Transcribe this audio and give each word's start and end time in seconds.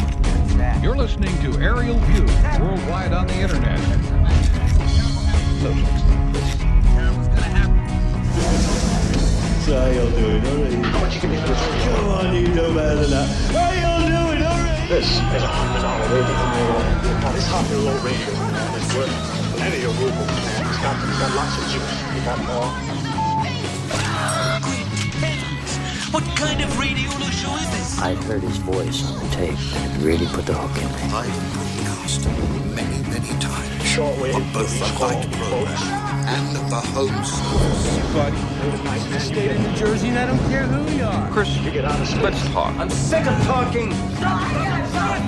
You're 0.83 0.95
listening 0.95 1.35
to 1.41 1.59
Aerial 1.59 1.97
View, 1.97 2.27
worldwide 2.63 3.11
on 3.11 3.25
the 3.25 3.33
internet. 3.33 3.79
So 9.65 9.73
how 9.73 9.87
y'all 9.87 10.11
doing? 10.11 10.45
All 10.45 10.63
right. 10.63 10.85
How 10.85 10.99
much 11.01 11.15
you 11.15 11.21
give 11.21 11.31
me 11.31 11.37
for 11.37 11.47
this? 11.47 11.85
Come 11.85 12.05
on, 12.05 12.35
you 12.35 12.47
know 12.49 12.73
better 12.75 13.01
than 13.01 13.09
that. 13.09 13.27
How 13.51 13.71
y'all 13.73 14.05
doing? 14.05 14.43
All 14.45 14.57
right. 14.57 14.87
This 14.89 15.07
is 15.09 15.17
a 15.17 15.47
hundred 15.47 15.81
dollar 15.81 16.05
radio. 16.13 16.35
Now 17.19 17.31
this 17.31 17.47
hundred 17.47 17.83
dollar 17.83 17.99
radio 18.05 18.33
man 18.51 18.79
is 18.79 18.95
worth 18.95 19.09
plenty 19.57 19.83
of 19.83 19.99
rubles, 19.99 20.27
man. 20.27 20.56
It's 20.77 20.85
got, 20.85 21.09
it's 21.09 21.17
got 21.17 21.35
lots 21.35 21.57
of 21.57 21.63
juice. 21.73 21.97
You 22.13 22.21
got 22.21 22.37
more. 22.45 22.69
What 26.13 26.23
kind 26.37 26.61
of 26.61 26.79
radio 26.79 27.09
show 27.31 27.55
is 27.55 27.67
this? 27.71 27.99
I 27.99 28.13
heard 28.13 28.43
his 28.43 28.57
voice 28.57 29.03
on 29.09 29.17
the 29.17 29.35
tape, 29.35 29.57
and 29.73 30.01
it 30.01 30.05
really 30.05 30.27
put 30.27 30.45
the 30.45 30.53
hook 30.53 30.77
in 30.77 30.85
me. 30.85 31.15
I've 31.17 31.33
broadcast 31.53 32.27
many, 32.75 33.01
many 33.09 33.39
times. 33.41 33.67
Shortwave, 33.89 34.35
On 34.35 34.53
both 34.53 34.69
the 34.77 34.85
call, 34.99 35.09
light 35.09 35.31
program 35.31 36.17
and 36.29 36.55
the 36.69 36.81
home 36.93 37.23
service. 37.25 38.13
But 38.13 39.19
state 39.19 39.49
of 39.49 39.59
New 39.59 39.73
Jersey, 39.75 40.09
and 40.09 40.19
I 40.19 40.27
don't 40.27 40.49
care 40.51 40.67
who 40.67 40.95
you 40.95 41.05
are. 41.05 41.31
Chris, 41.31 41.57
You 41.57 41.71
get 41.71 41.85
out 41.85 41.99
of 41.99 42.07
space. 42.07 42.21
let's 42.21 42.47
talk. 42.49 42.75
I'm 42.77 42.91
sick 42.91 43.25
of 43.25 43.43
talking. 43.45 43.89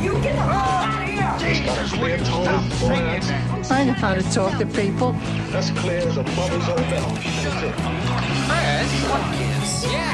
You 0.04 0.14
get 0.22 0.36
the 0.36 0.42
hell 0.42 0.60
out 0.60 1.04
of 1.04 1.10
here! 1.10 1.50
It's 1.50 1.66
got 1.66 1.78
a 1.86 1.98
clear 1.98 2.18
tone. 2.20 2.70
Boy, 2.80 3.00
that's, 3.00 3.72
I 3.72 3.86
know 3.86 3.94
how 3.94 4.14
to 4.14 4.22
talk 4.32 4.58
to 4.60 4.66
people. 4.66 5.16
That's 5.52 5.72
clear 5.72 6.00
as 6.00 6.18
a 6.18 6.24
mother's 6.24 6.70
own 6.70 6.90
milk. 6.90 7.20
That's 7.44 7.64
it. 7.64 7.76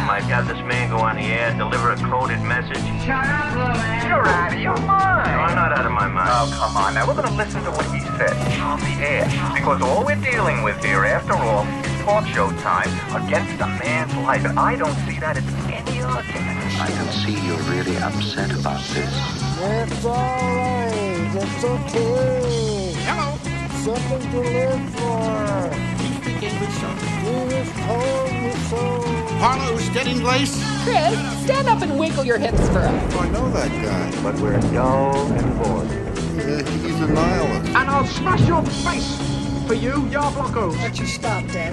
might 0.05 0.23
have 0.23 0.47
this 0.47 0.59
man 0.63 0.89
go 0.89 0.97
on 0.97 1.15
the 1.17 1.23
air 1.23 1.49
and 1.49 1.57
deliver 1.57 1.91
a 1.91 1.97
coded 1.97 2.41
message. 2.41 2.77
Shut 3.03 3.25
up, 3.25 3.51
little 3.51 3.75
man. 3.75 4.07
You're 4.07 4.27
out 4.27 4.53
of 4.53 4.59
your 4.59 4.77
mind. 4.85 5.31
No, 5.31 5.39
I'm 5.43 5.55
not 5.55 5.71
out 5.73 5.85
of 5.85 5.91
my 5.91 6.07
mind. 6.07 6.29
Oh, 6.31 6.47
come 6.55 6.77
on. 6.77 6.93
Now, 6.93 7.07
we're 7.07 7.15
going 7.15 7.27
to 7.27 7.33
listen 7.35 7.63
to 7.63 7.71
what 7.71 7.85
he 7.91 7.99
said 8.15 8.31
on 8.61 8.79
the 8.79 8.95
air. 9.03 9.25
Because 9.53 9.81
all 9.81 10.05
we're 10.05 10.21
dealing 10.21 10.63
with 10.63 10.81
here, 10.83 11.03
after 11.03 11.33
all, 11.33 11.65
is 11.83 12.01
talk 12.05 12.25
show 12.27 12.49
time 12.61 12.89
against 13.11 13.59
a 13.61 13.67
man's 13.67 14.15
life. 14.23 14.45
And 14.45 14.57
I 14.57 14.75
don't 14.75 14.95
see 15.09 15.19
that 15.19 15.37
as 15.37 15.43
any 15.67 16.01
argument. 16.01 16.63
I 16.79 16.87
can 16.87 17.11
see 17.11 17.35
you're 17.45 17.65
really 17.73 17.97
upset 17.97 18.51
about 18.53 18.81
this. 18.93 19.11
It's 19.59 20.05
all 20.05 20.13
right. 20.13 21.31
It's 21.35 21.63
okay. 21.63 22.64
Hello. 23.85 23.97
Something 23.97 24.31
to 24.31 24.39
live 24.39 24.89
for. 24.95 25.69
You 26.01 26.09
speak 26.17 26.41
English, 26.41 26.73
son? 26.81 26.97
Jesus 27.21 27.69
told 27.85 28.31
me 28.33 28.51
so. 28.65 28.81
Harlow's 29.37 29.89
getting 29.89 30.23
lace? 30.23 30.57
Chris, 30.83 31.13
stand 31.43 31.67
up 31.67 31.83
and 31.83 31.99
wiggle 31.99 32.23
your 32.23 32.39
hips 32.39 32.67
for 32.69 32.79
us. 32.79 33.15
I 33.15 33.29
know 33.29 33.47
that 33.51 33.69
guy. 33.69 34.23
But 34.23 34.39
we're 34.41 34.59
dull 34.73 35.31
and 35.33 35.57
bored. 35.59 35.87
Uh, 35.87 36.65
he's 36.81 36.99
a 36.99 37.07
nihilist. 37.07 37.67
And 37.75 37.89
I'll 37.89 38.07
smash 38.07 38.47
your 38.47 38.63
face 38.63 39.19
for 39.67 39.75
you, 39.75 40.07
Yar 40.07 40.31
Blockos. 40.31 40.75
Let 40.81 40.97
you 40.97 41.05
stop, 41.05 41.45
Dan. 41.51 41.71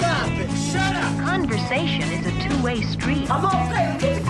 Stop 0.00 0.30
it. 0.40 0.50
Shut 0.72 0.96
up. 0.96 1.18
Conversation 1.26 2.10
is 2.10 2.26
a 2.26 2.48
two-way 2.48 2.80
street. 2.84 3.30
I'm 3.30 3.44
all 3.44 3.68
saying, 3.70 3.98
get 3.98 4.24
the 4.24 4.29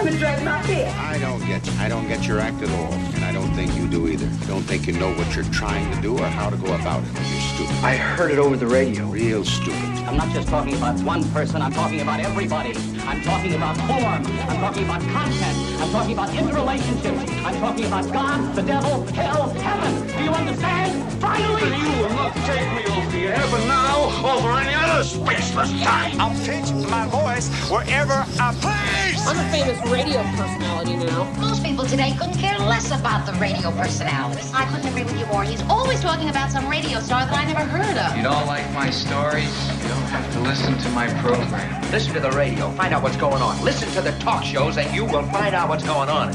I'm 0.00 0.06
gonna 0.06 0.18
drag 0.18 0.42
my 0.42 0.66
beer. 0.66 0.88
I 0.96 1.18
don't 1.18 1.46
get 1.46 1.66
you. 1.66 1.72
I 1.78 1.86
don't 1.86 2.08
get 2.08 2.26
your 2.26 2.40
act 2.40 2.62
at 2.62 2.70
all. 2.70 2.90
And 2.90 3.22
I 3.22 3.32
don't 3.32 3.52
think 3.52 3.76
you 3.76 3.86
do 3.86 4.08
either. 4.08 4.24
Don't 4.46 4.62
think 4.62 4.86
you 4.86 4.94
know 4.94 5.12
what 5.12 5.36
you're 5.36 5.44
trying 5.52 5.94
to 5.94 6.00
do 6.00 6.16
or 6.16 6.26
how 6.26 6.48
to 6.48 6.56
go 6.56 6.74
about 6.74 7.04
it. 7.04 7.12
You're 7.12 7.40
stupid. 7.42 7.84
I 7.84 7.96
heard 7.96 8.30
it 8.30 8.38
over 8.38 8.56
the 8.56 8.66
radio. 8.66 9.04
Real 9.04 9.44
stupid. 9.44 9.90
I'm 10.08 10.16
not 10.16 10.32
just 10.34 10.48
talking 10.48 10.74
about 10.74 10.98
one 11.02 11.22
person, 11.32 11.60
I'm 11.60 11.72
talking 11.72 12.00
about 12.00 12.18
everybody. 12.18 12.74
I'm 13.00 13.20
talking 13.22 13.54
about 13.54 13.76
form. 13.76 14.26
I'm 14.48 14.58
talking 14.58 14.84
about 14.84 15.02
content. 15.02 15.56
I'm 15.80 15.90
talking 15.92 16.14
about 16.14 16.30
interrelationships. 16.30 17.44
I'm 17.44 17.60
talking 17.60 17.84
about 17.84 18.10
God, 18.10 18.56
the 18.56 18.62
devil, 18.62 19.04
hell, 19.08 19.50
heaven. 19.50 20.06
Do 20.06 20.24
you 20.24 20.30
understand? 20.30 21.12
Finally! 21.20 21.62
You 21.76 22.02
will 22.02 22.08
not 22.14 22.34
take 22.46 22.72
me 22.72 22.90
off 22.90 23.12
the 23.12 23.26
air, 23.28 23.46
but 23.50 23.66
now 23.66 24.34
over 24.34 24.50
any 24.58 24.74
other 24.74 25.04
spaceless 25.04 25.80
time. 25.84 26.20
I'll 26.20 26.34
pitch 26.44 26.72
my 26.88 27.06
voice 27.06 27.48
wherever 27.70 28.24
I 28.40 28.54
please. 28.58 29.26
I'm 29.28 29.38
a 29.38 29.50
famous 29.52 29.89
radio 29.90 30.22
personality 30.36 30.96
now. 30.96 31.24
Most 31.40 31.64
people 31.64 31.84
today 31.84 32.12
couldn't 32.16 32.38
care 32.38 32.58
less 32.58 32.90
about 32.92 33.26
the 33.26 33.32
radio 33.40 33.70
personalities. 33.72 34.52
I 34.54 34.64
couldn't 34.66 34.86
agree 34.88 35.02
with 35.02 35.18
you 35.18 35.26
more. 35.26 35.42
He's 35.42 35.62
always 35.62 36.00
talking 36.00 36.28
about 36.28 36.50
some 36.52 36.68
radio 36.68 37.00
star 37.00 37.26
that 37.26 37.34
I 37.34 37.44
never 37.44 37.64
heard 37.64 37.98
of. 37.98 38.16
You 38.16 38.22
don't 38.22 38.46
like 38.46 38.70
my 38.72 38.88
stories? 38.90 39.50
You 39.82 39.88
don't 39.88 40.08
have 40.14 40.32
to 40.34 40.40
listen 40.40 40.78
to 40.78 40.88
my 40.90 41.08
program. 41.20 41.90
Listen 41.90 42.14
to 42.14 42.20
the 42.20 42.30
radio. 42.30 42.70
Find 42.72 42.94
out 42.94 43.02
what's 43.02 43.16
going 43.16 43.42
on. 43.42 43.62
Listen 43.64 43.88
to 43.90 44.00
the 44.00 44.12
talk 44.20 44.44
shows, 44.44 44.78
and 44.78 44.94
you 44.94 45.04
will 45.04 45.24
find 45.24 45.54
out 45.54 45.68
what's 45.68 45.84
going 45.84 46.08
on. 46.08 46.32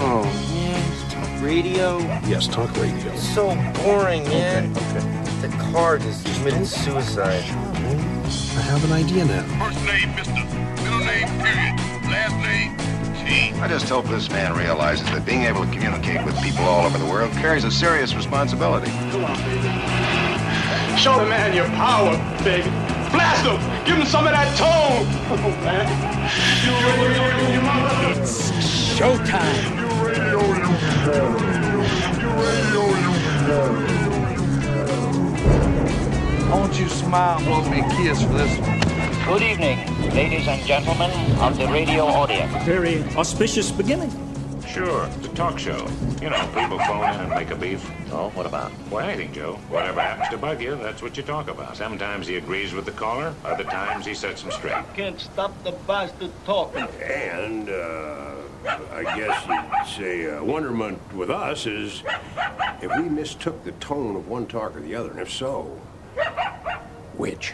Oh, 0.00 0.22
man. 0.54 1.10
Talk 1.10 1.42
radio? 1.42 1.98
Yes, 2.28 2.46
talk 2.46 2.74
radio. 2.76 3.14
So 3.16 3.48
boring, 3.82 4.22
man. 4.24 4.70
Okay. 4.76 5.46
The 5.46 5.48
car 5.72 5.98
just 5.98 6.24
committed 6.36 6.66
suicide. 6.66 7.42
I 7.42 8.60
have 8.62 8.84
an 8.84 8.92
idea 8.92 9.24
now. 9.24 9.42
First 9.64 9.84
name, 9.84 10.14
Mister. 10.14 10.44
Middle 10.82 11.00
name, 11.00 11.28
period. 11.40 11.97
Last 12.10 12.36
name, 12.40 12.76
T. 13.26 13.52
I 13.60 13.68
just 13.68 13.88
hope 13.88 14.06
this 14.06 14.30
man 14.30 14.56
realizes 14.56 15.04
that 15.10 15.26
being 15.26 15.42
able 15.42 15.64
to 15.64 15.70
communicate 15.70 16.24
with 16.24 16.40
people 16.42 16.64
all 16.64 16.86
over 16.86 16.96
the 16.96 17.04
world 17.04 17.30
carries 17.32 17.64
a 17.64 17.70
serious 17.70 18.14
responsibility. 18.14 18.90
Show 20.96 21.18
the 21.18 21.26
man 21.28 21.54
your 21.54 21.66
power, 21.76 22.16
baby. 22.42 22.70
Blast 23.12 23.44
him. 23.44 23.60
Give 23.84 23.96
him 23.96 24.06
some 24.06 24.26
of 24.26 24.32
that 24.32 24.56
tone. 24.56 25.06
Oh, 25.30 25.50
man. 25.64 25.86
Showtime. 28.96 29.78
Won't 36.50 36.78
you 36.80 36.88
smile, 36.88 37.38
blow 37.44 37.70
me 37.70 37.80
a 37.80 37.88
kiss 37.96 38.22
for 38.22 38.32
this 38.32 38.58
one? 38.58 38.87
Good 39.28 39.42
evening, 39.42 39.78
ladies 40.14 40.48
and 40.48 40.66
gentlemen 40.66 41.10
of 41.42 41.58
the 41.58 41.66
radio 41.66 42.06
audience. 42.06 42.50
Very 42.64 43.04
auspicious 43.14 43.70
beginning. 43.70 44.10
Sure, 44.66 45.04
it's 45.04 45.26
a 45.26 45.28
talk 45.34 45.58
show. 45.58 45.86
You 46.22 46.30
know, 46.30 46.50
people 46.54 46.78
phone 46.78 47.04
in 47.12 47.20
and 47.20 47.28
make 47.28 47.50
a 47.50 47.54
beef. 47.54 47.86
Oh, 48.10 48.30
what 48.30 48.46
about? 48.46 48.72
Well, 48.90 49.06
anything, 49.06 49.34
Joe. 49.34 49.56
Whatever 49.68 50.00
happens 50.00 50.30
to 50.30 50.38
bug 50.38 50.62
you, 50.62 50.76
that's 50.76 51.02
what 51.02 51.18
you 51.18 51.22
talk 51.22 51.48
about. 51.48 51.76
Sometimes 51.76 52.26
he 52.26 52.38
agrees 52.38 52.72
with 52.72 52.86
the 52.86 52.92
caller, 52.92 53.34
other 53.44 53.64
times 53.64 54.06
he 54.06 54.14
sets 54.14 54.40
him 54.40 54.50
straight. 54.50 54.82
Can't 54.94 55.20
stop 55.20 55.52
the 55.62 55.72
bastard 55.86 56.32
talking. 56.46 56.88
And, 57.02 57.68
uh, 57.68 58.34
I 58.94 59.02
guess 59.14 59.46
you'd 59.46 59.94
say 59.94 60.30
uh, 60.30 60.42
wonderment 60.42 60.98
with 61.12 61.28
us 61.28 61.66
is 61.66 62.02
if 62.80 62.90
we 62.96 63.10
mistook 63.10 63.62
the 63.62 63.72
tone 63.72 64.16
of 64.16 64.26
one 64.26 64.46
talk 64.46 64.74
or 64.74 64.80
the 64.80 64.94
other, 64.94 65.10
and 65.10 65.20
if 65.20 65.30
so, 65.30 65.64
which? 67.18 67.52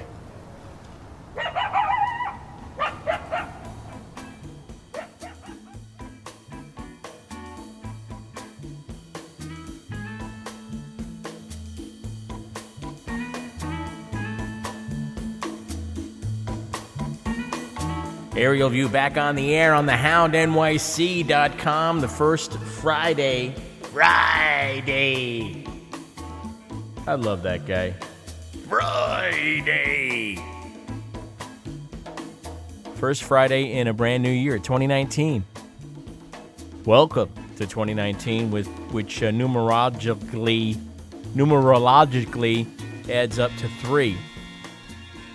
Aerial 18.36 18.68
View 18.68 18.88
back 18.88 19.16
on 19.16 19.36
the 19.36 19.54
air 19.54 19.74
on 19.74 19.86
the 19.86 19.92
houndnyc.com 19.92 22.00
the 22.00 22.08
first 22.08 22.58
Friday. 22.58 23.54
Friday. 23.92 25.64
I 27.06 27.14
love 27.14 27.44
that 27.44 27.64
guy. 27.64 27.94
Friday. 28.68 30.53
First 33.04 33.24
Friday 33.24 33.72
in 33.72 33.86
a 33.86 33.92
brand 33.92 34.22
new 34.22 34.30
year, 34.30 34.58
2019. 34.58 35.44
Welcome 36.86 37.28
to 37.56 37.66
2019, 37.66 38.50
with 38.50 38.66
which 38.92 39.22
uh, 39.22 39.26
numerologically, 39.26 40.76
numerologically 41.34 42.66
adds 43.10 43.38
up 43.38 43.54
to 43.58 43.68
three. 43.82 44.16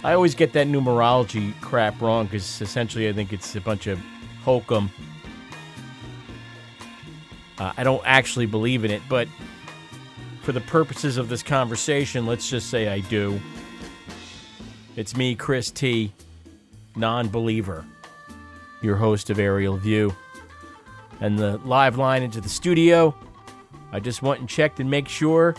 I 0.03 0.13
always 0.13 0.33
get 0.33 0.51
that 0.53 0.65
numerology 0.65 1.53
crap 1.61 2.01
wrong 2.01 2.25
because 2.25 2.59
essentially 2.59 3.07
I 3.07 3.13
think 3.13 3.31
it's 3.33 3.55
a 3.55 3.61
bunch 3.61 3.85
of 3.85 3.99
hokum. 4.43 4.89
Uh, 7.59 7.71
I 7.77 7.83
don't 7.83 8.01
actually 8.03 8.47
believe 8.47 8.83
in 8.83 8.89
it, 8.89 9.03
but 9.07 9.27
for 10.41 10.53
the 10.53 10.61
purposes 10.61 11.17
of 11.17 11.29
this 11.29 11.43
conversation, 11.43 12.25
let's 12.25 12.49
just 12.49 12.71
say 12.71 12.87
I 12.87 13.01
do. 13.01 13.39
It's 14.95 15.15
me, 15.15 15.35
Chris 15.35 15.69
T, 15.69 16.11
non 16.99 17.29
believer, 17.29 17.85
your 18.81 18.97
host 18.97 19.29
of 19.29 19.39
Aerial 19.39 19.77
View. 19.77 20.15
And 21.21 21.39
the 21.39 21.57
live 21.59 21.97
line 21.97 22.23
into 22.23 22.41
the 22.41 22.49
studio, 22.49 23.15
I 23.91 23.99
just 23.99 24.21
went 24.21 24.39
and 24.41 24.49
checked 24.49 24.79
and 24.79 24.89
make 24.89 25.07
sure 25.07 25.55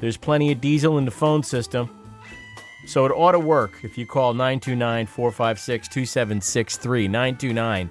There's 0.00 0.16
plenty 0.16 0.50
of 0.52 0.60
diesel 0.60 0.98
in 0.98 1.04
the 1.04 1.12
phone 1.12 1.44
system. 1.44 1.88
So 2.86 3.06
it 3.06 3.10
ought 3.12 3.32
to 3.32 3.38
work 3.38 3.84
if 3.84 3.96
you 3.96 4.06
call 4.06 4.34
929 4.34 5.06
456 5.06 5.88
2763. 5.88 7.08
929 7.08 7.90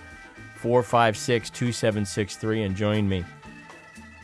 456 0.57 1.49
2763 1.51 2.63
and 2.63 2.75
join 2.75 3.07
me 3.07 3.23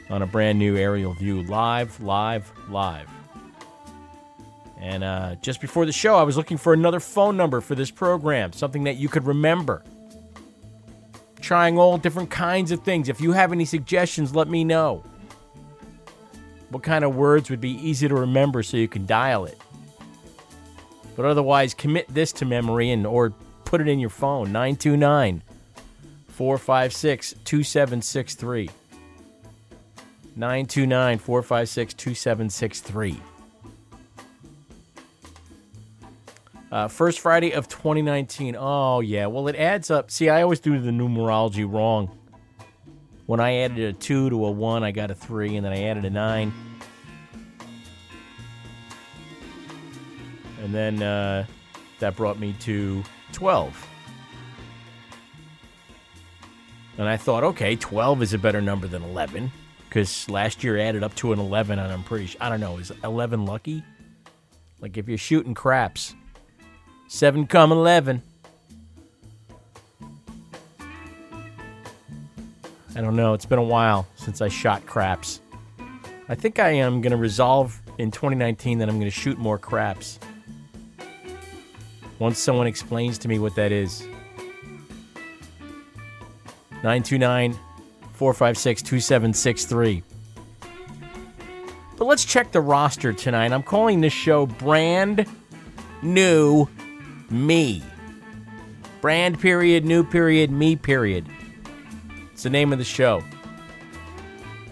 on 0.10 0.22
a 0.22 0.28
brand 0.28 0.60
new 0.60 0.76
aerial 0.78 1.14
view 1.14 1.44
live, 1.44 2.00
live, 2.02 2.52
live. 2.70 3.08
And 4.80 5.04
uh, 5.04 5.36
just 5.42 5.60
before 5.60 5.86
the 5.86 5.92
show, 5.92 6.16
I 6.16 6.24
was 6.24 6.38
looking 6.38 6.58
for 6.58 6.74
another 6.74 7.00
phone 7.00 7.36
number 7.36 7.62
for 7.62 7.76
this 7.76 7.90
program, 7.90 8.54
something 8.54 8.84
that 8.84 8.98
you 8.98 9.10
could 9.10 9.26
remember. 9.26 9.84
Trying 11.42 11.78
all 11.78 11.98
different 11.98 12.30
kinds 12.30 12.72
of 12.72 12.82
things. 12.82 13.10
If 13.10 13.22
you 13.22 13.32
have 13.32 13.52
any 13.52 13.66
suggestions, 13.66 14.36
let 14.36 14.48
me 14.48 14.64
know. 14.64 15.04
What 16.70 16.84
kind 16.84 17.06
of 17.06 17.16
words 17.16 17.50
would 17.50 17.62
be 17.62 17.72
easy 17.72 18.08
to 18.08 18.16
remember 18.16 18.62
so 18.62 18.78
you 18.78 18.88
can 18.88 19.06
dial 19.06 19.46
it? 19.46 19.58
But 21.16 21.26
otherwise, 21.26 21.74
commit 21.74 22.08
this 22.14 22.32
to 22.34 22.46
memory 22.46 22.92
and 22.92 23.08
or 23.08 23.34
put 23.66 23.82
it 23.82 23.88
in 23.88 24.00
your 24.00 24.10
phone. 24.10 24.52
929 24.52 25.42
456 26.28 27.34
2763. 27.44 28.70
929 30.36 31.18
456 31.18 31.94
2763. 31.96 33.20
Uh, 36.72 36.88
first 36.88 37.20
Friday 37.20 37.54
of 37.54 37.68
2019. 37.68 38.56
Oh, 38.60 39.00
yeah. 39.00 39.28
Well, 39.28 39.48
it 39.48 39.56
adds 39.56 39.90
up. 39.90 40.12
See, 40.12 40.30
I 40.30 40.42
always 40.42 40.60
do 40.60 40.80
the 40.80 40.92
numerology 40.92 41.72
wrong. 41.72 42.18
When 43.26 43.40
I 43.40 43.58
added 43.58 43.80
a 43.80 43.94
2 43.94 44.30
to 44.30 44.46
a 44.46 44.52
1, 44.52 44.84
I 44.84 44.92
got 44.92 45.12
a 45.12 45.16
3, 45.16 45.58
and 45.58 45.66
then 45.66 45.74
I 45.74 45.84
added 45.84 46.06
a 46.06 46.10
9. 46.10 46.54
And 50.64 50.74
then 50.74 51.02
uh, 51.02 51.46
that 52.00 52.16
brought 52.16 52.40
me 52.40 52.54
to 52.62 53.04
12. 53.34 53.88
And 56.98 57.08
I 57.08 57.16
thought, 57.16 57.44
okay, 57.44 57.76
12 57.76 58.24
is 58.24 58.34
a 58.34 58.38
better 58.38 58.62
number 58.62 58.88
than 58.88 59.04
11 59.04 59.52
because 59.88 60.30
last 60.30 60.64
year 60.64 60.78
added 60.78 61.04
up 61.04 61.16
to 61.16 61.32
an 61.32 61.40
11, 61.40 61.80
and 61.80 61.92
I'm 61.92 62.04
pretty 62.04 62.28
sure, 62.28 62.42
I 62.42 62.50
don't 62.50 62.60
know, 62.60 62.78
is 62.78 62.92
11 63.04 63.46
lucky? 63.46 63.84
Like 64.80 64.98
if 64.98 65.08
you're 65.08 65.18
shooting 65.18 65.54
craps, 65.54 66.16
7 67.08 67.48
come 67.48 67.72
11. 67.72 68.22
I 72.96 73.02
don't 73.02 73.16
know, 73.16 73.34
it's 73.34 73.46
been 73.46 73.60
a 73.60 73.64
while 73.64 74.08
since 74.16 74.42
I 74.42 74.50
shot 74.50 74.86
craps. 74.86 75.40
I 76.28 76.36
think 76.36 76.60
I 76.60 76.70
am 76.72 77.02
going 77.02 77.12
to 77.12 77.18
resolve 77.18 77.80
in 77.98 78.12
2019 78.12 78.80
that 78.80 78.90
I'm 78.90 78.96
going 78.96 79.10
to 79.10 79.12
shoot 79.12 79.38
more 79.38 79.58
craps. 79.58 80.20
Once 82.20 82.40
someone 82.40 82.68
explains 82.68 83.18
to 83.20 83.28
me 83.28 83.40
what 83.40 83.56
that 83.56 83.72
is. 83.72 84.02
929 86.84 87.54
456 88.14 88.82
2763. 88.82 90.04
But 91.98 92.06
let's 92.06 92.26
check 92.26 92.52
the 92.52 92.62
roster 92.62 93.14
tonight. 93.14 93.52
I'm 93.52 93.64
calling 93.64 94.02
this 94.02 94.14
show 94.14 94.46
Brand 94.46 95.26
New 96.02 96.68
Me. 97.30 97.84
Brand 99.02 99.40
period, 99.40 99.86
new 99.86 100.04
period, 100.04 100.52
me 100.52 100.76
period. 100.76 101.26
It's 102.32 102.44
the 102.44 102.50
name 102.50 102.72
of 102.72 102.80
the 102.80 102.86
show. 102.86 103.24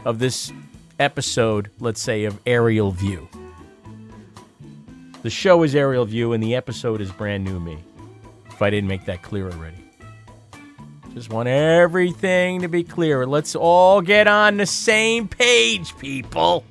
Of 0.03 0.19
this 0.19 0.51
episode, 0.99 1.71
let's 1.79 2.01
say, 2.01 2.25
of 2.25 2.39
Aerial 2.45 2.91
View. 2.91 3.27
The 5.23 5.29
show 5.29 5.63
is 5.63 5.73
Aerial 5.73 6.05
View 6.05 6.33
and 6.33 6.43
the 6.43 6.55
episode 6.55 7.01
is 7.01 7.11
Brand 7.11 7.43
New 7.43 7.59
Me. 7.59 7.83
If 8.47 8.61
I 8.61 8.69
didn't 8.69 8.87
make 8.87 9.05
that 9.05 9.21
clear 9.21 9.49
already. 9.49 9.77
Just 11.13 11.29
want 11.29 11.47
everything 11.47 12.61
to 12.61 12.67
be 12.67 12.83
clear. 12.83 13.25
Let's 13.25 13.55
all 13.55 14.01
get 14.01 14.27
on 14.27 14.57
the 14.57 14.65
same 14.65 15.27
page, 15.27 15.97
people. 15.97 16.63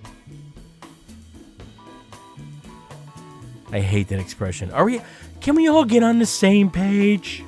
I 3.72 3.80
hate 3.80 4.08
that 4.08 4.20
expression. 4.20 4.70
Are 4.70 4.84
we 4.84 5.00
can 5.44 5.54
we 5.56 5.68
all 5.68 5.84
get 5.84 6.02
on 6.02 6.18
the 6.18 6.24
same 6.24 6.70
page? 6.70 7.44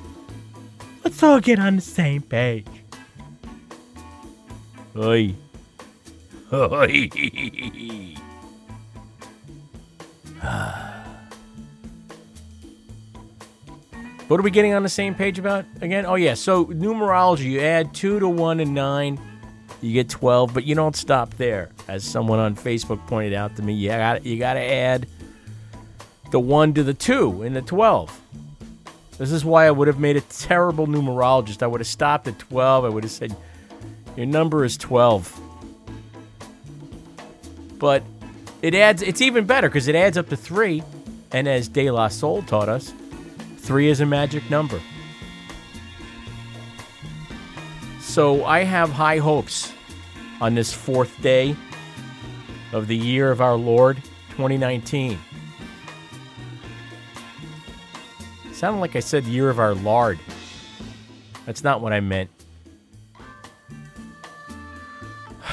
Let's 1.03 1.23
all 1.23 1.39
get 1.39 1.57
on 1.57 1.77
the 1.77 1.81
same 1.81 2.21
page. 2.21 2.67
Oi. 4.95 5.33
Oi. 6.53 7.09
What 14.27 14.41
are 14.41 14.43
we 14.43 14.51
getting 14.51 14.73
on 14.73 14.83
the 14.83 14.89
same 14.89 15.15
page 15.15 15.39
about 15.39 15.63
again? 15.79 16.05
Oh 16.05 16.15
yeah, 16.15 16.33
so 16.33 16.65
numerology, 16.65 17.45
you 17.45 17.61
add 17.61 17.93
2 17.93 18.19
to 18.19 18.27
1 18.27 18.59
and 18.59 18.73
9, 18.73 19.19
you 19.81 19.93
get 19.93 20.09
12, 20.09 20.53
but 20.53 20.65
you 20.65 20.75
don't 20.75 20.97
stop 20.97 21.33
there. 21.35 21.69
As 21.87 22.03
someone 22.03 22.37
on 22.37 22.53
Facebook 22.53 22.99
pointed 23.07 23.33
out 23.33 23.55
to 23.55 23.61
me, 23.61 23.71
you 23.71 23.87
got 23.87 24.25
you 24.25 24.37
got 24.37 24.55
to 24.55 24.61
add 24.61 25.07
the 26.31 26.39
1 26.39 26.73
to 26.75 26.83
the 26.83 26.93
2 26.93 27.43
in 27.43 27.53
the 27.53 27.61
12. 27.61 28.21
This 29.17 29.31
is 29.31 29.43
why 29.43 29.65
I 29.67 29.71
would 29.71 29.87
have 29.87 29.99
made 29.99 30.17
a 30.17 30.21
terrible 30.21 30.87
numerologist. 30.87 31.63
I 31.63 31.67
would 31.67 31.81
have 31.81 31.87
stopped 31.87 32.27
at 32.27 32.37
12. 32.39 32.85
I 32.85 32.89
would 32.89 33.03
have 33.03 33.11
said 33.11 33.35
your 34.15 34.25
number 34.25 34.63
is 34.63 34.77
12. 34.77 35.41
But 37.79 38.03
it 38.61 38.75
adds 38.75 39.01
it's 39.01 39.21
even 39.21 39.45
better 39.45 39.69
because 39.69 39.87
it 39.87 39.95
adds 39.95 40.17
up 40.17 40.29
to 40.29 40.37
3 40.37 40.83
and 41.31 41.47
as 41.47 41.67
De 41.67 41.91
La 41.91 42.07
Soul 42.07 42.41
taught 42.43 42.69
us, 42.69 42.93
Three 43.67 43.89
is 43.89 43.99
a 43.99 44.05
magic 44.05 44.49
number. 44.49 44.79
So 47.99 48.45
I 48.45 48.63
have 48.63 48.91
high 48.91 49.17
hopes 49.17 49.73
on 50.39 50.55
this 50.55 50.71
fourth 50.71 51.21
day 51.21 51.53
of 52.71 52.87
the 52.87 52.95
year 52.95 53.29
of 53.29 53.41
our 53.41 53.57
Lord 53.57 53.97
2019. 54.29 55.19
Sounded 58.57 58.79
like 58.79 58.95
I 58.95 59.01
said 59.01 59.25
year 59.25 59.51
of 59.51 59.59
our 59.59 59.75
Lord. 59.75 60.17
That's 61.45 61.63
not 61.63 61.79
what 61.79 61.93
I 61.93 61.99
meant. 61.99 62.31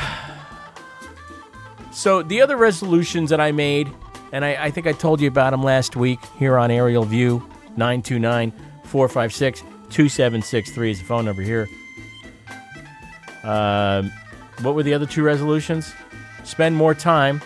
So 1.93 2.23
the 2.23 2.41
other 2.41 2.57
resolutions 2.57 3.31
that 3.31 3.41
I 3.41 3.53
made, 3.53 3.89
and 4.33 4.45
I, 4.45 4.65
I 4.65 4.71
think 4.73 4.89
I 4.89 4.93
told 4.93 5.21
you 5.21 5.29
about 5.29 5.51
them 5.51 5.63
last 5.63 5.95
week 5.95 6.19
here 6.39 6.59
on 6.59 6.71
Aerial 6.73 7.05
View, 7.05 7.39
929 7.77 8.53
456 8.85 9.61
2763 9.61 10.91
is 10.91 10.99
the 10.99 11.05
phone 11.05 11.25
number 11.27 11.43
here. 11.43 11.69
Um, 13.45 14.11
what 14.63 14.75
were 14.75 14.83
the 14.83 14.93
other 14.93 15.07
two 15.07 15.23
resolutions? 15.23 15.95
Spend 16.43 16.75
more 16.75 16.95
time 16.95 17.43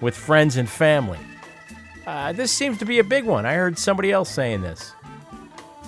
with 0.00 0.16
friends 0.16 0.56
and 0.56 0.68
family. 0.68 1.18
Uh, 2.06 2.32
this 2.32 2.50
seems 2.50 2.78
to 2.78 2.84
be 2.84 2.98
a 2.98 3.04
big 3.04 3.24
one. 3.24 3.46
I 3.46 3.54
heard 3.54 3.78
somebody 3.78 4.10
else 4.10 4.30
saying 4.30 4.62
this. 4.62 4.90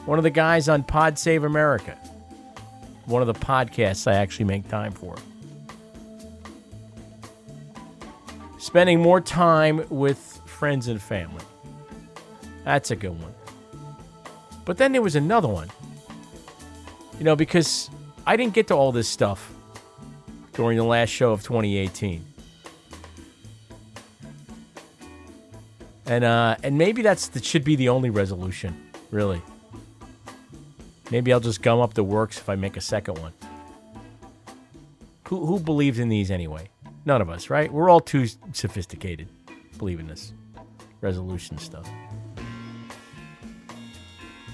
One 0.07 0.19
of 0.19 0.23
the 0.23 0.31
guys 0.31 0.69
on 0.69 0.85
Pod 0.85 1.19
Save 1.19 1.45
America, 1.45 1.99
one 3.07 3.23
of 3.23 3.27
the 3.27 3.35
podcasts 3.35 4.07
I 4.07 4.15
actually 4.15 4.45
make 4.45 4.69
time 4.69 4.93
for. 4.93 5.17
Spending 8.59 9.01
more 9.01 9.21
time 9.21 9.85
with 9.91 10.41
friends 10.47 10.89
and 10.89 11.01
family. 11.01 11.45
That's 12.65 12.91
a 12.91 12.97
good 12.97 13.21
one. 13.21 13.35
But 14.65 14.79
then 14.79 14.93
there 14.93 15.03
was 15.03 15.17
another 15.17 15.49
one. 15.49 15.69
You 17.19 17.25
know, 17.25 17.37
because 17.37 17.91
I 18.27 18.37
didn't 18.37 18.55
get 18.55 18.69
to 18.69 18.75
all 18.75 18.93
this 18.93 19.09
stuff 19.09 19.53
during 20.55 20.79
the 20.79 20.85
last 20.85 21.11
show 21.11 21.33
of 21.33 21.43
2018. 21.43 22.25
And 26.07 26.25
uh, 26.25 26.57
and 26.63 26.77
maybe 26.77 27.03
that's 27.03 27.29
that 27.29 27.45
should 27.45 27.65
be 27.65 27.77
the 27.77 27.89
only 27.89 28.11
resolution, 28.11 28.91
really. 29.11 29.43
Maybe 31.11 31.33
I'll 31.33 31.41
just 31.41 31.63
gum 31.63 31.81
up 31.81 31.95
the 31.95 32.05
works 32.05 32.39
if 32.39 32.49
I 32.49 32.57
make 32.57 32.77
a 32.77 32.81
second 32.81 33.19
one. 33.19 33.33
Who 35.29 35.47
who 35.47 35.59
believes 35.61 35.99
in 35.99 36.09
these 36.09 36.31
anyway? 36.31 36.69
None 37.07 37.21
of 37.21 37.31
us, 37.31 37.51
right? 37.51 37.73
We're 37.73 37.91
all 37.91 38.01
too 38.01 38.27
sophisticated 38.53 39.29
believe 39.79 40.01
in 40.01 40.07
this 40.07 40.33
resolution 41.01 41.59
stuff. 41.59 41.89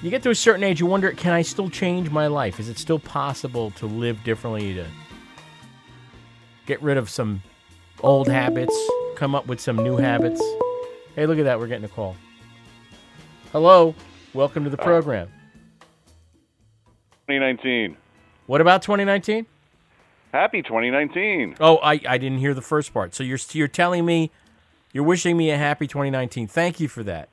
You 0.02 0.11
get 0.11 0.23
to 0.23 0.30
a 0.30 0.35
certain 0.35 0.64
age, 0.64 0.80
you 0.80 0.87
wonder, 0.87 1.12
can 1.12 1.33
I 1.33 1.42
still 1.42 1.69
change 1.69 2.11
my 2.11 2.26
life? 2.26 2.59
Is 2.59 2.69
it 2.69 2.78
still 2.78 2.99
possible 2.99 3.71
to 3.73 3.87
live 3.87 4.25
differently, 4.25 4.75
to 4.75 4.87
get 6.64 6.83
rid 6.83 6.97
of 6.97 7.11
some 7.11 7.42
old 8.02 8.28
habits, 8.28 8.76
come 9.14 9.35
up 9.35 9.47
with 9.47 9.61
some 9.61 9.76
new 9.76 9.99
habits? 9.99 10.42
Hey, 11.17 11.26
look 11.26 11.38
at 11.38 11.45
that. 11.45 11.59
We're 11.59 11.67
getting 11.67 11.85
a 11.85 11.88
call. 11.88 12.17
Hello. 13.52 13.95
Welcome 14.35 14.64
to 14.64 14.71
the 14.71 14.81
uh, 14.81 14.85
program. 14.85 15.29
2019. 17.29 17.97
What 18.47 18.61
about 18.61 18.83
2019? 18.83 19.47
Happy 20.33 20.62
2019. 20.62 21.57
Oh, 21.61 21.79
I, 21.79 22.00
I 22.09 22.19
didn't 22.19 22.38
hear 22.38 22.55
the 22.55 22.62
first 22.62 22.95
part. 22.95 23.14
So 23.14 23.25
you're 23.25 23.38
you're 23.52 23.69
telling 23.69 24.05
me 24.07 24.31
You're 24.93 25.05
wishing 25.05 25.37
me 25.37 25.50
a 25.50 25.57
happy 25.59 25.87
2019. 25.87 26.49
Thank 26.49 26.81
you 26.81 26.88
for 26.88 27.02
that. 27.05 27.29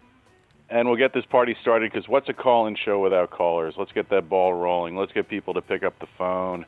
And 0.70 0.88
we'll 0.88 0.98
get 0.98 1.14
this 1.14 1.26
party 1.26 1.56
started 1.62 1.92
because 1.92 2.10
what's 2.10 2.30
a 2.30 2.34
call-in 2.34 2.76
show 2.76 3.00
without 3.00 3.32
callers? 3.32 3.76
Let's 3.78 3.92
get 3.94 4.10
that 4.10 4.30
ball 4.30 4.54
rolling. 4.54 4.98
Let's 4.98 5.14
get 5.14 5.30
people 5.30 5.54
to 5.54 5.62
pick 5.62 5.84
up 5.84 5.98
the 6.00 6.08
phone. 6.18 6.66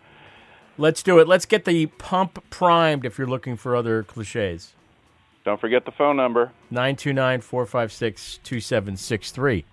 Let's 0.78 1.04
do 1.04 1.20
it. 1.20 1.28
Let's 1.28 1.46
get 1.46 1.66
the 1.66 1.88
pump 1.88 2.44
primed 2.50 3.06
if 3.06 3.18
you're 3.18 3.28
looking 3.28 3.58
for 3.58 3.76
other 3.76 4.04
cliches. 4.04 4.74
Don't 5.46 5.60
forget 5.60 5.86
the 5.86 5.92
phone 5.92 6.18
number. 6.18 6.52
929 6.70 7.42
456 7.42 8.40
2763. 8.44 9.66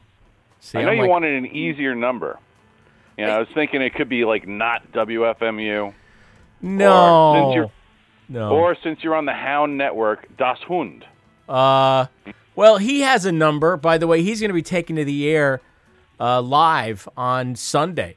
I 0.75 0.83
know 0.83 0.91
you 0.91 1.09
wanted 1.09 1.35
an 1.37 1.47
easier 1.47 1.95
number. 1.95 2.39
You 3.17 3.27
know, 3.27 3.37
I 3.37 3.39
was 3.39 3.49
thinking 3.55 3.83
it 3.83 3.95
could 3.95 4.09
be 4.09 4.25
like 4.25 4.47
not 4.47 4.93
WFMU. 4.93 5.95
No. 6.61 6.93
Or 6.93 7.37
since 7.37 7.55
you're, 7.55 7.71
No. 8.29 8.51
Or 8.51 8.77
since 8.83 9.03
you're 9.03 9.15
on 9.15 9.25
the 9.27 9.33
Hound 9.33 9.79
Network, 9.79 10.27
Das 10.37 10.59
Hund. 10.69 11.05
Uh, 11.49 12.07
well, 12.55 12.79
he 12.79 13.01
has 13.01 13.25
a 13.25 13.33
number. 13.33 13.77
By 13.77 13.99
the 13.99 14.07
way, 14.07 14.23
he's 14.23 14.41
going 14.41 14.51
to 14.51 14.55
be 14.55 14.63
taken 14.63 14.97
to 14.97 15.05
the 15.05 15.29
air 15.29 15.61
uh, 16.19 16.43
live 16.43 17.09
on 17.17 17.55
Sunday 17.57 18.17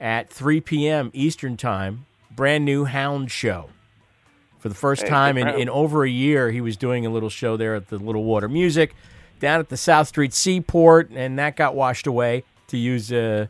at 0.00 0.30
3 0.30 0.60
p.m. 0.60 1.10
Eastern 1.14 1.56
Time. 1.56 2.06
Brand 2.30 2.64
new 2.64 2.84
Hound 2.84 3.30
show. 3.30 3.70
For 4.58 4.68
the 4.68 4.74
first 4.74 5.02
Hey, 5.02 5.08
time 5.08 5.38
in, 5.38 5.48
in 5.48 5.68
over 5.68 6.04
a 6.04 6.10
year, 6.10 6.50
he 6.50 6.60
was 6.60 6.76
doing 6.76 7.06
a 7.06 7.10
little 7.10 7.28
show 7.28 7.56
there 7.56 7.74
at 7.74 7.88
the 7.88 7.98
Little 7.98 8.24
Water 8.24 8.48
Music 8.48 8.94
down 9.38 9.60
at 9.60 9.68
the 9.68 9.76
South 9.76 10.08
Street 10.08 10.32
Seaport, 10.32 11.10
and 11.10 11.38
that 11.38 11.56
got 11.56 11.74
washed 11.74 12.06
away, 12.06 12.44
to 12.68 12.76
use, 12.76 13.12
uh, 13.12 13.46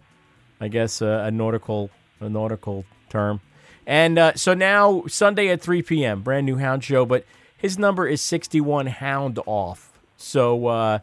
I 0.61 0.69
guess, 0.69 1.01
uh, 1.01 1.23
a 1.25 1.31
nautical 1.31 1.91
a 2.21 2.29
nautical 2.29 2.85
term. 3.09 3.41
And 3.87 4.19
uh, 4.19 4.35
so 4.35 4.55
now 4.55 5.05
Sunday 5.07 5.49
at 5.49 5.61
3 5.61 5.83
p.m. 5.83 6.23
brand 6.23 6.47
new 6.47 6.57
Hound 6.57 6.83
show, 6.83 7.05
but 7.07 7.25
his 7.57 7.79
number 7.79 8.07
is 8.07 8.21
61 8.21 8.87
Hound 8.87 9.39
off. 9.47 9.93
So 10.17 10.67
uh, 10.67 10.99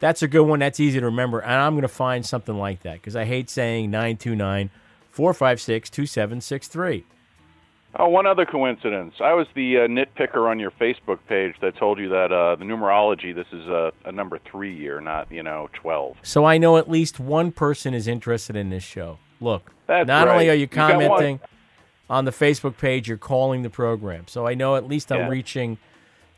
that's 0.00 0.22
a 0.22 0.28
good 0.28 0.42
one. 0.42 0.58
That's 0.58 0.80
easy 0.80 1.00
to 1.00 1.06
remember, 1.06 1.40
and 1.40 1.52
I'm 1.52 1.74
going 1.74 1.82
to 1.82 1.88
find 1.88 2.26
something 2.26 2.56
like 2.56 2.82
that 2.82 2.94
because 2.94 3.16
I 3.16 3.24
hate 3.24 3.48
saying 3.48 3.90
929 3.90 4.70
456 5.10 5.90
2763. 5.90 7.04
Oh, 7.98 8.08
one 8.08 8.26
other 8.26 8.44
coincidence. 8.44 9.14
I 9.20 9.32
was 9.32 9.46
the 9.54 9.78
uh, 9.78 9.80
nitpicker 9.86 10.50
on 10.50 10.58
your 10.58 10.70
Facebook 10.72 11.18
page 11.28 11.54
that 11.62 11.76
told 11.76 11.98
you 11.98 12.08
that 12.10 12.30
uh, 12.30 12.56
the 12.56 12.64
numerology, 12.64 13.34
this 13.34 13.46
is 13.52 13.66
a, 13.68 13.92
a 14.04 14.12
number 14.12 14.38
three 14.50 14.74
year, 14.74 15.00
not, 15.00 15.30
you 15.32 15.42
know, 15.42 15.70
12. 15.74 16.16
So 16.22 16.44
I 16.44 16.58
know 16.58 16.76
at 16.76 16.90
least 16.90 17.18
one 17.18 17.52
person 17.52 17.94
is 17.94 18.06
interested 18.06 18.54
in 18.54 18.68
this 18.70 18.84
show. 18.84 19.18
Look, 19.40 19.72
That's 19.86 20.06
not 20.06 20.28
only 20.28 20.50
are 20.50 20.54
you 20.54 20.60
You 20.60 20.68
commenting 20.68 21.40
on 22.10 22.24
the 22.24 22.30
Facebook 22.30 22.76
page, 22.76 23.08
you're 23.08 23.16
calling 23.16 23.62
the 23.62 23.70
program. 23.70 24.24
So 24.28 24.46
I 24.46 24.54
know 24.54 24.76
at 24.76 24.86
least 24.86 25.10
I'm 25.10 25.20
Yeah. 25.20 25.28
reaching. 25.28 25.78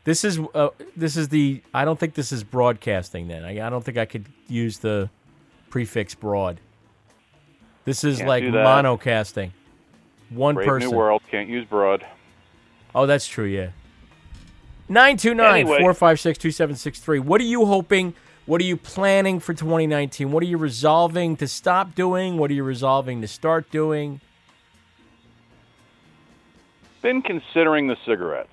This 0.05 0.23
is 0.23 0.39
uh, 0.53 0.69
this 0.95 1.17
is 1.17 1.29
the. 1.29 1.61
I 1.73 1.85
don't 1.85 1.99
think 1.99 2.15
this 2.15 2.31
is 2.31 2.43
broadcasting. 2.43 3.27
Then 3.27 3.43
I, 3.43 3.67
I 3.67 3.69
don't 3.69 3.83
think 3.83 3.97
I 3.97 4.05
could 4.05 4.25
use 4.47 4.79
the 4.79 5.09
prefix 5.69 6.15
broad. 6.15 6.59
This 7.85 8.03
is 8.03 8.17
Can't 8.17 8.27
like 8.29 8.43
monocasting. 8.43 9.51
One 10.29 10.55
Brave 10.55 10.67
person. 10.67 10.91
New 10.91 10.97
World, 10.97 11.21
can't 11.29 11.49
use 11.49 11.65
broad. 11.65 12.05
Oh, 12.93 13.05
that's 13.05 13.27
true, 13.27 13.45
yeah. 13.45 13.69
929-456-2763. 14.89 17.19
What 17.21 17.41
are 17.41 17.45
you 17.45 17.65
hoping? 17.65 18.13
What 18.45 18.61
are 18.61 18.65
you 18.65 18.77
planning 18.77 19.39
for 19.39 19.53
2019? 19.53 20.31
What 20.31 20.41
are 20.41 20.47
you 20.47 20.57
resolving 20.57 21.35
to 21.37 21.47
stop 21.47 21.93
doing? 21.93 22.37
What 22.37 22.49
are 22.49 22.55
you 22.55 22.63
resolving 22.63 23.21
to 23.21 23.27
start 23.27 23.69
doing? 23.69 24.21
Been 27.01 27.21
considering 27.21 27.87
the 27.87 27.95
cigarettes. 28.05 28.49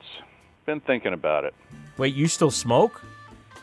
Been 0.66 0.80
thinking 0.80 1.12
about 1.12 1.45
it. 1.45 1.54
Wait, 1.97 2.14
you 2.14 2.28
still 2.28 2.50
smoke? 2.50 3.02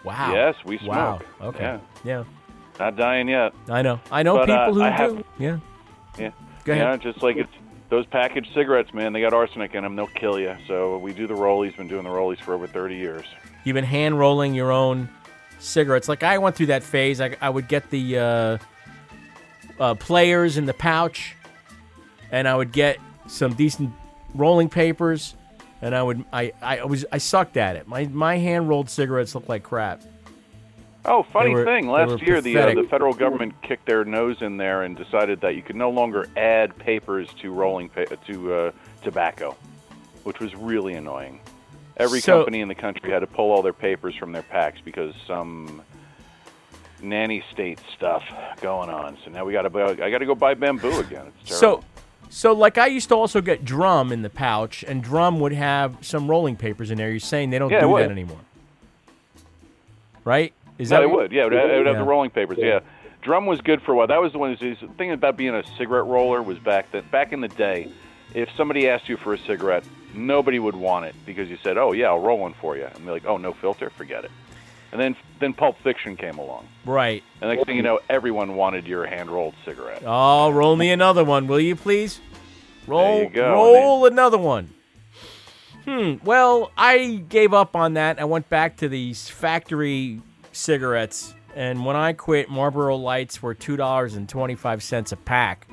Wow. 0.03 0.34
Yes, 0.34 0.55
we 0.65 0.77
smoke. 0.79 0.89
Wow. 0.89 1.22
Okay. 1.41 1.63
Yeah. 1.63 1.79
Yeah. 2.03 2.24
Not 2.79 2.96
dying 2.98 3.27
yet. 3.27 3.53
I 3.70 3.82
know. 3.84 4.00
I 4.12 4.24
know 4.24 4.38
But, 4.38 4.50
uh, 4.50 4.65
people 4.65 4.74
who 4.74 4.82
I 4.84 4.98
do. 4.98 5.03
have- 5.15 5.25
yeah. 5.38 5.60
Yeah. 6.17 6.32
Go 6.65 6.74
ahead. 6.74 6.86
Yeah, 6.86 6.98
just 7.12 7.24
like 7.24 7.38
it's 7.38 7.51
those 7.94 8.06
packaged 8.08 8.50
cigarettes, 8.56 8.92
man. 8.92 9.14
They 9.14 9.22
got 9.22 9.34
arsenic 9.34 9.76
in 9.76 9.84
them. 9.84 9.96
They'll 9.96 10.08
kill 10.08 10.40
you. 10.40 10.58
So 10.68 10.98
we 10.98 11.14
do 11.14 11.28
the 11.28 11.36
rollies. 11.36 11.78
Been 11.78 11.88
doing 11.88 12.04
the 12.04 12.10
rollies 12.10 12.40
for 12.40 12.56
over 12.56 12.66
30 12.66 12.96
years. 12.96 13.26
You've 13.64 13.76
been 13.76 13.84
hand 13.84 14.18
rolling 14.18 14.56
your 14.56 14.72
own 14.72 15.08
cigarettes. 15.60 16.10
Like 16.10 16.24
I 16.24 16.40
went 16.40 16.56
through 16.56 16.68
that 16.68 16.82
phase. 16.82 17.22
I, 17.22 17.36
I 17.40 17.52
would 17.52 17.68
get 17.68 17.92
the 17.92 18.18
uh, 18.18 18.58
uh, 19.80 19.94
players 19.94 20.58
in 20.58 20.66
the 20.66 20.74
pouch, 20.74 21.36
and 22.32 22.48
I 22.48 22.56
would 22.56 22.72
get 22.72 22.98
some 23.28 23.54
decent 23.54 23.94
rolling 24.34 24.70
papers, 24.70 25.36
and 25.80 25.94
I 25.94 26.02
would 26.02 26.26
I, 26.34 26.52
I 26.64 26.86
was 26.86 27.06
I 27.12 27.20
sucked 27.20 27.58
at 27.58 27.76
it. 27.76 27.88
My 27.88 28.08
my 28.08 28.38
hand 28.38 28.70
rolled 28.70 28.90
cigarettes 28.90 29.36
look 29.36 29.48
like 29.48 29.62
crap. 29.62 30.02
Oh, 31.06 31.24
funny 31.24 31.52
were- 31.52 31.66
thing. 31.66 31.88
Last 31.90 32.22
year, 32.22 32.40
the 32.42 32.58
uh, 32.58 32.74
the 32.74 32.84
federal 32.90 33.14
government 33.14 33.62
kicked 33.62 33.86
their 33.86 34.06
nose 34.06 34.42
in 34.42 34.58
there 34.58 34.84
and 34.84 34.96
decided 34.96 35.42
that 35.42 35.56
you 35.56 35.62
could 35.62 35.76
no 35.76 35.90
longer 35.90 36.28
add 36.38 36.78
papers 36.78 37.28
to 37.42 37.52
rolling 37.52 37.90
pa- 37.90 38.06
to 38.28 38.54
uh, 38.54 38.72
tobacco, 39.04 39.56
which 40.24 40.40
was 40.40 40.56
really 40.56 40.94
annoying. 40.94 41.40
Every 41.98 42.22
So- 42.22 42.38
company 42.40 42.62
in 42.62 42.68
the 42.70 42.76
country 42.76 43.12
had 43.12 43.20
to 43.20 43.28
pull 43.28 43.52
all 43.52 43.62
their 43.62 43.74
papers 43.74 44.16
from 44.16 44.32
their 44.32 44.44
packs 44.44 44.80
because 44.84 45.14
some 45.28 45.82
nanny 47.02 47.44
state 47.52 47.80
stuff 47.96 48.24
going 48.62 48.90
on. 48.90 49.18
So 49.26 49.32
now 49.32 49.44
we 49.44 49.52
got 49.52 49.64
to 49.64 49.80
I 50.04 50.10
got 50.10 50.20
to 50.20 50.26
go 50.26 50.36
buy 50.36 50.56
Bambu 50.56 51.00
again. 51.02 51.26
It's 51.42 51.60
terrible. 51.60 51.82
So, 51.82 51.84
so 52.30 52.54
like 52.54 52.78
I 52.78 52.88
used 52.88 53.10
to 53.10 53.16
also 53.16 53.42
get 53.42 53.66
drum 53.66 54.14
in 54.14 54.22
the 54.22 54.30
pouch, 54.30 54.86
and 54.88 55.04
drum 55.04 55.42
would 55.42 55.52
have 55.52 55.98
some 56.00 56.30
rolling 56.30 56.56
papers 56.56 56.92
in 56.92 56.98
there. 56.98 57.12
You're 57.12 57.20
saying 57.20 57.50
they 57.50 57.60
don't 57.60 57.70
Yeah, 57.72 57.82
do 57.82 57.98
that 57.98 58.10
anymore, 58.10 58.40
right? 60.24 60.54
Is 60.77 60.89
no, 60.92 60.98
that 60.98 61.03
it 61.03 61.10
would. 61.12 61.32
Yeah, 61.32 61.42
it 61.42 61.46
would, 61.46 61.53
it 61.53 61.77
would 61.77 61.86
have 61.88 61.96
Yeah. 61.96 62.01
the 62.01 62.08
rolling 62.08 62.30
papers. 62.32 62.58
Yeah. 62.60 62.80
Drum 63.22 63.46
was 63.46 63.62
good 63.62 63.82
for 63.84 63.94
a 63.94 63.96
while. 63.96 64.08
That 64.08 64.22
was 64.22 64.32
the 64.34 64.38
one. 64.39 64.56
The 64.60 64.75
thing 64.98 65.12
about 65.12 65.38
being 65.38 65.53
a 65.56 65.63
cigarette 65.77 66.06
roller 66.06 66.42
was 66.42 66.60
back 66.60 66.92
that 66.92 67.10
back 67.12 67.32
in 67.32 67.39
the 67.42 67.48
day, 67.48 67.89
if 68.34 68.50
somebody 68.58 68.89
asked 68.89 69.08
you 69.08 69.15
for 69.18 69.34
a 69.34 69.38
cigarette, 69.38 69.86
nobody 70.13 70.60
would 70.60 70.75
want 70.75 71.06
it 71.06 71.15
because 71.25 71.50
you 71.50 71.58
said, 71.63 71.77
"Oh 71.77 71.94
yeah, 71.94 72.08
I'll 72.08 72.20
roll 72.20 72.39
one 72.39 72.53
for 72.60 72.75
you," 72.75 72.86
and 72.86 73.06
they're 73.06 73.13
like, 73.13 73.25
"Oh, 73.25 73.38
no 73.38 73.53
filter, 73.53 73.89
forget 73.92 74.25
it." 74.25 74.32
And 74.92 75.00
then 75.00 75.15
then 75.39 75.53
Pulp 75.53 75.77
Fiction 75.84 76.18
came 76.18 76.38
along, 76.38 76.68
right? 76.86 77.24
and 77.42 77.50
next 77.50 77.65
thing 77.65 77.77
you 77.77 77.82
know, 77.82 78.00
everyone 78.10 78.56
wanted 78.56 78.86
your 78.88 79.06
hand 79.06 79.30
rolled 79.32 79.56
cigarette. 79.63 80.03
Oh, 80.06 80.50
roll 80.51 80.75
me 80.75 80.92
another 80.92 81.24
one, 81.24 81.48
will 81.48 81.60
you 81.62 81.75
please? 81.77 82.20
Roll, 82.88 83.15
There 83.15 83.24
you 83.24 83.30
go. 83.30 83.53
roll 83.53 84.06
another 84.06 84.38
one. 84.38 84.70
Hmm. 85.86 86.15
Well, 86.24 86.72
I 86.77 87.24
gave 87.30 87.53
up 87.53 87.75
on 87.75 87.94
that. 87.96 88.20
I 88.20 88.25
went 88.25 88.50
back 88.50 88.77
to 88.77 88.89
these 88.89 89.30
factory 89.30 90.22
cigarettes, 90.56 91.34
and 91.56 91.86
when 91.86 91.96
I 91.96 92.14
quit, 92.14 92.50
Marlboro 92.50 92.96
Lights 92.96 93.42
were 93.42 93.54
two 93.54 93.76
dollars 93.76 94.16
and 94.16 94.28
twenty 94.30 94.56
five 94.56 94.82
cents 94.82 95.12
a 95.12 95.18
pack. 95.18 95.68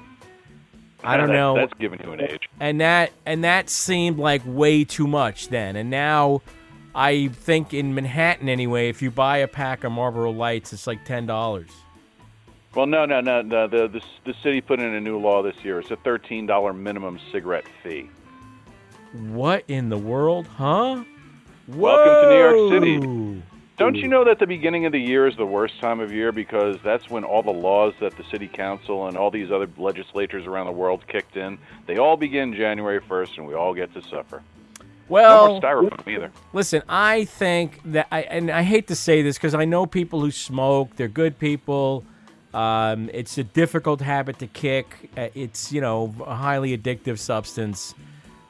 I 1.02 1.16
don't 1.16 1.28
That- 1.28 1.32
know. 1.32 1.54
That's 1.56 1.72
giving 1.78 2.00
you 2.04 2.12
an 2.12 2.20
age. 2.20 2.48
and 2.58 2.80
that 2.80 3.12
and 3.24 3.44
that 3.44 3.70
seemed 3.70 4.18
like 4.18 4.42
way 4.44 4.84
too 4.84 5.06
much 5.06 5.48
then. 5.48 5.76
And 5.76 5.88
now, 5.90 6.42
I 6.94 7.28
think 7.28 7.72
in 7.72 7.94
Manhattan 7.94 8.48
anyway, 8.48 8.88
if 8.88 9.00
you 9.00 9.10
buy 9.10 9.38
a 9.38 9.48
pack 9.48 9.84
of 9.84 9.92
Marlboro 9.92 10.30
Lights, 10.30 10.72
it's 10.72 10.86
like 10.86 11.04
ten 11.04 11.24
dollars. 11.26 11.70
Well, 12.74 12.86
no, 12.86 13.04
no, 13.04 13.20
no, 13.20 13.42
no. 13.42 13.66
The, 13.66 13.88
the 13.88 14.00
the 14.24 14.34
city 14.42 14.60
put 14.60 14.78
in 14.80 14.94
a 14.94 15.00
new 15.00 15.18
law 15.18 15.42
this 15.42 15.56
year. 15.64 15.80
It's 15.80 15.90
a 15.90 15.96
thirteen 15.96 16.46
dollar 16.46 16.72
minimum 16.72 17.18
cigarette 17.32 17.64
fee. 17.82 18.10
What 19.12 19.64
in 19.66 19.88
the 19.88 19.98
world, 19.98 20.46
huh? 20.46 21.02
Welcome 21.66 22.28
to 22.28 22.28
New 22.28 22.38
York 22.38 22.82
City. 23.40 23.42
Don't 23.80 23.96
you 23.96 24.08
know 24.08 24.24
that 24.26 24.38
the 24.38 24.46
beginning 24.46 24.84
of 24.84 24.92
the 24.92 25.00
year 25.00 25.26
is 25.26 25.34
the 25.38 25.46
worst 25.46 25.80
time 25.80 26.00
of 26.00 26.12
year 26.12 26.32
because 26.32 26.76
that's 26.84 27.08
when 27.08 27.24
all 27.24 27.42
the 27.42 27.50
laws 27.50 27.94
that 28.00 28.14
the 28.18 28.24
city 28.24 28.46
council 28.46 29.06
and 29.06 29.16
all 29.16 29.30
these 29.30 29.50
other 29.50 29.66
legislatures 29.78 30.46
around 30.46 30.66
the 30.66 30.72
world 30.72 31.02
kicked 31.08 31.38
in? 31.38 31.58
They 31.86 31.96
all 31.96 32.18
begin 32.18 32.52
January 32.52 33.00
1st, 33.00 33.38
and 33.38 33.46
we 33.46 33.54
all 33.54 33.72
get 33.72 33.94
to 33.94 34.02
suffer. 34.02 34.42
Well, 35.08 35.54
no 35.54 35.60
styrofoam 35.60 36.06
either. 36.06 36.30
Listen, 36.52 36.82
I 36.90 37.24
think 37.24 37.80
that 37.86 38.06
I 38.12 38.20
and 38.20 38.50
I 38.50 38.64
hate 38.64 38.86
to 38.88 38.94
say 38.94 39.22
this 39.22 39.38
because 39.38 39.54
I 39.54 39.64
know 39.64 39.86
people 39.86 40.20
who 40.20 40.30
smoke. 40.30 40.94
They're 40.96 41.08
good 41.08 41.38
people. 41.38 42.04
Um, 42.52 43.08
it's 43.14 43.38
a 43.38 43.44
difficult 43.44 44.02
habit 44.02 44.40
to 44.40 44.46
kick. 44.46 45.10
Uh, 45.16 45.28
It's 45.34 45.72
you 45.72 45.80
know 45.80 46.14
a 46.26 46.34
highly 46.34 46.76
addictive 46.76 47.18
substance, 47.18 47.94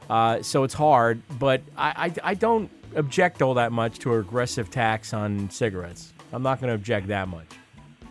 uh, 0.09 0.41
so 0.41 0.65
it's 0.65 0.73
hard. 0.73 1.21
But 1.39 1.61
I, 1.77 2.11
I 2.23 2.31
I 2.31 2.33
don't 2.33 2.69
object 2.95 3.41
all 3.41 3.53
that 3.55 3.71
much 3.71 3.97
to 3.99 4.13
an 4.13 4.19
aggressive 4.19 4.69
tax 4.69 5.13
on 5.13 5.49
cigarettes. 5.49 6.13
I'm 6.33 6.43
not 6.43 6.59
going 6.61 6.69
to 6.69 6.75
object 6.75 7.07
that 7.07 7.27
much. 7.27 7.47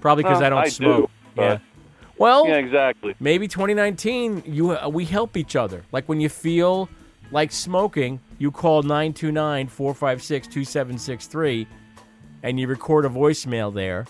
Probably 0.00 0.25
because 0.25 0.38
Well, 0.38 0.46
I 0.46 0.50
don't 0.50 0.58
I 0.64 0.68
smoke. 0.68 1.10
but- 1.34 1.42
yeah. 1.42 1.58
Well, 2.18 2.46
yeah, 2.46 2.56
exactly. 2.56 3.14
maybe 3.18 3.49
2019 3.49 4.42
you 4.46 4.72
uh, 4.72 4.88
we 4.90 5.06
help 5.06 5.38
each 5.38 5.56
other 5.56 5.84
like 5.90 6.06
when 6.06 6.20
you 6.20 6.28
feel 6.28 6.90
like 7.30 7.50
smoking 7.50 8.20
you 8.38 8.50
call 8.50 8.82
929-456-2763 8.82 11.66
and 12.42 12.60
you 12.60 12.66
record 12.66 13.04
a 13.04 13.08
voicemail 13.08 13.72
there 13.72 14.06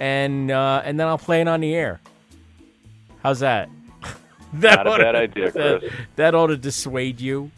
and 0.00 0.50
uh, 0.50 0.82
and 0.84 0.98
then 0.98 1.06
i'll 1.06 1.18
play 1.18 1.40
it 1.40 1.46
on 1.46 1.60
the 1.60 1.72
air 1.74 2.00
how's 3.22 3.40
that 3.40 3.68
Not 4.52 4.86
a 4.86 4.90
bad 4.98 5.14
idea, 5.14 5.50
that, 5.52 5.82
that 6.16 6.34
ought 6.34 6.48
to 6.48 6.56
dissuade 6.56 7.20
you 7.20 7.50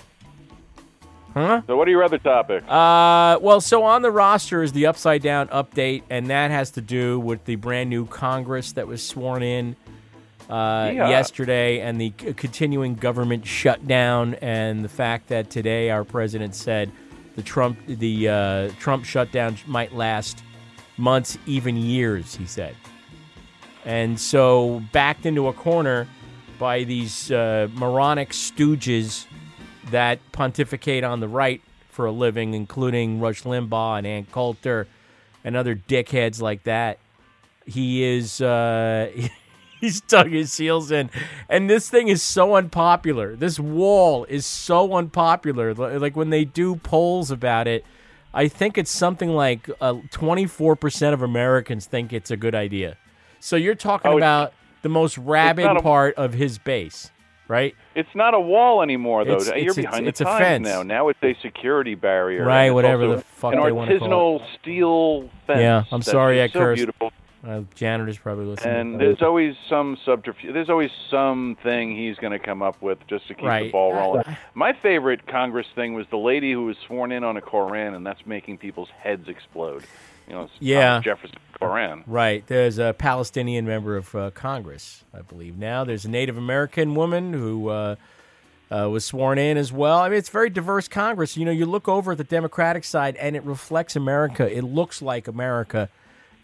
Huh? 1.34 1.62
So, 1.66 1.76
what 1.76 1.88
are 1.88 1.90
your 1.90 2.02
other 2.04 2.18
topics? 2.18 2.68
Uh, 2.68 3.38
well, 3.40 3.60
so 3.60 3.84
on 3.84 4.02
the 4.02 4.10
roster 4.10 4.62
is 4.62 4.72
the 4.72 4.86
upside 4.86 5.22
down 5.22 5.48
update, 5.48 6.02
and 6.10 6.26
that 6.28 6.50
has 6.50 6.70
to 6.72 6.80
do 6.80 7.18
with 7.18 7.44
the 7.46 7.56
brand 7.56 7.88
new 7.90 8.06
Congress 8.06 8.72
that 8.72 8.86
was 8.86 9.02
sworn 9.06 9.42
in 9.42 9.74
uh, 10.50 10.90
Yeah. 10.94 11.08
yesterday, 11.08 11.80
and 11.80 11.98
the 12.00 12.12
c- 12.20 12.34
continuing 12.34 12.94
government 12.96 13.46
shutdown, 13.46 14.34
and 14.42 14.84
the 14.84 14.88
fact 14.88 15.28
that 15.28 15.48
today 15.48 15.90
our 15.90 16.04
president 16.04 16.54
said 16.54 16.92
the 17.36 17.42
Trump 17.42 17.78
the 17.86 18.28
uh, 18.28 18.68
Trump 18.78 19.04
shutdown 19.06 19.56
might 19.66 19.94
last 19.94 20.42
months, 20.98 21.38
even 21.46 21.76
years. 21.78 22.34
He 22.34 22.44
said, 22.44 22.76
and 23.86 24.20
so 24.20 24.82
backed 24.92 25.24
into 25.24 25.48
a 25.48 25.52
corner 25.54 26.06
by 26.58 26.84
these 26.84 27.32
uh, 27.32 27.68
moronic 27.72 28.30
stooges 28.30 29.26
that 29.90 30.18
pontificate 30.32 31.04
on 31.04 31.20
the 31.20 31.28
right 31.28 31.60
for 31.90 32.06
a 32.06 32.12
living, 32.12 32.54
including 32.54 33.20
Rush 33.20 33.42
Limbaugh 33.42 33.98
and 33.98 34.06
Ann 34.06 34.26
Coulter 34.32 34.86
and 35.44 35.56
other 35.56 35.74
dickheads 35.74 36.40
like 36.40 36.64
that. 36.64 36.98
He 37.66 38.02
is 38.02 38.40
uh, 38.40 39.10
he's 39.80 40.00
dug 40.00 40.28
his 40.30 40.56
heels 40.56 40.90
in, 40.90 41.10
and 41.48 41.68
this 41.70 41.88
thing 41.88 42.08
is 42.08 42.22
so 42.22 42.54
unpopular. 42.56 43.36
This 43.36 43.58
wall 43.60 44.24
is 44.24 44.46
so 44.46 44.94
unpopular. 44.94 45.74
Like 45.74 46.16
when 46.16 46.30
they 46.30 46.44
do 46.44 46.76
polls 46.76 47.30
about 47.30 47.68
it, 47.68 47.84
I 48.34 48.48
think 48.48 48.78
it's 48.78 48.90
something 48.90 49.30
like 49.30 49.68
twenty 50.10 50.46
four 50.46 50.74
percent 50.76 51.14
of 51.14 51.22
Americans 51.22 51.86
think 51.86 52.12
it's 52.12 52.30
a 52.30 52.36
good 52.36 52.54
idea. 52.54 52.96
So 53.38 53.56
you're 53.56 53.74
talking 53.74 54.12
Oh, 54.12 54.16
about 54.16 54.52
the 54.82 54.88
most 54.88 55.18
rabid 55.18 55.66
a- 55.66 55.82
part 55.82 56.14
of 56.16 56.32
his 56.32 56.58
base, 56.58 57.10
right? 57.48 57.74
It's 57.94 58.14
not 58.14 58.34
a 58.34 58.40
wall 58.40 58.82
anymore, 58.82 59.24
though. 59.24 59.32
It's- 59.36 59.48
You're 59.48 59.72
it's- 59.72 59.76
behind 59.76 60.06
it's 60.06 60.18
the 60.20 60.24
a 60.26 60.28
times 60.28 60.40
fence. 60.40 60.68
now. 60.68 60.82
Now 60.82 61.08
it's 61.08 61.22
a 61.22 61.34
security 61.42 61.94
barrier. 61.94 62.44
Right, 62.44 62.70
whatever 62.70 63.06
the 63.06 63.18
fuck 63.20 63.54
an 63.54 63.60
they 63.62 63.72
wanna 63.72 63.98
call 63.98 64.06
it. 64.06 64.10
artisanal 64.10 64.42
steel 64.60 65.30
fence. 65.46 65.60
Yeah, 65.60 65.84
I'm 65.92 66.02
sorry 66.02 66.40
I 66.42 66.46
so 66.48 66.58
cursed. 66.58 66.78
Beautiful. 66.78 67.12
Uh, 67.46 67.62
janitor's 67.74 68.18
probably 68.18 68.44
listening. 68.44 68.72
And 68.76 69.00
there's 69.00 69.20
always 69.20 69.56
some 69.68 69.98
subterfuge. 70.04 70.54
There's 70.54 70.70
always 70.70 70.92
something 71.10 71.96
he's 71.96 72.16
going 72.16 72.30
to 72.32 72.38
come 72.38 72.62
up 72.62 72.80
with 72.80 73.04
just 73.08 73.26
to 73.28 73.34
keep 73.34 73.44
the 73.50 73.70
ball 73.72 73.92
rolling. 73.94 74.22
My 74.54 74.72
favorite 74.72 75.26
Congress 75.26 75.66
thing 75.74 75.94
was 75.94 76.06
the 76.10 76.18
lady 76.18 76.52
who 76.52 76.66
was 76.66 76.76
sworn 76.86 77.10
in 77.10 77.24
on 77.24 77.36
a 77.36 77.40
Koran, 77.40 77.94
and 77.94 78.06
that's 78.06 78.24
making 78.26 78.58
people's 78.58 78.90
heads 78.90 79.28
explode. 79.28 79.82
You 80.28 80.34
know, 80.34 80.48
Yeah. 80.60 80.84
Thomas 80.90 81.04
Jefferson 81.04 81.36
Koran. 81.58 82.04
Right. 82.06 82.46
There's 82.46 82.78
a 82.78 82.94
Palestinian 82.96 83.66
member 83.66 83.96
of 83.96 84.14
uh, 84.14 84.30
Congress, 84.30 85.04
I 85.14 85.22
believe. 85.22 85.56
Now 85.56 85.84
there's 85.84 86.04
a 86.04 86.10
Native 86.10 86.36
American 86.36 86.94
woman 86.94 87.32
who 87.32 87.68
uh, 87.68 87.96
uh, 88.70 88.88
was 88.90 89.04
sworn 89.04 89.38
in 89.38 89.56
as 89.56 89.72
well. 89.72 89.98
I 89.98 90.08
mean, 90.08 90.18
it's 90.18 90.28
very 90.30 90.50
diverse 90.50 90.88
Congress. 90.88 91.36
You 91.36 91.44
know, 91.44 91.50
you 91.52 91.66
look 91.66 91.88
over 91.88 92.12
at 92.12 92.18
the 92.18 92.24
Democratic 92.24 92.84
side, 92.84 93.16
and 93.16 93.36
it 93.36 93.44
reflects 93.44 93.96
America. 93.96 94.50
It 94.50 94.62
looks 94.62 95.02
like 95.02 95.28
America. 95.28 95.88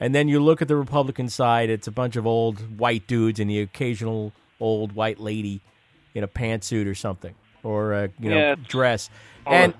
And 0.00 0.14
then 0.14 0.28
you 0.28 0.38
look 0.40 0.62
at 0.62 0.68
the 0.68 0.76
Republican 0.76 1.28
side, 1.28 1.70
it's 1.70 1.88
a 1.88 1.90
bunch 1.92 2.14
of 2.16 2.26
old 2.26 2.78
white 2.78 3.06
dudes 3.08 3.40
and 3.40 3.50
the 3.50 3.60
occasional 3.60 4.32
old 4.60 4.92
white 4.92 5.18
lady 5.18 5.60
in 6.14 6.22
a 6.22 6.28
pantsuit 6.28 6.86
or 6.86 6.94
something, 6.94 7.34
or 7.64 7.92
a 7.94 8.10
you 8.20 8.30
know 8.30 8.36
Yeah, 8.38 8.54
dress. 8.68 9.10
And 9.46 9.74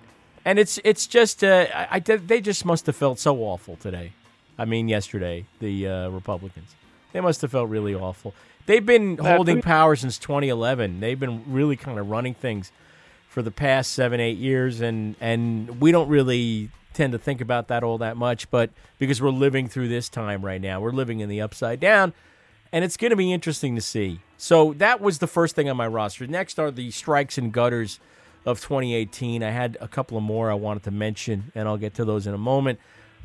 and 0.49 0.59
it's 0.59 0.81
it's 0.83 1.07
just 1.07 1.45
uh, 1.45 1.67
I, 1.75 1.89
I 1.97 1.99
they 2.01 2.41
just 2.41 2.65
must 2.65 2.87
have 2.87 2.97
felt 2.97 3.19
so 3.19 3.37
awful 3.41 3.77
today. 3.77 4.13
I 4.59 4.65
mean, 4.65 4.89
yesterday 4.89 5.45
the 5.61 5.87
uh, 5.87 6.09
Republicans 6.09 6.75
they 7.13 7.21
must 7.21 7.43
have 7.43 7.51
felt 7.51 7.69
really 7.69 7.95
awful. 7.95 8.35
They've 8.65 8.85
been 8.85 9.19
holding 9.19 9.61
power 9.61 9.95
since 9.95 10.19
2011. 10.19 11.01
They've 11.01 11.21
been 11.21 11.45
really 11.47 11.77
kind 11.77 11.99
of 11.99 12.09
running 12.09 12.33
things 12.33 12.73
for 13.29 13.43
the 13.43 13.51
past 13.51 13.93
seven 13.93 14.21
eight 14.21 14.39
years, 14.39 14.81
and 14.81 15.17
and 15.21 15.83
we 15.83 15.93
don't 15.93 16.09
really 16.09 16.71
tend 16.95 17.13
to 17.13 17.19
think 17.19 17.43
about 17.43 17.69
that 17.69 17.85
all 17.85 17.99
that 17.99 18.17
much, 18.17 18.51
but 18.51 18.71
because 18.99 19.21
we're 19.21 19.29
living 19.29 19.69
through 19.69 19.89
this 19.89 20.09
time 20.09 20.43
right 20.43 20.63
now, 20.63 20.81
we're 20.81 20.93
living 20.93 21.21
in 21.21 21.29
the 21.29 21.43
upside 21.43 21.79
down, 21.79 22.15
and 22.73 22.87
it's 22.87 22.97
going 22.97 23.11
to 23.11 23.17
be 23.17 23.35
interesting 23.35 23.75
to 23.75 23.83
see. 23.83 24.21
So 24.39 24.73
that 24.79 25.03
was 25.03 25.19
the 25.19 25.27
first 25.27 25.55
thing 25.55 25.69
on 25.69 25.77
my 25.77 25.87
roster. 25.87 26.27
Next 26.27 26.59
are 26.59 26.71
the 26.71 26.91
strikes 26.91 27.37
and 27.37 27.53
gutters 27.53 28.01
of 28.49 28.61
2018. 28.61 29.43
I 29.43 29.51
had 29.51 29.77
a 29.81 29.89
couple 29.89 30.17
of 30.17 30.23
more 30.23 30.51
I 30.51 30.55
wanted 30.55 30.85
to 30.85 30.91
mention, 30.91 31.53
and 31.55 31.69
I'll 31.69 31.77
get 31.77 31.95
to 31.95 32.05
those 32.05 32.27
in 32.27 32.35
a 32.35 32.39
moment. 32.39 32.81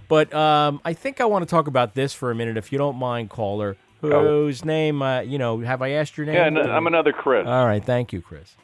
But 0.10 0.34
um, 0.34 0.82
I 0.84 0.94
think 0.94 1.22
I 1.22 1.26
want 1.26 1.48
to 1.48 1.50
talk 1.50 1.68
about 1.68 1.96
this 1.96 2.14
for 2.14 2.30
a 2.30 2.36
minute, 2.36 2.58
if 2.58 2.72
you 2.72 2.78
don't 2.78 2.98
mind, 2.98 3.30
caller. 3.30 3.78
Whose 4.02 4.66
name? 4.66 5.02
Uh, 5.02 5.22
you 5.22 5.38
know, 5.38 5.62
have 5.62 5.82
I 5.82 5.92
asked 5.92 6.18
your 6.18 6.26
name? 6.26 6.36
Yeah, 6.36 6.48
and 6.48 6.58
I'm 6.58 6.88
another 6.88 7.14
Chris. 7.14 7.48
All 7.48 7.66
right, 7.66 7.84
thank 7.84 8.12
you, 8.12 8.22
Chris. 8.22 8.58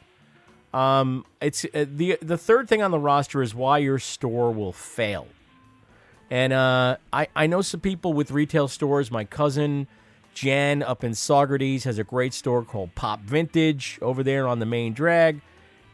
Um, 0.74 1.24
it's 1.40 1.64
uh, 1.64 1.86
the 1.88 2.18
the 2.20 2.36
third 2.36 2.68
thing 2.68 2.82
on 2.82 2.90
the 2.90 2.98
roster 2.98 3.42
is 3.42 3.54
why 3.54 3.78
your 3.78 3.98
store 3.98 4.52
will 4.52 4.72
fail. 4.72 5.26
And 6.30 6.52
uh, 6.52 6.98
I 7.10 7.28
I 7.34 7.46
know 7.46 7.62
some 7.62 7.80
people 7.80 8.12
with 8.12 8.30
retail 8.30 8.68
stores. 8.68 9.10
My 9.10 9.24
cousin 9.24 9.88
Jan 10.34 10.82
up 10.82 11.02
in 11.02 11.12
Saugerties 11.12 11.84
has 11.84 11.98
a 11.98 12.04
great 12.04 12.34
store 12.34 12.62
called 12.62 12.94
Pop 12.94 13.20
Vintage 13.20 13.98
over 14.02 14.22
there 14.22 14.46
on 14.46 14.58
the 14.58 14.66
main 14.66 14.92
drag. 14.92 15.40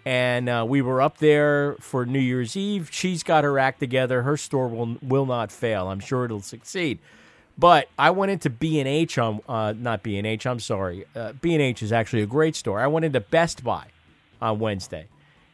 And 0.06 0.48
uh, 0.48 0.64
we 0.68 0.82
were 0.82 1.02
up 1.02 1.18
there 1.18 1.74
for 1.80 2.06
New 2.06 2.20
Year's 2.20 2.56
Eve. 2.56 2.88
She's 2.92 3.24
got 3.24 3.42
her 3.42 3.58
act 3.58 3.80
together. 3.80 4.22
Her 4.22 4.36
store 4.36 4.68
will 4.68 4.96
will 5.02 5.26
not 5.26 5.50
fail. 5.50 5.88
I'm 5.88 5.98
sure 5.98 6.24
it'll 6.24 6.40
succeed. 6.40 7.00
But 7.58 7.88
I 7.98 8.10
went 8.10 8.30
into 8.30 8.48
B 8.48 8.78
and 8.78 8.86
H 8.86 9.18
on 9.18 9.40
uh, 9.48 9.74
not 9.76 10.04
B 10.04 10.16
and 10.16 10.24
H. 10.26 10.46
I'm 10.46 10.60
sorry. 10.60 11.06
Uh, 11.16 11.32
B 11.40 11.54
and 11.54 11.60
H 11.62 11.82
is 11.82 11.90
actually 11.90 12.22
a 12.22 12.26
great 12.26 12.54
store. 12.54 12.78
I 12.80 12.86
went 12.86 13.04
into 13.04 13.18
Best 13.18 13.64
Buy 13.64 13.88
on 14.40 14.60
Wednesday, 14.60 15.08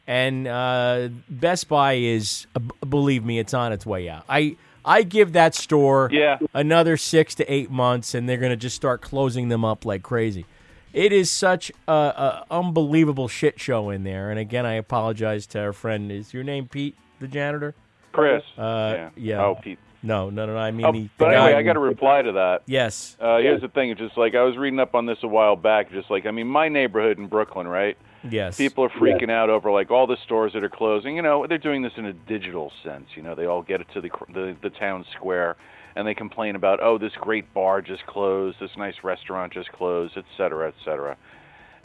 and 0.07 0.47
uh, 0.47 1.09
Best 1.31 1.67
Buy 1.69 1.95
is 1.95 2.47
uh, 2.55 2.61
believe 2.87 3.25
me, 3.25 3.39
it's 3.39 3.55
on 3.55 3.73
its 3.73 3.87
way 3.87 4.07
out. 4.11 4.25
I 4.29 4.57
I 4.85 5.03
give 5.05 5.33
that 5.33 5.55
store 5.55 6.11
Yeah. 6.13 6.39
another 6.53 6.99
six 6.99 7.35
to 7.37 7.51
eight 7.51 7.71
months, 7.71 8.15
and 8.15 8.29
they're 8.29 8.37
going 8.37 8.51
to 8.51 8.57
just 8.57 8.77
start 8.77 9.01
closing 9.01 9.49
them 9.49 9.65
up 9.65 9.87
like 9.87 10.03
crazy. 10.03 10.45
It 10.93 11.13
is 11.13 11.31
such 11.31 11.73
a, 11.89 11.93
a 11.93 12.45
unbelievable 12.51 13.29
shit 13.29 13.59
show 13.59 13.91
in 13.91 14.05
there. 14.05 14.31
And 14.31 14.39
again, 14.39 14.67
I 14.67 14.75
apologize 14.75 15.47
to 15.49 15.61
our 15.61 15.73
friend. 15.73 16.13
Is 16.13 16.35
your 16.35 16.45
name 16.45 16.69
Pete, 16.69 16.97
the 17.19 17.29
janitor? 17.29 17.75
Chris. 18.13 18.43
Uh, 18.59 18.95
yeah. 18.95 19.11
yeah. 19.17 19.45
Oh, 19.45 19.55
Pete. 19.55 19.79
No, 20.03 20.31
no, 20.31 20.47
no. 20.47 20.57
I 20.57 20.73
mean, 20.73 20.85
Oh, 20.85 20.93
the, 20.93 21.03
the 21.03 21.11
but 21.17 21.31
guy 21.31 21.45
anyway, 21.47 21.59
I 21.61 21.63
got 21.63 21.75
to 21.75 21.79
reply 21.79 22.23
to 22.23 22.33
that. 22.33 22.63
Yes. 22.67 23.17
Uh, 23.21 23.39
here's 23.39 23.61
the 23.61 23.69
thing. 23.69 23.91
It's 23.91 24.01
just 24.01 24.19
like 24.19 24.35
I 24.35 24.43
was 24.43 24.57
reading 24.57 24.81
up 24.81 24.95
on 24.95 25.07
this 25.07 25.19
a 25.23 25.29
while 25.29 25.55
back. 25.57 25.93
Just 25.93 26.11
like 26.11 26.27
I 26.27 26.31
mean, 26.33 26.49
my 26.49 26.69
neighborhood 26.69 27.19
in 27.19 27.29
Brooklyn, 27.29 27.69
right? 27.69 27.97
Yes. 28.29 28.57
People 28.57 28.85
are 28.85 28.89
freaking 28.91 29.31
out 29.31 29.49
over 29.51 29.71
like 29.71 29.91
all 29.91 30.07
the 30.07 30.17
stores 30.25 30.53
that 30.55 30.63
are 30.63 30.69
closing. 30.69 31.17
You 31.17 31.23
know, 31.23 31.47
they're 31.47 31.59
doing 31.59 31.83
this 31.83 31.93
in 31.97 32.07
a 32.07 32.13
digital 32.13 32.73
sense. 32.85 33.07
You 33.17 33.23
know, 33.23 33.35
they 33.35 33.47
all 33.47 33.63
get 33.63 33.81
it 33.81 33.87
to 33.95 34.01
the 34.01 34.11
the, 34.33 34.57
the 34.63 34.71
town 34.71 35.05
square, 35.17 35.57
and 35.97 36.07
they 36.07 36.15
complain 36.15 36.57
about 36.57 36.81
oh, 36.83 36.99
this 36.99 37.13
great 37.21 37.53
bar 37.55 37.83
just 37.83 38.07
closed, 38.07 38.59
this 38.61 38.77
nice 38.77 38.97
restaurant 39.03 39.53
just 39.53 39.71
closed, 39.73 40.17
et 40.17 40.25
cetera, 40.37 40.69
et 40.69 40.75
cetera. 40.85 41.17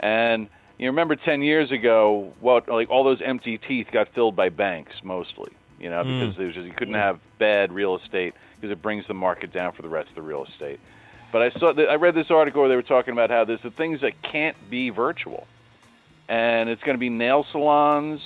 And 0.00 0.48
you 0.78 0.86
remember 0.86 1.16
10 1.16 1.42
years 1.42 1.70
ago, 1.70 2.32
what 2.40 2.68
like 2.68 2.88
all 2.90 3.04
those 3.04 3.20
empty 3.22 3.58
teeth 3.58 3.88
got 3.92 4.08
filled 4.14 4.36
by 4.36 4.48
banks 4.48 4.92
mostly. 5.02 5.52
You 5.80 5.90
know, 5.90 6.02
Mm. 6.02 6.20
because 6.20 6.38
was 6.38 6.54
just, 6.54 6.66
you 6.66 6.72
couldn't 6.72 6.94
have 6.94 7.20
bad 7.38 7.72
real 7.72 7.96
estate 7.96 8.34
because 8.56 8.72
it 8.72 8.82
brings 8.82 9.06
the 9.06 9.14
market 9.14 9.52
down 9.52 9.72
for 9.72 9.82
the 9.82 9.88
rest 9.88 10.08
of 10.08 10.16
the 10.16 10.22
real 10.22 10.44
estate. 10.44 10.80
But 11.30 11.42
I 11.42 11.50
saw 11.58 11.72
that 11.72 11.88
I 11.88 11.94
read 11.94 12.14
this 12.14 12.30
article 12.30 12.62
where 12.62 12.68
they 12.68 12.74
were 12.76 12.82
talking 12.82 13.12
about 13.12 13.30
how 13.30 13.44
there's 13.44 13.62
the 13.62 13.70
things 13.70 14.00
that 14.00 14.22
can't 14.22 14.56
be 14.70 14.90
virtual, 14.90 15.46
and 16.28 16.68
it's 16.68 16.82
going 16.82 16.96
to 16.96 16.98
be 16.98 17.10
nail 17.10 17.44
salons. 17.52 18.20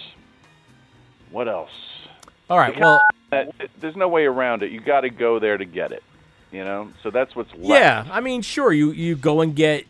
What 1.31 1.49
else? 1.49 1.71
All 2.49 2.59
right. 2.59 2.79
Well, 2.79 3.01
That, 3.33 3.55
there's 3.81 3.97
no 3.97 4.09
way 4.09 4.27
around 4.27 4.63
it. 4.63 4.71
You 4.73 4.81
got 4.81 5.01
to 5.01 5.11
go 5.11 5.39
there 5.39 5.57
to 5.57 5.65
get 5.65 5.91
it. 5.91 6.05
You 6.53 6.65
know, 6.65 6.93
so 7.03 7.11
that's 7.11 7.35
what's 7.35 7.51
left. 7.53 7.65
Yeah, 7.65 8.07
I 8.11 8.21
mean, 8.21 8.43
sure, 8.43 8.75
you 8.75 8.93
you 8.93 9.17
go 9.17 9.41
and 9.41 9.57
get, 9.57 9.87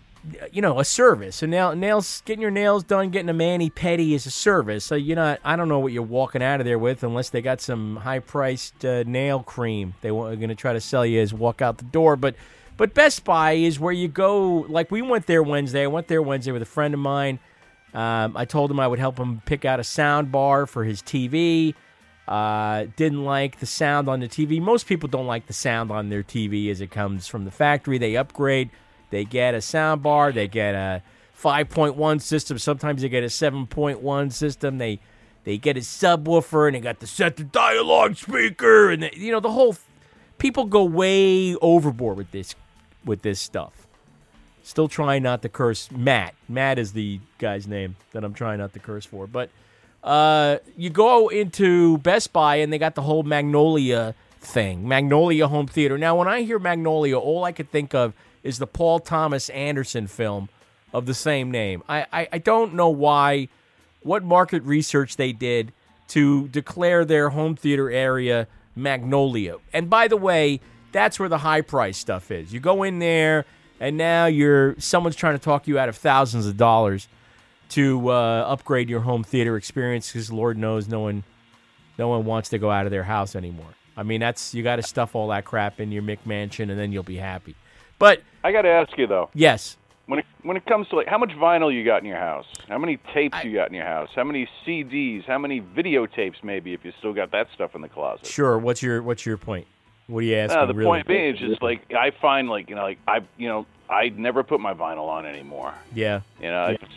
you 0.53 0.63
know, 0.63 0.79
a 0.79 0.85
service, 0.85 1.43
and 1.43 1.51
nail, 1.51 1.75
nails, 1.75 2.23
getting 2.25 2.41
your 2.41 2.53
nails 2.53 2.85
done, 2.85 3.11
getting 3.11 3.29
a 3.29 3.33
mani 3.33 3.69
pedi 3.69 4.13
is 4.13 4.27
a 4.27 4.31
service. 4.31 4.85
So 4.85 4.95
you're 4.95 5.17
not, 5.17 5.41
I 5.45 5.57
don't 5.57 5.69
know 5.69 5.81
what 5.81 5.93
you're 5.93 6.05
walking 6.05 6.41
out 6.41 6.61
of 6.61 6.65
there 6.65 6.79
with, 6.79 7.03
unless 7.03 7.31
they 7.31 7.43
got 7.43 7.61
some 7.61 7.97
high 7.97 8.21
priced 8.21 8.85
uh, 8.85 9.03
nail 9.03 9.41
cream 9.43 9.95
they 10.03 10.11
are 10.11 10.37
going 10.37 10.51
to 10.51 10.55
try 10.55 10.73
to 10.73 10.81
sell 10.81 11.05
you 11.05 11.21
as 11.21 11.35
walk 11.35 11.61
out 11.61 11.79
the 11.79 11.85
door. 11.85 12.15
But 12.15 12.37
but 12.77 12.95
Best 12.95 13.25
Buy 13.25 13.55
is 13.55 13.81
where 13.81 13.93
you 13.93 14.07
go. 14.07 14.65
Like 14.69 14.93
we 14.93 15.03
went 15.03 15.27
there 15.27 15.43
Wednesday. 15.43 15.83
I 15.83 15.89
went 15.89 16.07
there 16.07 16.23
Wednesday 16.23 16.53
with 16.53 16.63
a 16.63 16.67
friend 16.67 16.95
of 16.95 17.01
mine. 17.01 17.41
Um, 17.93 18.37
I 18.37 18.45
told 18.45 18.71
him 18.71 18.79
I 18.79 18.87
would 18.87 19.01
help 19.01 19.19
him 19.19 19.43
pick 19.45 19.65
out 19.65 19.81
a 19.81 19.85
sound 19.85 20.31
bar 20.31 20.67
for 20.67 20.85
his 20.85 21.03
TV. 21.03 21.75
Uh, 22.27 22.87
didn't 22.97 23.25
like 23.25 23.59
the 23.59 23.67
sound 23.67 24.09
on 24.09 24.21
the 24.21 24.29
TV. 24.29 24.61
Most 24.61 24.87
people 24.87 25.09
don't 25.09 25.27
like 25.27 25.47
the 25.47 25.53
sound 25.53 25.91
on 25.91 26.09
their 26.09 26.23
TV 26.23 26.71
as 26.71 26.81
it 26.81 26.91
comes 26.91 27.27
from 27.27 27.45
the 27.45 27.51
factory. 27.51 27.99
They 27.99 28.17
upgrade. 28.17 28.71
They 29.11 29.25
get 29.25 29.55
a 29.55 29.61
sound 29.61 30.03
bar. 30.03 30.33
They 30.33 30.49
get 30.49 30.75
a 30.75 31.03
5.1 31.39 32.21
system. 32.21 32.59
Sometimes 32.59 33.03
they 33.03 33.09
get 33.09 33.25
a 33.25 33.27
7.1 33.27 34.33
system. 34.33 34.79
They 34.79 35.01
they 35.45 35.59
get 35.59 35.77
a 35.77 35.81
subwoofer 35.81 36.69
and 36.69 36.77
they 36.77 36.81
got 36.81 37.01
the 37.01 37.07
set 37.07 37.37
the 37.37 37.43
dialogue 37.43 38.17
speaker 38.17 38.91
and 38.91 39.03
they, 39.03 39.11
you 39.15 39.33
know 39.33 39.41
the 39.41 39.51
whole. 39.51 39.77
People 40.39 40.65
go 40.65 40.85
way 40.85 41.55
overboard 41.57 42.17
with 42.17 42.31
this 42.31 42.55
with 43.05 43.23
this 43.23 43.41
stuff. 43.41 43.87
Still 44.63 44.87
trying 44.87 45.25
not 45.25 45.43
to 45.43 45.49
curse 45.49 45.91
Matt. 45.91 46.35
Matt 46.49 46.79
is 46.79 46.93
the 46.93 47.19
guy's 47.39 47.67
name 47.67 47.97
that 48.13 48.23
I'm 48.23 48.35
trying 48.35 48.59
not 48.59 48.73
to 48.75 48.79
curse 48.79 49.05
for. 49.05 49.27
But 49.27 49.51
Uh, 50.03 50.59
you 50.77 50.91
go 50.91 51.29
into 51.29 51.99
Best 51.99 52.33
Buy 52.33 52.57
and 52.57 52.73
they 52.73 52.79
got 52.79 52.95
the 52.95 53.03
whole 53.03 53.23
Magnolia 53.23 54.15
thing, 54.41 54.87
Magnolia 54.89 55.47
Home 55.47 55.67
Theater. 55.67 55.97
Now, 55.97 56.17
when 56.17 56.29
I 56.29 56.43
hear 56.43 56.59
Magnolia, 56.59 57.19
all 57.19 57.45
I 57.45 57.53
could 57.53 57.71
think 57.71 57.95
of 57.95 58.13
is 58.43 58.59
the 58.59 58.67
Paul 58.67 58.99
Thomas 58.99 59.49
Anderson 59.51 60.09
film 60.09 60.49
of 60.93 61.07
the 61.07 61.15
same 61.15 61.51
name. 61.51 61.83
I, 61.89 62.07
I, 62.13 62.29
I 62.33 62.39
don't 62.39 62.75
know 62.75 62.89
why, 62.89 63.49
what 64.03 64.25
market 64.25 64.63
research 64.65 65.17
they 65.17 65.33
did 65.33 65.73
to 66.09 66.49
declare 66.49 67.05
their 67.05 67.31
home 67.31 67.55
theater 67.55 67.91
area 67.91 68.49
Magnolia. 68.75 69.57
And 69.73 69.89
by 69.89 70.09
the 70.09 70.17
way, 70.17 70.61
that's 70.91 71.19
where 71.19 71.29
the 71.29 71.39
high 71.39 71.61
price 71.61 71.97
stuff 71.97 72.31
is. 72.31 72.53
You 72.53 72.61
go 72.61 72.83
in 72.83 72.99
there, 72.99 73.45
and 73.81 73.97
now 73.97 74.27
you're 74.27 74.79
someone's 74.79 75.17
trying 75.17 75.39
to 75.39 75.43
talk 75.43 75.67
you 75.67 75.79
out 75.79 75.89
of 75.89 75.97
thousands 75.97 76.47
of 76.47 76.57
dollars 76.57 77.09
to 77.73 78.11
uh, 78.11 78.45
upgrade 78.47 78.91
your 78.91 79.01
home 79.01 79.25
theater 79.25 79.57
experience 79.57 80.13
because 80.13 80.31
Lord 80.31 80.59
knows 80.59 80.89
no 80.89 81.01
one, 81.01 81.25
no 81.99 82.09
one 82.09 82.25
wants 82.25 82.51
to 82.51 82.59
go 82.59 82.71
out 82.71 82.87
of 82.87 82.93
their 82.93 83.05
house 83.05 83.35
anymore. 83.35 83.75
I 83.97 84.03
mean, 84.03 84.21
that's 84.21 84.55
you 84.55 84.63
got 84.63 84.77
to 84.77 84.83
stuff 84.83 85.15
all 85.15 85.29
that 85.29 85.45
crap 85.45 85.81
in 85.81 85.93
your 85.93 86.03
McMansion, 86.03 86.71
and 86.71 86.79
then 86.79 86.93
you'll 86.93 87.03
be 87.03 87.17
happy. 87.17 87.55
But 87.99 88.23
I 88.43 88.53
got 88.53 88.63
to 88.63 88.69
ask 88.69 88.97
you 88.99 89.07
though. 89.07 89.31
yes, 89.35 89.77
When 90.07 90.19
it 90.19 90.27
when 90.43 90.57
it 90.57 90.67
comes 90.67 90.89
to 90.89 90.97
like 90.97 91.07
how 91.07 91.19
much 91.19 91.31
vinyl 91.31 91.73
you 91.73 91.85
got 91.85 92.01
in 92.03 92.07
your 92.07 92.19
house, 92.19 92.47
how 92.69 92.79
many 92.79 92.99
tapes 93.15 93.37
you 93.45 93.53
got 93.53 93.69
in 93.69 93.75
your 93.75 93.87
house, 93.87 94.09
how 94.15 94.25
many 94.25 94.49
CDs, 94.67 95.25
how 95.25 95.39
many 95.39 95.61
videotapes 95.61 96.43
maybe 96.43 96.75
if 96.75 96.85
you 96.85 96.93
still 96.99 97.13
got 97.13 97.31
that 97.33 97.49
stuff 97.55 97.75
in 97.75 97.81
the 97.81 97.89
closet. 97.89 98.27
sure. 98.27 98.59
What's 98.59 98.83
your 98.83 99.03
what's 99.03 99.25
your 99.25 99.37
point? 99.37 99.67
What 100.09 100.23
do 100.23 100.27
you 100.27 100.37
ask? 100.37 100.55
No, 100.55 100.67
the 100.67 100.75
really? 100.75 100.89
point 100.89 101.07
being 101.07 101.35
is 101.35 101.39
just 101.39 101.63
like 101.63 101.93
I 101.93 102.11
find 102.11 102.49
like 102.49 102.69
you 102.69 102.75
know 102.75 102.83
like 102.83 102.99
I 103.07 103.21
you 103.37 103.49
know 103.49 103.67
I 103.89 104.09
never 104.11 104.43
put 104.43 104.61
my 104.61 104.75
vinyl 104.75 105.09
on 105.09 105.27
anymore. 105.27 105.75
Yeah. 105.95 106.23
You 106.41 106.49
know 106.49 106.77
it's 106.81 106.93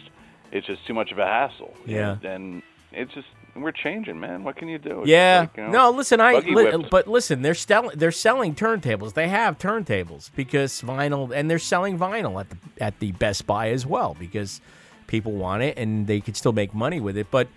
it's 0.55 0.67
just 0.67 0.85
too 0.87 0.93
much 0.93 1.11
of 1.11 1.19
a 1.19 1.25
hassle. 1.25 1.73
Yeah. 1.85 2.17
and 2.23 2.63
it's 2.91 3.13
just 3.13 3.27
we're 3.55 3.71
changing, 3.71 4.19
man. 4.19 4.43
What 4.43 4.55
can 4.57 4.67
you 4.67 4.77
do? 4.77 5.01
It's 5.01 5.09
Yeah. 5.09 5.41
like, 5.41 5.57
you 5.57 5.63
know, 5.63 5.69
no, 5.71 5.89
listen, 5.91 6.19
I 6.19 6.39
li- 6.39 6.87
but 6.91 7.07
listen, 7.07 7.41
they're 7.41 7.53
selling 7.53 7.97
they're 7.97 8.11
selling 8.11 8.53
turntables. 8.55 9.13
They 9.13 9.27
have 9.29 9.57
turntables 9.57 10.29
because 10.35 10.81
vinyl 10.81 11.31
and 11.33 11.49
they're 11.49 11.59
selling 11.59 11.97
vinyl 11.97 12.39
at 12.39 12.49
the 12.49 12.57
at 12.81 12.99
the 12.99 13.11
Best 13.13 13.45
Buy 13.47 13.69
as 13.69 13.85
well 13.85 14.15
because 14.19 14.61
people 15.07 15.33
want 15.33 15.61
it 15.63 15.77
and 15.77 16.07
they 16.07 16.19
could 16.21 16.35
still 16.35 16.53
make 16.53 16.73
money 16.73 16.99
with 16.99 17.17
it. 17.17 17.27
But 17.31 17.47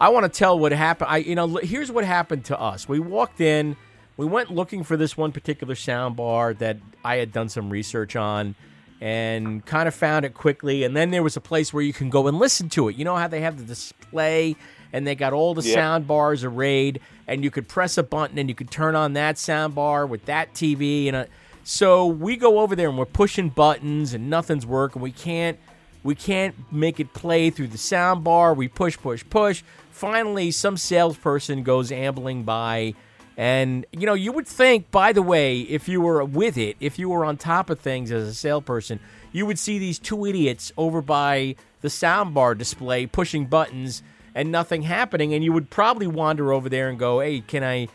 I 0.00 0.08
want 0.10 0.24
to 0.24 0.38
tell 0.38 0.58
what 0.58 0.72
happened. 0.72 1.10
I 1.10 1.18
you 1.18 1.34
know, 1.34 1.46
here's 1.56 1.90
what 1.92 2.04
happened 2.04 2.44
to 2.46 2.60
us. 2.60 2.88
We 2.88 2.98
walked 3.00 3.40
in, 3.40 3.76
we 4.16 4.26
went 4.26 4.50
looking 4.50 4.82
for 4.84 4.96
this 4.96 5.16
one 5.16 5.30
particular 5.32 5.74
sound 5.74 6.16
bar 6.16 6.54
that 6.54 6.76
I 7.04 7.16
had 7.16 7.32
done 7.32 7.48
some 7.48 7.70
research 7.70 8.14
on 8.16 8.54
and 9.00 9.64
kind 9.66 9.86
of 9.88 9.94
found 9.94 10.24
it 10.24 10.34
quickly. 10.34 10.84
And 10.84 10.96
then 10.96 11.10
there 11.10 11.22
was 11.22 11.36
a 11.36 11.40
place 11.40 11.72
where 11.72 11.82
you 11.82 11.92
can 11.92 12.08
go 12.10 12.26
and 12.28 12.38
listen 12.38 12.68
to 12.70 12.88
it. 12.88 12.96
You 12.96 13.04
know 13.04 13.16
how 13.16 13.28
they 13.28 13.40
have 13.42 13.58
the 13.58 13.64
display 13.64 14.56
and 14.92 15.06
they 15.06 15.14
got 15.14 15.32
all 15.32 15.52
the 15.54 15.62
Yeah. 15.62 15.74
sound 15.74 16.06
bars 16.06 16.44
arrayed, 16.44 17.00
and 17.26 17.42
you 17.44 17.50
could 17.50 17.68
press 17.68 17.98
a 17.98 18.02
button 18.02 18.38
and 18.38 18.48
you 18.48 18.54
could 18.54 18.70
turn 18.70 18.94
on 18.94 19.12
that 19.14 19.36
sound 19.36 19.74
bar 19.74 20.06
with 20.06 20.24
that 20.26 20.54
TV. 20.54 21.08
And 21.08 21.16
a, 21.16 21.26
so 21.64 22.06
we 22.06 22.36
go 22.36 22.60
over 22.60 22.76
there 22.76 22.88
and 22.88 22.96
we're 22.96 23.04
pushing 23.04 23.48
buttons 23.48 24.14
and 24.14 24.30
nothing's 24.30 24.64
working. 24.64 25.02
We 25.02 25.10
can't. 25.12 25.58
We 26.04 26.14
can't 26.14 26.54
make 26.72 27.00
it 27.00 27.12
play 27.14 27.50
through 27.50 27.66
the 27.66 27.78
sound 27.78 28.22
bar. 28.22 28.54
We 28.54 28.68
push, 28.68 28.96
push, 28.96 29.24
push. 29.28 29.64
Finally, 29.90 30.52
some 30.52 30.76
salesperson 30.76 31.64
goes 31.64 31.90
ambling 31.90 32.44
by 32.44 32.94
and 33.36 33.84
you 33.92 34.06
know, 34.06 34.14
you 34.14 34.32
would 34.32 34.46
think, 34.46 34.90
by 34.90 35.12
the 35.12 35.22
way, 35.22 35.60
if 35.60 35.88
you 35.88 36.00
were 36.00 36.24
with 36.24 36.56
it, 36.56 36.76
if 36.80 36.98
you 36.98 37.08
were 37.08 37.24
on 37.24 37.36
top 37.36 37.68
of 37.68 37.80
things 37.80 38.10
as 38.10 38.26
a 38.28 38.34
salesperson, 38.34 38.98
you 39.32 39.44
would 39.46 39.58
see 39.58 39.78
these 39.78 39.98
two 39.98 40.24
idiots 40.24 40.72
over 40.76 41.02
by 41.02 41.56
the 41.82 41.88
soundbar 41.88 42.56
display 42.56 43.06
pushing 43.06 43.46
buttons 43.46 44.02
and 44.34 44.50
nothing 44.50 44.82
happening, 44.82 45.34
and 45.34 45.44
you 45.44 45.52
would 45.52 45.70
probably 45.70 46.06
wander 46.06 46.52
over 46.52 46.68
there 46.68 46.88
and 46.88 46.98
go, 46.98 47.20
"Hey, 47.20 47.40
can 47.40 47.62
I, 47.62 47.88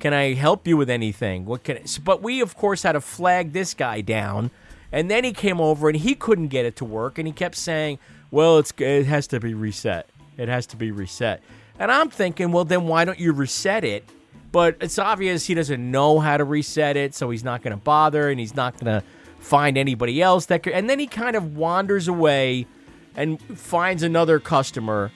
can 0.00 0.12
I 0.12 0.34
help 0.34 0.66
you 0.66 0.76
with 0.76 0.90
anything? 0.90 1.44
What 1.44 1.64
can?" 1.64 1.78
I? 1.78 1.84
But 2.02 2.22
we, 2.22 2.40
of 2.40 2.56
course, 2.56 2.82
had 2.82 2.92
to 2.92 3.00
flag 3.00 3.52
this 3.52 3.74
guy 3.74 4.00
down, 4.00 4.50
and 4.92 5.10
then 5.10 5.24
he 5.24 5.32
came 5.32 5.60
over 5.60 5.88
and 5.88 5.98
he 5.98 6.14
couldn't 6.14 6.48
get 6.48 6.64
it 6.64 6.76
to 6.76 6.84
work, 6.84 7.18
and 7.18 7.26
he 7.26 7.32
kept 7.32 7.56
saying, 7.56 7.98
"Well, 8.30 8.58
it's 8.58 8.72
it 8.78 9.06
has 9.06 9.26
to 9.28 9.40
be 9.40 9.54
reset. 9.54 10.08
It 10.36 10.48
has 10.48 10.66
to 10.66 10.76
be 10.76 10.90
reset." 10.90 11.42
And 11.78 11.90
I'm 11.90 12.08
thinking, 12.08 12.52
well, 12.52 12.64
then 12.64 12.86
why 12.86 13.04
don't 13.04 13.18
you 13.18 13.32
reset 13.32 13.84
it? 13.84 14.08
But 14.54 14.76
it's 14.80 15.00
obvious 15.00 15.46
he 15.46 15.54
doesn't 15.54 15.90
know 15.90 16.20
how 16.20 16.36
to 16.36 16.44
reset 16.44 16.96
it, 16.96 17.12
so 17.12 17.28
he's 17.28 17.42
not 17.42 17.60
going 17.60 17.76
to 17.76 17.82
bother, 17.82 18.30
and 18.30 18.38
he's 18.38 18.54
not 18.54 18.78
going 18.78 19.00
to 19.00 19.04
find 19.40 19.76
anybody 19.76 20.22
else 20.22 20.46
that 20.46 20.62
could. 20.62 20.74
And 20.74 20.88
then 20.88 21.00
he 21.00 21.08
kind 21.08 21.34
of 21.34 21.56
wanders 21.56 22.06
away 22.06 22.68
and 23.16 23.42
finds 23.58 24.04
another 24.04 24.38
customer 24.38 25.10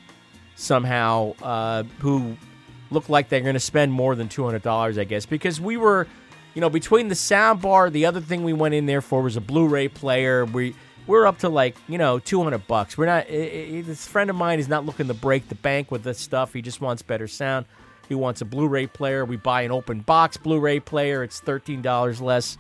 somehow 0.57 1.35
uh, 1.40 1.85
who 2.01 2.37
looked 2.90 3.11
like 3.11 3.29
they're 3.29 3.40
going 3.40 3.55
to 3.55 3.61
spend 3.61 3.92
more 3.92 4.16
than 4.16 4.29
two 4.29 4.44
hundred 4.44 4.62
dollars, 4.62 4.98
I 4.98 5.05
guess, 5.05 5.24
because 5.24 5.61
we 5.61 5.77
were, 5.77 6.09
you 6.55 6.61
know, 6.61 6.68
between 6.68 7.07
the 7.07 7.14
sound 7.14 7.62
bar, 7.62 7.90
the 7.90 8.07
other 8.07 8.20
thing 8.20 8.42
we 8.42 8.53
went 8.53 8.74
in 8.74 8.87
there 8.87 9.01
for 9.01 9.22
was 9.22 9.37
a 9.37 9.40
Blu-ray 9.40 9.87
player. 9.87 10.46
We 10.46 10.74
we're 11.07 11.27
up 11.27 11.38
to 11.38 11.48
like 11.48 11.77
you 11.87 11.96
know 11.96 12.18
two 12.18 12.42
hundred 12.42 12.66
bucks. 12.66 12.98
We're 12.98 13.07
not. 13.07 13.27
i 13.31 13.77
i 13.77 13.83
this 13.87 14.05
friend 14.05 14.31
of 14.31 14.35
mine 14.35 14.59
is 14.59 14.66
not 14.66 14.85
looking 14.85 15.07
to 15.07 15.14
break 15.14 15.48
the 15.48 15.55
bank 15.55 15.92
with 15.92 16.03
this 16.03 16.18
stuff. 16.18 16.55
He 16.55 16.61
just 16.61 16.81
wants 16.81 17.03
better 17.03 17.29
sound. 17.29 17.66
He 18.09 18.14
wants 18.14 18.40
a 18.40 18.44
Blu-ray 18.44 18.87
player. 18.88 19.25
We 19.25 19.37
buy 19.37 19.62
an 19.62 19.71
open 19.71 20.01
box 20.01 20.37
Blu-ray 20.37 20.81
player. 20.81 21.23
It's 21.23 21.40
thirteen 21.40 21.83
dollars 21.83 22.21
less 22.21 22.59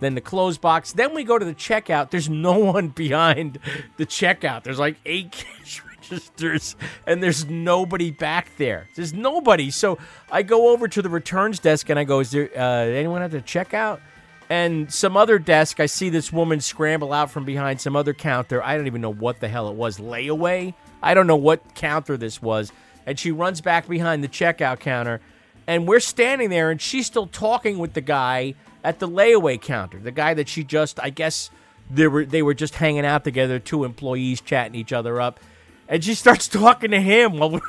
than 0.00 0.14
the 0.14 0.20
closed 0.20 0.60
box. 0.60 0.92
Then 0.92 1.14
we 1.14 1.24
go 1.24 1.38
to 1.38 1.44
the 1.44 1.54
checkout. 1.54 2.10
There's 2.10 2.28
no 2.28 2.58
one 2.72 2.88
behind 2.88 3.58
the 3.96 4.06
checkout. 4.06 4.64
There's 4.64 4.78
like 4.78 4.96
eight 5.04 5.32
cash 5.32 5.82
registers, 5.84 6.76
and 7.06 7.22
there's 7.22 7.46
nobody 7.46 8.10
back 8.10 8.56
there. 8.56 8.88
There's 8.94 9.12
nobody. 9.12 9.70
So 9.70 9.98
I 10.30 10.42
go 10.42 10.70
over 10.70 10.88
to 10.88 11.02
the 11.02 11.08
returns 11.08 11.58
desk 11.58 11.90
and 11.90 11.98
I 11.98 12.04
go, 12.04 12.20
"Is 12.20 12.30
there 12.30 12.50
uh, 12.56 12.86
anyone 12.86 13.22
at 13.22 13.30
the 13.30 13.40
checkout?" 13.40 14.00
And 14.48 14.92
some 14.92 15.16
other 15.16 15.38
desk, 15.38 15.80
I 15.80 15.86
see 15.86 16.08
this 16.08 16.32
woman 16.32 16.60
scramble 16.60 17.12
out 17.12 17.30
from 17.30 17.44
behind 17.44 17.80
some 17.80 17.96
other 17.96 18.14
counter. 18.14 18.62
I 18.62 18.76
don't 18.76 18.86
even 18.86 19.00
know 19.00 19.12
what 19.12 19.40
the 19.40 19.48
hell 19.48 19.68
it 19.68 19.74
was. 19.74 19.98
Layaway? 19.98 20.74
I 21.02 21.14
don't 21.14 21.26
know 21.26 21.36
what 21.36 21.74
counter 21.74 22.16
this 22.16 22.40
was. 22.40 22.72
And 23.06 23.18
she 23.18 23.30
runs 23.30 23.60
back 23.60 23.88
behind 23.88 24.22
the 24.24 24.28
checkout 24.28 24.80
counter. 24.80 25.20
And 25.66 25.86
we're 25.86 26.00
standing 26.00 26.50
there, 26.50 26.70
and 26.70 26.80
she's 26.80 27.06
still 27.06 27.26
talking 27.26 27.78
with 27.78 27.94
the 27.94 28.00
guy 28.00 28.54
at 28.84 28.98
the 28.98 29.08
layaway 29.08 29.60
counter. 29.60 29.98
The 29.98 30.12
guy 30.12 30.34
that 30.34 30.48
she 30.48 30.64
just, 30.64 31.00
I 31.00 31.10
guess, 31.10 31.50
they 31.90 32.08
were 32.08 32.24
they 32.24 32.42
were 32.42 32.54
just 32.54 32.76
hanging 32.76 33.06
out 33.06 33.24
together, 33.24 33.58
two 33.58 33.84
employees 33.84 34.40
chatting 34.40 34.74
each 34.74 34.92
other 34.92 35.20
up. 35.20 35.40
And 35.88 36.02
she 36.02 36.14
starts 36.14 36.48
talking 36.48 36.90
to 36.90 37.00
him 37.00 37.38
while 37.38 37.50
we're 37.50 37.60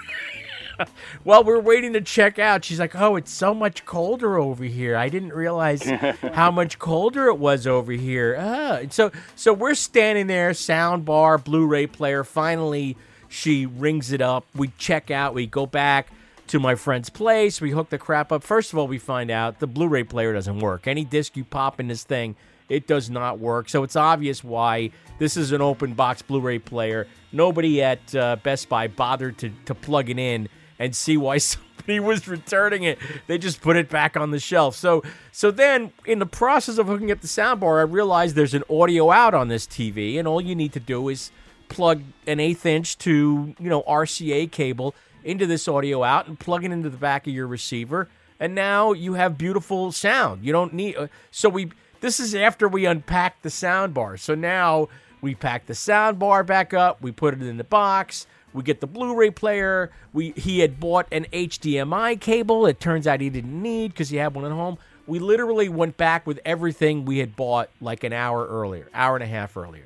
while 1.23 1.43
we're 1.43 1.59
waiting 1.59 1.93
to 1.93 2.01
check 2.01 2.39
out, 2.39 2.65
she's 2.65 2.79
like, 2.79 2.95
"Oh, 2.95 3.15
it's 3.15 3.31
so 3.31 3.53
much 3.53 3.85
colder 3.85 4.37
over 4.37 4.63
here. 4.63 4.95
I 4.95 5.09
didn't 5.09 5.33
realize 5.33 5.83
how 6.33 6.51
much 6.51 6.79
colder 6.79 7.27
it 7.27 7.37
was 7.37 7.67
over 7.67 7.91
here." 7.91 8.35
Ah. 8.39 8.77
And 8.77 8.93
so, 8.93 9.11
so 9.35 9.53
we're 9.53 9.75
standing 9.75 10.27
there, 10.27 10.53
sound 10.53 11.05
bar, 11.05 11.37
Blu-ray 11.37 11.87
player. 11.87 12.23
Finally, 12.23 12.97
she 13.29 13.65
rings 13.65 14.11
it 14.11 14.21
up. 14.21 14.45
We 14.55 14.69
check 14.77 15.11
out. 15.11 15.33
We 15.33 15.47
go 15.47 15.65
back 15.65 16.11
to 16.47 16.59
my 16.59 16.75
friend's 16.75 17.09
place. 17.09 17.59
We 17.61 17.71
hook 17.71 17.89
the 17.89 17.97
crap 17.97 18.31
up. 18.31 18.43
First 18.43 18.73
of 18.73 18.79
all, 18.79 18.87
we 18.87 18.97
find 18.97 19.29
out 19.29 19.59
the 19.59 19.67
Blu-ray 19.67 20.03
player 20.03 20.33
doesn't 20.33 20.59
work. 20.59 20.87
Any 20.87 21.03
disc 21.03 21.35
you 21.35 21.43
pop 21.43 21.79
in 21.79 21.87
this 21.87 22.03
thing, 22.03 22.35
it 22.69 22.87
does 22.87 23.09
not 23.09 23.39
work. 23.39 23.69
So 23.69 23.83
it's 23.83 23.95
obvious 23.95 24.43
why 24.43 24.91
this 25.19 25.37
is 25.37 25.51
an 25.51 25.61
open 25.61 25.93
box 25.93 26.21
Blu-ray 26.21 26.59
player. 26.59 27.07
Nobody 27.31 27.81
at 27.81 28.15
uh, 28.15 28.37
Best 28.37 28.69
Buy 28.69 28.87
bothered 28.87 29.37
to 29.39 29.51
to 29.65 29.75
plug 29.75 30.09
it 30.09 30.19
in 30.19 30.49
and 30.79 30.95
see 30.95 31.17
why 31.17 31.37
somebody 31.87 31.99
was 31.99 32.27
returning 32.27 32.83
it. 32.83 32.99
They 33.27 33.37
just 33.37 33.61
put 33.61 33.75
it 33.75 33.89
back 33.89 34.15
on 34.17 34.31
the 34.31 34.39
shelf. 34.39 34.75
So 34.75 35.03
so 35.31 35.51
then 35.51 35.91
in 36.05 36.19
the 36.19 36.25
process 36.25 36.77
of 36.77 36.87
hooking 36.87 37.11
up 37.11 37.21
the 37.21 37.27
soundbar, 37.27 37.79
I 37.79 37.83
realized 37.83 38.35
there's 38.35 38.53
an 38.53 38.63
audio 38.69 39.11
out 39.11 39.33
on 39.33 39.47
this 39.47 39.65
TV, 39.65 40.17
and 40.17 40.27
all 40.27 40.41
you 40.41 40.55
need 40.55 40.73
to 40.73 40.79
do 40.79 41.09
is 41.09 41.31
plug 41.69 42.01
an 42.25 42.39
eighth 42.39 42.65
inch 42.65 42.97
to 42.99 43.55
you 43.59 43.69
know 43.69 43.83
RCA 43.83 44.51
cable 44.51 44.95
into 45.23 45.45
this 45.45 45.67
audio 45.67 46.03
out 46.03 46.27
and 46.27 46.39
plug 46.39 46.63
it 46.63 46.71
into 46.71 46.89
the 46.89 46.97
back 46.97 47.27
of 47.27 47.33
your 47.33 47.47
receiver, 47.47 48.09
and 48.39 48.55
now 48.55 48.93
you 48.93 49.13
have 49.13 49.37
beautiful 49.37 49.91
sound. 49.91 50.43
You 50.43 50.51
don't 50.51 50.73
need 50.73 50.95
uh, 50.95 51.07
so 51.31 51.49
we. 51.49 51.71
This 51.99 52.19
is 52.19 52.35
after 52.35 52.67
we 52.67 52.85
unpacked 52.85 53.41
the 53.41 53.49
sound 53.49 53.95
bar. 53.95 54.17
So 54.17 54.35
now 54.35 54.87
we 55.19 55.33
pack 55.33 55.65
the 55.65 55.73
sound 55.73 56.19
bar 56.19 56.43
back 56.43 56.73
up. 56.73 57.01
We 57.01 57.11
put 57.11 57.33
it 57.33 57.41
in 57.41 57.57
the 57.57 57.63
box. 57.63 58.27
We 58.53 58.63
get 58.63 58.81
the 58.81 58.87
Blu-ray 58.87 59.31
player. 59.31 59.91
We 60.13 60.31
he 60.31 60.59
had 60.59 60.79
bought 60.79 61.07
an 61.11 61.25
HDMI 61.33 62.19
cable. 62.19 62.65
It 62.65 62.79
turns 62.79 63.07
out 63.07 63.21
he 63.21 63.29
didn't 63.29 63.61
need 63.61 63.89
because 63.93 64.09
he 64.09 64.17
had 64.17 64.33
one 64.33 64.45
at 64.45 64.51
home. 64.51 64.77
We 65.05 65.19
literally 65.19 65.69
went 65.69 65.95
back 65.97 66.27
with 66.27 66.39
everything 66.45 67.05
we 67.05 67.19
had 67.19 67.35
bought 67.35 67.69
like 67.79 68.03
an 68.03 68.13
hour 68.13 68.45
earlier, 68.45 68.89
hour 68.93 69.15
and 69.15 69.23
a 69.23 69.27
half 69.27 69.55
earlier. 69.55 69.85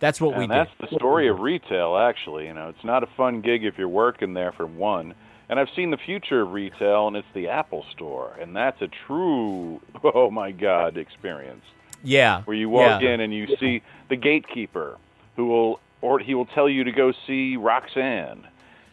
That's 0.00 0.20
what 0.20 0.36
we 0.36 0.44
and 0.44 0.52
did. 0.52 0.66
that's 0.66 0.90
the 0.90 0.96
story 0.96 1.28
of 1.28 1.40
retail, 1.40 1.96
actually. 1.96 2.46
You 2.46 2.54
know, 2.54 2.70
it's 2.70 2.84
not 2.84 3.04
a 3.04 3.08
fun 3.16 3.42
gig 3.42 3.64
if 3.64 3.78
you're 3.78 3.88
working 3.88 4.34
there 4.34 4.50
for 4.52 4.66
one. 4.66 5.14
And 5.48 5.60
I've 5.60 5.68
seen 5.76 5.90
the 5.90 5.98
future 5.98 6.42
of 6.42 6.52
retail, 6.52 7.08
and 7.08 7.16
it's 7.16 7.26
the 7.34 7.48
Apple 7.48 7.84
Store, 7.92 8.36
and 8.40 8.54
that's 8.56 8.80
a 8.82 8.88
true, 9.06 9.80
oh 10.14 10.30
my 10.30 10.52
God, 10.52 10.96
experience. 10.96 11.64
Yeah. 12.02 12.42
Where 12.42 12.56
you 12.56 12.70
walk 12.70 13.02
yeah. 13.02 13.14
in 13.14 13.20
and 13.20 13.34
you 13.34 13.56
see 13.58 13.82
the 14.08 14.16
gatekeeper, 14.16 14.96
who 15.36 15.46
will, 15.46 15.80
or 16.00 16.18
he 16.18 16.34
will 16.34 16.46
tell 16.46 16.68
you 16.68 16.84
to 16.84 16.92
go 16.92 17.12
see 17.26 17.56
Roxanne, 17.56 18.46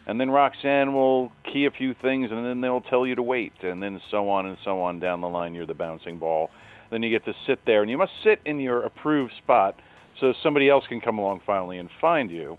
and 0.07 0.19
then 0.19 0.31
Roxanne 0.31 0.93
will 0.93 1.31
key 1.43 1.65
a 1.65 1.71
few 1.71 1.93
things, 1.93 2.31
and 2.31 2.45
then 2.45 2.59
they'll 2.59 2.81
tell 2.81 3.05
you 3.05 3.15
to 3.15 3.23
wait, 3.23 3.53
and 3.61 3.83
then 3.83 4.01
so 4.09 4.29
on 4.29 4.45
and 4.45 4.57
so 4.63 4.81
on 4.81 4.99
down 4.99 5.21
the 5.21 5.29
line. 5.29 5.53
You're 5.53 5.65
the 5.65 5.73
bouncing 5.73 6.17
ball. 6.17 6.49
Then 6.89 7.03
you 7.03 7.09
get 7.09 7.25
to 7.25 7.35
sit 7.45 7.65
there, 7.65 7.81
and 7.81 7.91
you 7.91 7.97
must 7.97 8.13
sit 8.23 8.39
in 8.45 8.59
your 8.59 8.83
approved 8.83 9.33
spot 9.37 9.79
so 10.19 10.33
somebody 10.43 10.69
else 10.69 10.85
can 10.87 11.01
come 11.01 11.17
along 11.19 11.41
finally 11.45 11.77
and 11.77 11.89
find 12.01 12.29
you, 12.31 12.57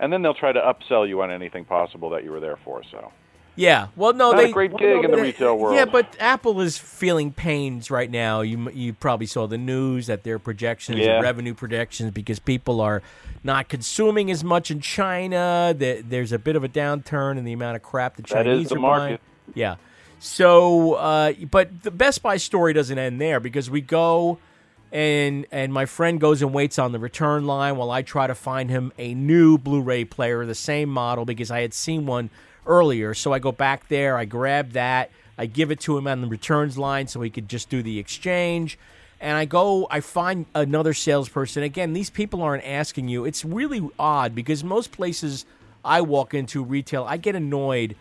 and 0.00 0.12
then 0.12 0.22
they'll 0.22 0.34
try 0.34 0.52
to 0.52 0.60
upsell 0.60 1.08
you 1.08 1.22
on 1.22 1.30
anything 1.30 1.64
possible 1.64 2.10
that 2.10 2.24
you 2.24 2.30
were 2.30 2.40
there 2.40 2.56
for. 2.64 2.82
So. 2.90 3.12
Yeah. 3.58 3.86
Well, 3.96 4.12
no, 4.12 4.32
Not 4.32 4.40
a 4.40 4.46
they 4.48 4.52
great 4.52 4.76
gig 4.76 5.02
in 5.04 5.10
the 5.10 5.16
they- 5.16 5.22
retail 5.22 5.56
world. 5.56 5.76
Yeah, 5.76 5.86
but 5.86 6.14
Apple 6.20 6.60
is 6.60 6.76
feeling 6.76 7.32
pains 7.32 7.90
right 7.90 8.10
now. 8.10 8.42
You 8.42 8.70
you 8.70 8.92
probably 8.92 9.26
saw 9.26 9.46
the 9.46 9.56
news 9.56 10.08
that 10.08 10.24
their 10.24 10.38
projections, 10.38 10.98
Yeah. 10.98 11.20
revenue 11.20 11.54
projections, 11.54 12.10
because 12.10 12.38
people 12.38 12.82
are 12.82 13.00
not 13.42 13.68
consuming 13.70 14.30
as 14.30 14.44
much 14.44 14.70
in 14.70 14.80
China. 14.82 15.74
That 15.74 16.10
there's 16.10 16.32
a 16.32 16.38
bit 16.38 16.54
of 16.56 16.64
a 16.64 16.68
downturn 16.68 17.38
in 17.38 17.44
the 17.44 17.54
amount 17.54 17.76
of 17.76 17.82
crap 17.82 18.16
the 18.16 18.22
That 18.24 18.46
is 18.46 18.52
Chinese 18.66 18.68
the 18.68 18.74
are 18.76 18.78
market. 18.78 19.20
buying. 19.46 19.52
Yeah. 19.54 19.76
So, 20.18 20.94
uh, 20.94 21.32
but 21.50 21.82
the 21.82 21.90
Best 21.90 22.22
Buy 22.22 22.36
story 22.36 22.72
doesn't 22.74 22.98
end 22.98 23.20
there 23.20 23.40
because 23.40 23.70
we 23.70 23.80
go 23.80 24.38
and 24.96 25.44
and 25.52 25.74
my 25.74 25.84
friend 25.84 26.18
goes 26.18 26.40
and 26.40 26.54
waits 26.54 26.78
on 26.78 26.92
the 26.92 26.98
return 26.98 27.44
line 27.44 27.76
while 27.76 27.90
I 27.90 28.00
try 28.00 28.26
to 28.26 28.34
find 28.34 28.70
him 28.70 28.94
a 28.96 29.12
new 29.12 29.58
Blu-ray 29.58 30.06
player, 30.06 30.46
the 30.46 30.54
same 30.54 30.88
model 30.88 31.26
because 31.26 31.50
I 31.50 31.60
had 31.60 31.74
seen 31.74 32.06
one 32.06 32.30
earlier. 32.66 33.12
So 33.12 33.34
I 33.34 33.38
go 33.38 33.52
back 33.52 33.88
there, 33.88 34.16
I 34.16 34.24
grab 34.24 34.72
that, 34.72 35.10
I 35.36 35.44
give 35.44 35.70
it 35.70 35.80
to 35.80 35.98
him 35.98 36.06
on 36.06 36.22
the 36.22 36.26
returns 36.26 36.78
line 36.78 37.08
so 37.08 37.20
he 37.20 37.28
could 37.28 37.46
just 37.46 37.68
do 37.68 37.82
the 37.82 37.98
exchange. 37.98 38.78
And 39.20 39.36
I 39.36 39.44
go, 39.44 39.86
I 39.90 40.00
find 40.00 40.46
another 40.54 40.94
salesperson. 40.94 41.62
Again, 41.62 41.92
these 41.92 42.08
people 42.08 42.40
aren't 42.40 42.64
asking 42.64 43.08
you. 43.08 43.26
It's 43.26 43.44
really 43.44 43.86
odd 43.98 44.34
because 44.34 44.64
most 44.64 44.92
places 44.92 45.44
I 45.84 46.00
walk 46.00 46.32
into 46.32 46.64
retail, 46.64 47.04
I 47.04 47.18
get 47.18 47.34
annoyed 47.34 47.96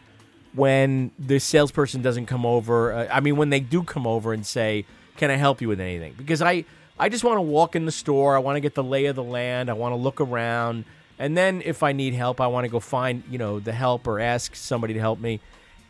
when 0.53 1.12
the 1.19 1.39
salesperson 1.39 2.01
doesn't 2.01 2.27
come 2.27 2.45
over. 2.45 2.93
Uh, 2.93 3.08
I 3.12 3.19
mean, 3.19 3.36
when 3.36 3.49
they 3.49 3.60
do 3.60 3.84
come 3.84 4.08
over 4.08 4.31
and 4.31 4.45
say, 4.45 4.86
"Can 5.17 5.29
I 5.29 5.36
help 5.36 5.62
you 5.62 5.67
with 5.67 5.81
anything?" 5.81 6.13
Because 6.17 6.41
I, 6.41 6.63
I 6.97 7.10
just 7.10 7.23
want 7.23 7.38
to 7.38 7.41
walk 7.41 7.75
in 7.75 7.86
the 7.86 7.91
store. 7.91 8.36
I 8.36 8.39
want 8.39 8.55
to 8.55 8.62
get 8.62 8.75
the 8.75 8.84
lay 8.84 9.05
of 9.05 9.15
the 9.15 9.23
land. 9.23 9.69
I 9.69 9.73
want 9.73 9.91
to 9.93 9.97
look 9.97 10.21
around, 10.21 10.86
and 11.19 11.38
then 11.38 11.62
if 11.65 11.84
I 11.84 11.91
need 11.91 12.13
help, 12.13 12.39
I 12.39 12.47
want 12.47 12.65
to 12.65 12.69
go 12.69 12.79
find 12.79 13.23
you 13.29 13.38
know 13.38 13.60
the 13.60 13.73
help 13.73 14.08
or 14.08 14.19
ask 14.19 14.55
somebody 14.55 14.93
to 14.93 14.99
help 14.99 15.19
me. 15.19 15.39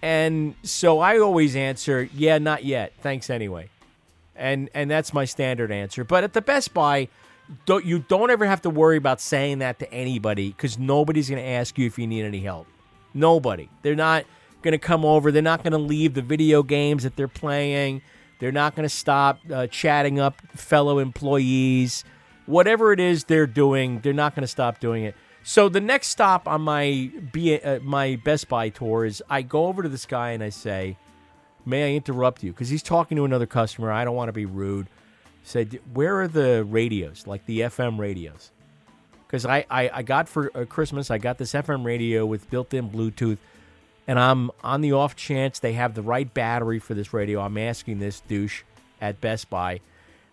And 0.01 0.55
so 0.63 0.99
I 0.99 1.19
always 1.19 1.55
answer, 1.55 2.09
"Yeah, 2.13 2.37
not 2.37 2.63
yet. 2.63 2.93
Thanks 3.01 3.29
anyway." 3.29 3.69
And 4.35 4.69
and 4.73 4.89
that's 4.89 5.13
my 5.13 5.25
standard 5.25 5.71
answer. 5.71 6.03
But 6.03 6.23
at 6.23 6.33
the 6.33 6.41
Best 6.41 6.73
Buy, 6.73 7.07
don't 7.65 7.85
you 7.85 7.99
don't 7.99 8.31
ever 8.31 8.45
have 8.45 8.61
to 8.63 8.69
worry 8.69 8.97
about 8.97 9.21
saying 9.21 9.59
that 9.59 9.79
to 9.79 9.93
anybody 9.93 10.49
because 10.49 10.77
nobody's 10.77 11.29
going 11.29 11.41
to 11.41 11.47
ask 11.47 11.77
you 11.77 11.85
if 11.85 11.99
you 11.99 12.07
need 12.07 12.23
any 12.23 12.41
help. 12.41 12.67
Nobody. 13.13 13.69
They're 13.81 13.95
not 13.95 14.25
going 14.61 14.73
to 14.73 14.77
come 14.79 15.05
over. 15.05 15.31
They're 15.31 15.41
not 15.41 15.63
going 15.63 15.73
to 15.73 15.77
leave 15.77 16.15
the 16.15 16.21
video 16.21 16.63
games 16.63 17.03
that 17.03 17.15
they're 17.15 17.27
playing. 17.27 18.01
They're 18.39 18.51
not 18.51 18.75
going 18.75 18.87
to 18.87 18.93
stop 18.93 19.39
uh, 19.51 19.67
chatting 19.67 20.19
up 20.19 20.41
fellow 20.55 20.99
employees. 20.99 22.03
Whatever 22.45 22.91
it 22.91 22.99
is 22.99 23.25
they're 23.25 23.47
doing, 23.47 23.99
they're 24.01 24.13
not 24.13 24.35
going 24.35 24.43
to 24.43 24.47
stop 24.47 24.79
doing 24.79 25.03
it. 25.03 25.15
So 25.43 25.69
the 25.69 25.79
next 25.79 26.07
stop 26.07 26.47
on 26.47 26.61
my 26.61 27.11
B, 27.31 27.59
uh, 27.59 27.79
my 27.81 28.15
Best 28.23 28.49
Buy 28.49 28.69
tour 28.69 29.05
is 29.05 29.21
I 29.29 29.43
go 29.43 29.67
over 29.67 29.83
to 29.83 29.89
this 29.89 30.07
guy 30.07 30.31
and 30.31 30.43
I 30.43 30.49
say, 30.49 30.97
"May 31.65 31.93
I 31.93 31.95
interrupt 31.95 32.43
you?" 32.43 32.51
Because 32.51 32.69
he's 32.69 32.81
talking 32.81 33.15
to 33.17 33.25
another 33.25 33.45
customer. 33.45 33.91
I 33.91 34.03
don't 34.03 34.15
want 34.15 34.29
to 34.29 34.33
be 34.33 34.45
rude. 34.45 34.87
Said, 35.43 35.79
"Where 35.93 36.19
are 36.19 36.27
the 36.27 36.63
radios, 36.63 37.27
like 37.27 37.45
the 37.45 37.59
FM 37.61 37.99
radios?" 37.99 38.51
Because 39.27 39.45
I, 39.45 39.65
I 39.69 39.89
I 39.93 40.01
got 40.01 40.27
for 40.27 40.51
uh, 40.57 40.65
Christmas 40.65 41.11
I 41.11 41.19
got 41.19 41.37
this 41.37 41.53
FM 41.53 41.85
radio 41.85 42.25
with 42.25 42.49
built-in 42.49 42.89
Bluetooth, 42.89 43.37
and 44.07 44.19
I'm 44.19 44.51
on 44.63 44.81
the 44.81 44.93
off 44.93 45.15
chance 45.15 45.59
they 45.59 45.73
have 45.73 45.93
the 45.93 46.01
right 46.01 46.31
battery 46.31 46.79
for 46.79 46.93
this 46.93 47.13
radio. 47.13 47.41
I'm 47.41 47.57
asking 47.57 47.99
this 47.99 48.21
douche 48.21 48.63
at 49.01 49.21
Best 49.21 49.49
Buy, 49.49 49.81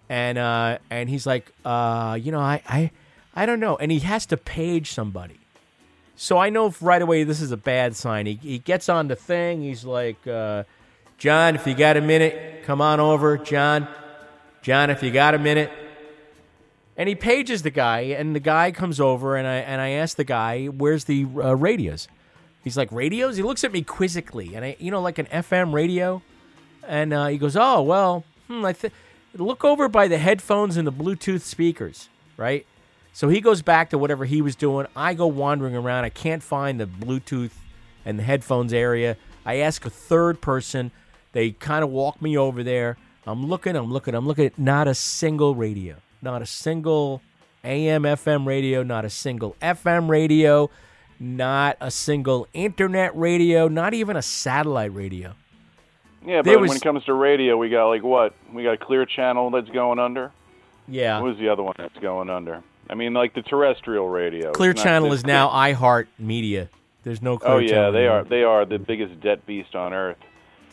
and 0.08 0.38
uh, 0.38 0.78
and 0.90 1.08
he's 1.08 1.26
like, 1.26 1.52
uh, 1.64 2.18
you 2.20 2.32
know, 2.32 2.40
I, 2.40 2.62
I 2.68 2.90
I 3.35 3.46
don't 3.46 3.61
know, 3.61 3.76
and 3.76 3.90
he 3.90 4.00
has 4.00 4.26
to 4.26 4.37
page 4.37 4.90
somebody. 4.92 5.38
So 6.16 6.38
I 6.38 6.50
know 6.50 6.72
right 6.80 7.02
away 7.02 7.24
this 7.24 7.40
is 7.40 7.50
a 7.50 7.56
bad 7.56 7.96
sign. 7.96 8.26
He, 8.26 8.35
he 8.35 8.58
gets 8.58 8.88
on 8.88 9.08
the 9.08 9.16
thing. 9.16 9.62
He's 9.62 9.85
like, 9.85 10.24
uh, 10.26 10.64
John, 11.18 11.54
if 11.54 11.66
you 11.66 11.74
got 11.74 11.96
a 11.96 12.00
minute, 12.00 12.64
come 12.64 12.80
on 12.80 13.00
over. 13.00 13.38
John, 13.38 13.88
John, 14.61 14.90
if 14.90 15.02
you 15.02 15.11
got 15.11 15.35
a 15.35 15.38
minute. 15.38 15.70
And 16.96 17.08
he 17.08 17.14
pages 17.14 17.62
the 17.62 17.70
guy, 17.70 18.00
and 18.00 18.37
the 18.37 18.40
guy 18.40 18.70
comes 18.70 19.00
over, 19.00 19.37
and 19.37 19.48
I 19.48 19.56
and 19.56 19.80
I 19.80 19.90
ask 19.90 20.16
the 20.16 20.24
guy, 20.24 20.66
"Where's 20.66 21.04
the 21.04 21.24
uh, 21.24 21.56
radios?" 21.56 22.06
He's 22.64 22.77
like, 22.77 22.90
"Radios." 22.92 23.37
He 23.37 23.42
looks 23.42 23.64
at 23.64 23.72
me 23.72 23.83
quizzically, 23.83 24.55
and 24.55 24.64
I, 24.64 24.77
you 24.79 24.90
know, 24.90 25.01
like 25.01 25.18
an 25.18 25.27
FM 25.27 25.72
radio, 25.72 26.22
and 26.87 27.12
uh, 27.12 27.27
he 27.27 27.38
goes, 27.38 27.57
"Oh 27.57 27.83
well, 27.83 28.25
hmm, 28.46 28.64
I 28.64 28.72
th- 28.72 28.92
look 29.35 29.64
over 29.64 29.88
by 29.88 30.09
the 30.09 30.18
headphones 30.18 30.77
and 30.77 30.87
the 30.87 30.92
Bluetooth 30.92 31.40
speakers, 31.40 32.09
right?" 32.37 32.66
So 33.12 33.29
he 33.29 33.40
goes 33.40 33.61
back 33.61 33.90
to 33.90 33.98
whatever 33.98 34.25
he 34.25 34.40
was 34.40 34.57
doing. 34.57 34.87
I 34.96 35.14
go 35.14 35.27
wandering 35.27 35.77
around. 35.77 36.05
I 36.05 36.09
can't 36.09 36.42
find 36.42 36.81
the 36.81 36.87
Bluetooth 36.87 37.53
and 38.05 38.18
the 38.18 38.22
headphones 38.22 38.72
area. 38.72 39.16
I 39.44 39.57
ask 39.57 39.85
a 39.85 39.90
third 39.90 40.40
person. 40.40 40.90
They 41.33 41.51
kind 41.51 41.85
of 41.85 41.90
walk 41.90 42.22
me 42.22 42.38
over 42.38 42.62
there. 42.62 42.96
I'm 43.27 43.46
looking, 43.46 43.77
I'm 43.77 43.92
looking, 43.92 44.14
I'm 44.14 44.27
looking 44.27 44.46
at 44.46 44.59
not 44.59 44.88
a 44.88 44.94
single 44.94 45.55
radio, 45.55 45.96
not 46.22 46.42
a 46.42 46.46
single 46.46 47.22
AM, 47.62 48.03
FM 48.03 48.46
radio, 48.46 48.83
not 48.83 49.05
a 49.05 49.11
single 49.11 49.57
FM 49.62 50.09
radio, 50.09 50.70
not 51.22 51.76
a 51.80 51.90
single 51.90 52.48
internet 52.52 53.16
radio, 53.16 53.68
not 53.68 53.94
even 53.94 54.16
a 54.16 54.22
satellite 54.22 54.92
radio. 54.92 55.35
Yeah, 56.26 56.42
but 56.42 56.61
was- 56.61 56.68
when 56.68 56.76
it 56.76 56.82
comes 56.82 57.04
to 57.04 57.14
radio, 57.14 57.56
we 57.56 57.68
got 57.68 57.88
like 57.88 58.02
what? 58.02 58.35
We 58.52 58.64
got 58.64 58.80
Clear 58.80 59.06
Channel 59.06 59.50
that's 59.50 59.70
going 59.70 59.98
under. 59.98 60.32
Yeah. 60.88 61.20
What 61.20 61.30
was 61.30 61.38
the 61.38 61.48
other 61.48 61.62
one 61.62 61.74
that's 61.78 61.96
going 61.98 62.28
under? 62.28 62.62
I 62.90 62.94
mean, 62.94 63.14
like 63.14 63.35
the 63.35 63.42
terrestrial 63.42 64.08
radio. 64.08 64.52
Clear 64.52 64.74
Channel 64.74 65.12
is 65.12 65.24
now 65.24 65.48
iHeart 65.48 66.08
Media. 66.18 66.68
There's 67.04 67.22
no 67.22 67.35
oh, 67.35 67.38
Clear 67.38 67.52
Oh 67.52 67.58
yeah, 67.58 67.68
Channel 67.68 67.92
they 67.92 67.98
anymore. 67.98 68.18
are. 68.18 68.24
They 68.24 68.42
are 68.42 68.64
the 68.66 68.78
biggest 68.78 69.20
debt 69.20 69.46
beast 69.46 69.74
on 69.74 69.92
earth. 69.92 70.18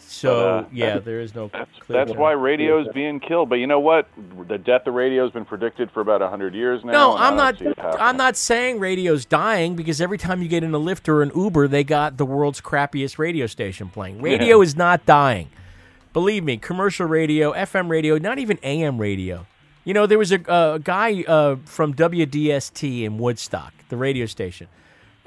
So 0.08 0.34
But, 0.34 0.48
uh, 0.48 0.70
yeah, 0.74 0.98
there 1.00 1.22
is 1.22 1.36
no. 1.36 1.50
That's, 1.54 1.70
that's 1.88 2.12
why 2.14 2.32
radio 2.32 2.82
is 2.82 2.88
being 2.94 3.20
killed. 3.20 3.50
But 3.50 3.56
you 3.56 3.68
know 3.68 3.80
what? 3.80 4.08
The 4.48 4.58
death 4.58 4.88
of 4.88 4.94
radio 4.94 5.24
has 5.24 5.32
been 5.32 5.46
predicted 5.46 5.92
for 5.92 6.02
about 6.02 6.22
hundred 6.22 6.56
years 6.56 6.84
now. 6.84 6.92
No, 6.92 7.18
I'm 7.18 7.36
not. 7.36 7.60
see 7.60 7.66
it 7.66 7.78
happening. 7.78 8.02
I'm 8.02 8.18
not 8.18 8.36
saying 8.36 8.80
radio's 8.80 9.26
dying 9.26 9.76
because 9.76 10.02
every 10.02 10.18
time 10.18 10.42
you 10.42 10.48
get 10.48 10.64
in 10.64 10.74
a 10.74 10.80
Lyft 10.80 11.08
or 11.08 11.22
an 11.22 11.32
Uber, 11.36 11.68
they 11.68 11.84
got 11.84 12.18
the 12.18 12.26
world's 12.26 12.60
crappiest 12.62 13.18
radio 13.20 13.46
station 13.48 13.90
playing. 13.90 14.22
Radio 14.22 14.58
Yeah. 14.58 14.64
is 14.64 14.76
not 14.76 15.06
dying. 15.06 15.50
Believe 16.12 16.44
me, 16.44 16.58
commercial 16.58 17.06
radio, 17.06 17.54
FM 17.54 17.88
radio, 17.90 18.18
not 18.18 18.40
even 18.40 18.58
AM 18.64 18.98
radio. 18.98 19.46
You 19.86 19.94
know, 19.94 20.06
there 20.08 20.18
was 20.18 20.32
a, 20.32 20.40
a 20.48 20.80
guy 20.84 21.24
uh, 21.28 21.58
from 21.66 21.94
WDST 21.94 23.04
in 23.04 23.18
Woodstock, 23.18 23.74
the 23.90 23.98
radio 23.98 24.26
station, 24.26 24.68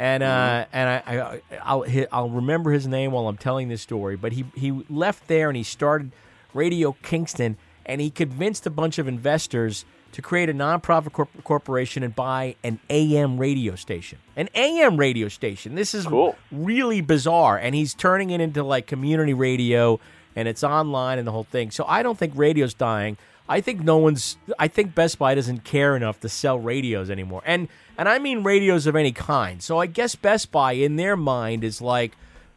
and 0.03 0.25
uh, 0.25 0.65
and 0.73 0.89
I, 0.89 1.03
I 1.07 1.41
I'll 1.63 1.89
hi- 1.89 2.09
I'll 2.11 2.29
remember 2.29 2.73
his 2.73 2.89
name 2.89 3.13
while 3.13 3.29
I'm 3.29 3.37
telling 3.37 3.69
this 3.69 3.83
story. 3.83 4.17
But 4.17 4.33
he 4.33 4.45
he 4.57 4.73
left 4.91 5.29
there 5.29 5.49
and 5.49 5.57
he 5.57 5.63
started 5.63 6.11
Radio 6.53 6.97
Kingston, 7.03 7.57
and 7.87 8.01
he 8.01 8.11
convinced 8.11 8.67
a 8.67 8.71
bunch 8.71 8.99
of 8.99 9.07
investors 9.07 9.85
to 10.11 10.21
create 10.21 10.51
a 10.51 10.55
nonprofit 10.55 11.13
corp- 11.13 11.45
corporation 11.45 12.03
and 12.03 12.17
buy 12.17 12.57
an 12.65 12.81
AM 12.91 13.39
radio 13.39 13.77
station. 13.77 14.19
An 14.37 14.49
AM 14.57 14.97
radio 14.97 15.29
station. 15.29 15.77
This 15.77 15.95
is 15.95 16.05
really 16.51 17.01
bizarre, 17.01 17.57
and 17.57 17.73
he's 17.73 17.95
turning 17.95 18.31
it 18.31 18.41
into 18.41 18.65
like 18.65 18.89
community 18.89 19.35
radio, 19.35 20.01
and 20.35 20.49
it's 20.49 20.65
online 20.65 21.19
and 21.19 21.29
the 21.29 21.33
whole 21.33 21.45
thing. 21.45 21.71
So 21.71 21.85
I 21.87 22.03
don't 22.03 22.19
think 22.19 22.33
radio's 22.35 22.75
dying. 22.75 23.17
I 23.53 23.61
think 23.61 23.83
no 23.83 23.99
one's. 23.99 24.37
I 24.59 24.69
think 24.69 24.95
Best 24.95 25.19
Buy 25.19 25.35
doesn't 25.35 25.65
care 25.65 25.95
enough 25.97 26.21
to 26.21 26.29
sell 26.29 26.59
radios 26.59 27.11
anymore, 27.11 27.43
and 27.45 27.69
and 27.99 28.09
I 28.09 28.19
mean 28.19 28.43
radios 28.43 28.87
of 28.87 28.97
any 28.97 29.13
kind. 29.13 29.63
So 29.63 29.79
I 29.79 29.87
guess 29.87 30.15
Best 30.15 30.51
Buy, 30.51 30.73
in 30.73 30.97
their 30.97 31.17
mind, 31.17 31.63
is 31.65 31.81
like, 31.83 32.13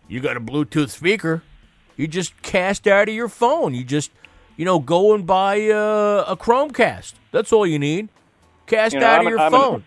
you 0.07 0.19
got 0.21 0.37
a 0.37 0.39
Bluetooth 0.41 0.89
speaker, 0.89 1.43
you 1.97 2.07
just 2.07 2.41
cast 2.41 2.87
out 2.87 3.09
of 3.09 3.13
your 3.15 3.27
phone. 3.29 3.73
You 3.73 3.83
just, 3.83 4.11
you 4.57 4.63
know, 4.65 4.79
go 4.79 5.13
and 5.13 5.25
buy 5.27 5.69
uh, 5.69 6.23
a 6.27 6.37
Chromecast. 6.37 7.13
That's 7.31 7.51
all 7.51 7.67
you 7.67 7.77
need. 7.79 8.09
Cast 8.67 8.93
You 8.93 9.01
know, 9.01 9.07
out 9.07 9.19
I'm 9.19 9.27
of 9.27 9.31
your 9.31 9.39
an- 9.41 9.51
phone. 9.51 9.83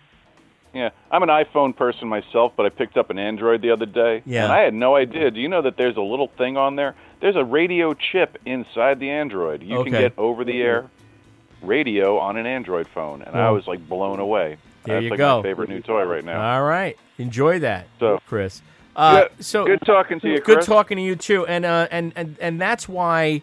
Yeah, 0.71 0.91
I'm 1.11 1.23
an 1.23 1.29
iPhone 1.29 1.75
person 1.75 2.07
myself, 2.07 2.53
but 2.55 2.67
I 2.67 2.69
picked 2.69 2.95
up 2.95 3.09
an 3.09 3.17
Android 3.17 3.63
the 3.63 3.71
other 3.71 3.87
day, 3.87 4.21
Yeah. 4.27 4.43
and 4.43 4.53
I 4.53 4.59
had 4.59 4.75
no 4.75 4.95
idea. 4.95 5.31
Do 5.31 5.39
you 5.41 5.49
know 5.49 5.63
that 5.63 5.77
there's 5.77 5.97
a 5.97 6.01
little 6.01 6.27
thing 6.37 6.57
on 6.57 6.75
there? 6.75 6.93
There's 7.21 7.35
a 7.35 7.43
radio 7.43 7.95
chip 7.95 8.37
inside 8.45 8.99
the 8.99 9.09
Android. 9.09 9.63
You 9.63 9.83
can 9.83 9.91
get 9.91 10.13
over-the-air 10.15 10.85
radio 11.61 12.17
on 12.17 12.37
an 12.37 12.45
Android 12.45 12.87
phone, 12.87 13.21
and 13.21 13.35
I 13.37 13.49
was 13.51 13.67
like 13.67 13.87
blown 13.87 14.19
away. 14.19 14.57
there 14.85 14.95
That's 14.95 15.03
you 15.03 15.09
like 15.11 15.17
go. 15.17 15.37
my 15.37 15.43
favorite 15.43 15.69
new 15.69 15.81
toy 15.81 16.03
right 16.03 16.23
now. 16.23 16.55
All 16.55 16.63
right, 16.63 16.97
enjoy 17.17 17.59
that, 17.59 17.87
So- 17.99 18.19
Chris. 18.27 18.61
Uh, 18.95 19.21
Good- 19.37 19.45
so 19.45 19.65
good 19.65 19.79
talking 19.85 20.19
to 20.19 20.29
you, 20.29 20.39
Good 20.41 20.61
talking 20.63 20.97
to 20.97 21.03
you 21.03 21.15
too, 21.15 21.45
and 21.45 21.63
uh, 21.65 21.87
and 21.91 22.11
and 22.15 22.35
and 22.41 22.59
that's 22.59 22.89
why 22.89 23.41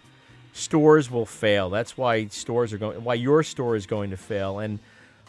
stores 0.53 1.11
will 1.11 1.25
fail. 1.27 1.71
That's 1.71 1.97
why 1.97 2.27
stores 2.27 2.73
are 2.73 2.79
going. 2.79 3.03
Why 3.05 3.15
your 3.15 3.43
store 3.43 3.75
is 3.77 3.87
going 3.87 4.11
to 4.11 4.17
fail. 4.17 4.59
And 4.59 4.79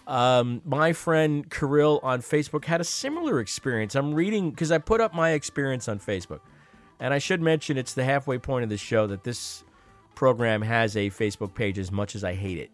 Um, 0.08 0.62
my 0.65 0.93
friend 0.93 1.50
Kirill 1.52 2.00
on 2.02 2.21
Facebook 2.21 2.63
had 2.65 2.80
a 2.80 2.86
similar 2.86 3.41
experience. 3.41 3.93
I'm 3.93 4.13
reading 4.15 4.52
because 4.52 4.71
I 4.71 4.78
put 4.78 5.02
up 5.02 5.13
my 5.13 5.32
experience 5.32 5.89
on 5.89 6.00
Facebook. 6.00 6.39
And 7.00 7.13
I 7.13 7.19
should 7.19 7.41
mention 7.41 7.78
it's 7.78 7.93
the 7.93 8.06
halfway 8.06 8.38
point 8.38 8.63
of 8.63 8.69
the 8.69 8.78
show 8.78 9.06
that 9.08 9.23
this 9.26 9.63
program 10.17 10.63
has 10.63 10.97
a 10.97 11.12
Facebook 11.12 11.53
page 11.53 11.77
as 11.77 11.91
much 11.91 12.15
as 12.15 12.23
I 12.23 12.34
hate 12.34 12.58
it. 12.58 12.71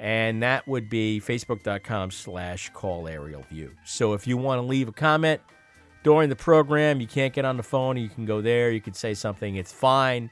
And 0.00 0.42
that 0.42 0.66
would 0.66 0.88
be 0.88 1.20
facebook.com 1.22 2.10
slash 2.10 2.70
call 2.70 3.06
aerial 3.06 3.42
view. 3.42 3.72
So 3.84 4.14
if 4.14 4.26
you 4.26 4.38
want 4.38 4.62
to 4.62 4.66
leave 4.66 4.88
a 4.88 4.92
comment 4.92 5.42
during 6.04 6.30
the 6.30 6.36
program, 6.36 7.02
you 7.02 7.06
can't 7.06 7.34
get 7.34 7.44
on 7.44 7.58
the 7.58 7.62
phone, 7.62 7.98
you 7.98 8.08
can 8.08 8.24
go 8.24 8.40
there, 8.40 8.70
you 8.70 8.80
can 8.80 8.94
say 8.94 9.12
something, 9.12 9.56
it's 9.56 9.72
fine. 9.72 10.30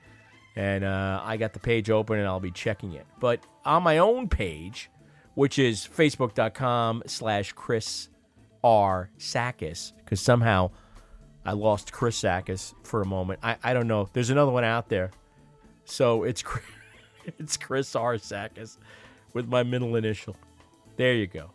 And 0.56 0.84
uh, 0.84 1.20
I 1.22 1.36
got 1.36 1.52
the 1.52 1.58
page 1.58 1.90
open 1.90 2.18
and 2.18 2.26
I'll 2.26 2.40
be 2.40 2.50
checking 2.50 2.94
it. 2.94 3.06
But 3.20 3.40
on 3.66 3.82
my 3.82 3.98
own 3.98 4.26
page, 4.30 4.90
which 5.34 5.58
is 5.58 5.86
facebook.com 5.86 7.02
slash 7.06 7.52
Chris 7.52 8.08
R. 8.62 9.10
Tsakis, 9.18 9.92
because 9.98 10.20
somehow 10.22 10.70
I 11.44 11.52
lost 11.52 11.92
Chris 11.92 12.22
Tsakis 12.22 12.72
for 12.84 13.02
a 13.02 13.06
moment. 13.06 13.40
I, 13.42 13.58
I 13.62 13.74
don't 13.74 13.86
know. 13.86 14.08
There's 14.14 14.30
another 14.30 14.50
one 14.50 14.64
out 14.64 14.88
there. 14.88 15.10
So 15.84 16.22
it's 16.24 16.42
it's 17.38 17.56
Chris 17.56 17.94
R. 17.94 18.16
Tsakis 18.16 18.78
with 19.32 19.48
my 19.48 19.62
middle 19.62 19.96
initial. 19.96 20.36
There 20.96 21.14
you 21.14 21.26
go. 21.26 21.50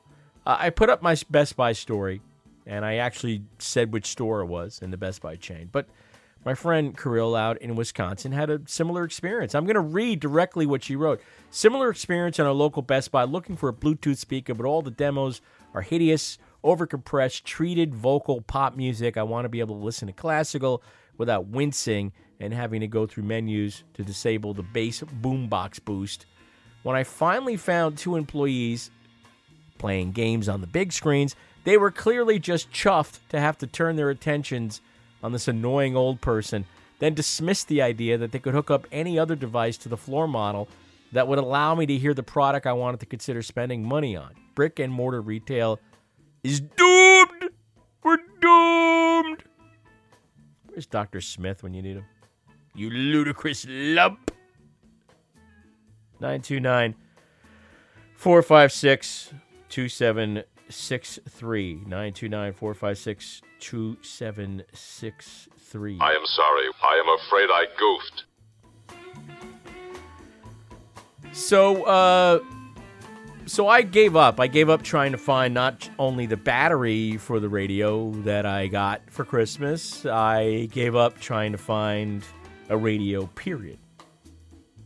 Uh, 0.45 0.57
I 0.59 0.69
put 0.69 0.89
up 0.89 1.01
my 1.01 1.15
Best 1.29 1.55
Buy 1.55 1.73
story, 1.73 2.21
and 2.65 2.85
I 2.85 2.95
actually 2.95 3.43
said 3.57 3.93
which 3.93 4.07
store 4.07 4.41
it 4.41 4.47
was 4.47 4.79
in 4.81 4.91
the 4.91 4.97
Best 4.97 5.21
Buy 5.21 5.35
chain. 5.35 5.69
But 5.71 5.87
my 6.45 6.53
friend 6.53 6.97
Kirill 6.97 7.35
out 7.35 7.57
in 7.57 7.75
Wisconsin 7.75 8.31
had 8.31 8.49
a 8.49 8.61
similar 8.65 9.03
experience. 9.03 9.53
I'm 9.53 9.65
going 9.65 9.75
to 9.75 9.81
read 9.81 10.19
directly 10.19 10.65
what 10.65 10.83
she 10.83 10.95
wrote. 10.95 11.21
Similar 11.51 11.89
experience 11.89 12.39
in 12.39 12.45
our 12.45 12.53
local 12.53 12.81
Best 12.81 13.11
Buy 13.11 13.23
looking 13.25 13.57
for 13.57 13.69
a 13.69 13.73
Bluetooth 13.73 14.17
speaker, 14.17 14.53
but 14.53 14.65
all 14.65 14.81
the 14.81 14.91
demos 14.91 15.41
are 15.73 15.81
hideous, 15.81 16.37
overcompressed, 16.63 17.43
treated 17.43 17.93
vocal 17.93 18.41
pop 18.41 18.75
music. 18.75 19.17
I 19.17 19.23
want 19.23 19.45
to 19.45 19.49
be 19.49 19.59
able 19.59 19.75
to 19.75 19.83
listen 19.83 20.07
to 20.07 20.13
classical 20.13 20.81
without 21.17 21.47
wincing 21.47 22.13
and 22.39 22.53
having 22.53 22.81
to 22.81 22.87
go 22.87 23.05
through 23.05 23.23
menus 23.23 23.83
to 23.93 24.03
disable 24.03 24.53
the 24.53 24.63
bass 24.63 25.01
boombox 25.21 25.83
boost. 25.83 26.25
When 26.83 26.95
I 26.95 27.03
finally 27.03 27.57
found 27.57 27.97
two 27.97 28.15
employees 28.15 28.91
playing 29.77 30.11
games 30.11 30.47
on 30.47 30.61
the 30.61 30.67
big 30.67 30.93
screens, 30.93 31.35
they 31.65 31.77
were 31.77 31.91
clearly 31.91 32.39
just 32.39 32.71
chuffed 32.71 33.19
to 33.29 33.39
have 33.39 33.57
to 33.57 33.67
turn 33.67 33.95
their 33.95 34.09
attentions 34.09 34.81
on 35.21 35.33
this 35.33 35.47
annoying 35.47 35.95
old 35.95 36.21
person, 36.21 36.65
then 36.99 37.13
dismissed 37.13 37.67
the 37.67 37.81
idea 37.81 38.17
that 38.17 38.31
they 38.31 38.39
could 38.39 38.53
hook 38.53 38.71
up 38.71 38.87
any 38.91 39.19
other 39.19 39.35
device 39.35 39.77
to 39.77 39.89
the 39.89 39.97
floor 39.97 40.27
model 40.27 40.69
that 41.11 41.27
would 41.27 41.39
allow 41.39 41.75
me 41.75 41.85
to 41.85 41.97
hear 41.97 42.13
the 42.13 42.23
product 42.23 42.65
I 42.65 42.73
wanted 42.73 42.99
to 43.01 43.05
consider 43.05 43.41
spending 43.41 43.83
money 43.83 44.15
on. 44.15 44.33
Brick 44.55 44.79
and 44.79 44.93
mortar 44.93 45.21
retail 45.21 45.79
is 46.43 46.61
doomed. 46.61 47.49
We're 48.03 48.17
doomed. 48.39 49.43
Where's 50.67 50.85
Dr. 50.85 51.19
Smith 51.19 51.63
when 51.63 51.73
you 51.73 51.81
need 51.81 51.97
him? 51.97 52.05
You 52.79 52.89
ludicrous 52.91 53.65
lump. 53.67 54.31
929 56.21 56.95
456 58.15 59.33
2763. 59.67 61.73
929 61.73 62.53
456 62.53 63.41
2763. 63.59 65.97
I 65.99 66.13
am 66.13 66.25
sorry. 66.25 66.69
I 66.81 67.03
am 67.03 67.09
afraid 67.19 67.49
I 67.51 67.65
goofed. 67.77 68.23
So, 71.33 71.83
uh, 71.83 72.39
so 73.45 73.67
I 73.67 73.81
gave 73.81 74.15
up. 74.15 74.39
I 74.39 74.47
gave 74.47 74.69
up 74.69 74.83
trying 74.83 75.11
to 75.11 75.17
find 75.17 75.53
not 75.53 75.89
only 75.99 76.27
the 76.27 76.37
battery 76.37 77.17
for 77.17 77.41
the 77.41 77.49
radio 77.49 78.11
that 78.21 78.45
I 78.45 78.67
got 78.67 79.01
for 79.09 79.25
Christmas, 79.25 80.05
I 80.05 80.69
gave 80.71 80.95
up 80.95 81.19
trying 81.19 81.51
to 81.51 81.57
find 81.57 82.23
a 82.69 82.77
radio, 82.77 83.25
period. 83.27 83.79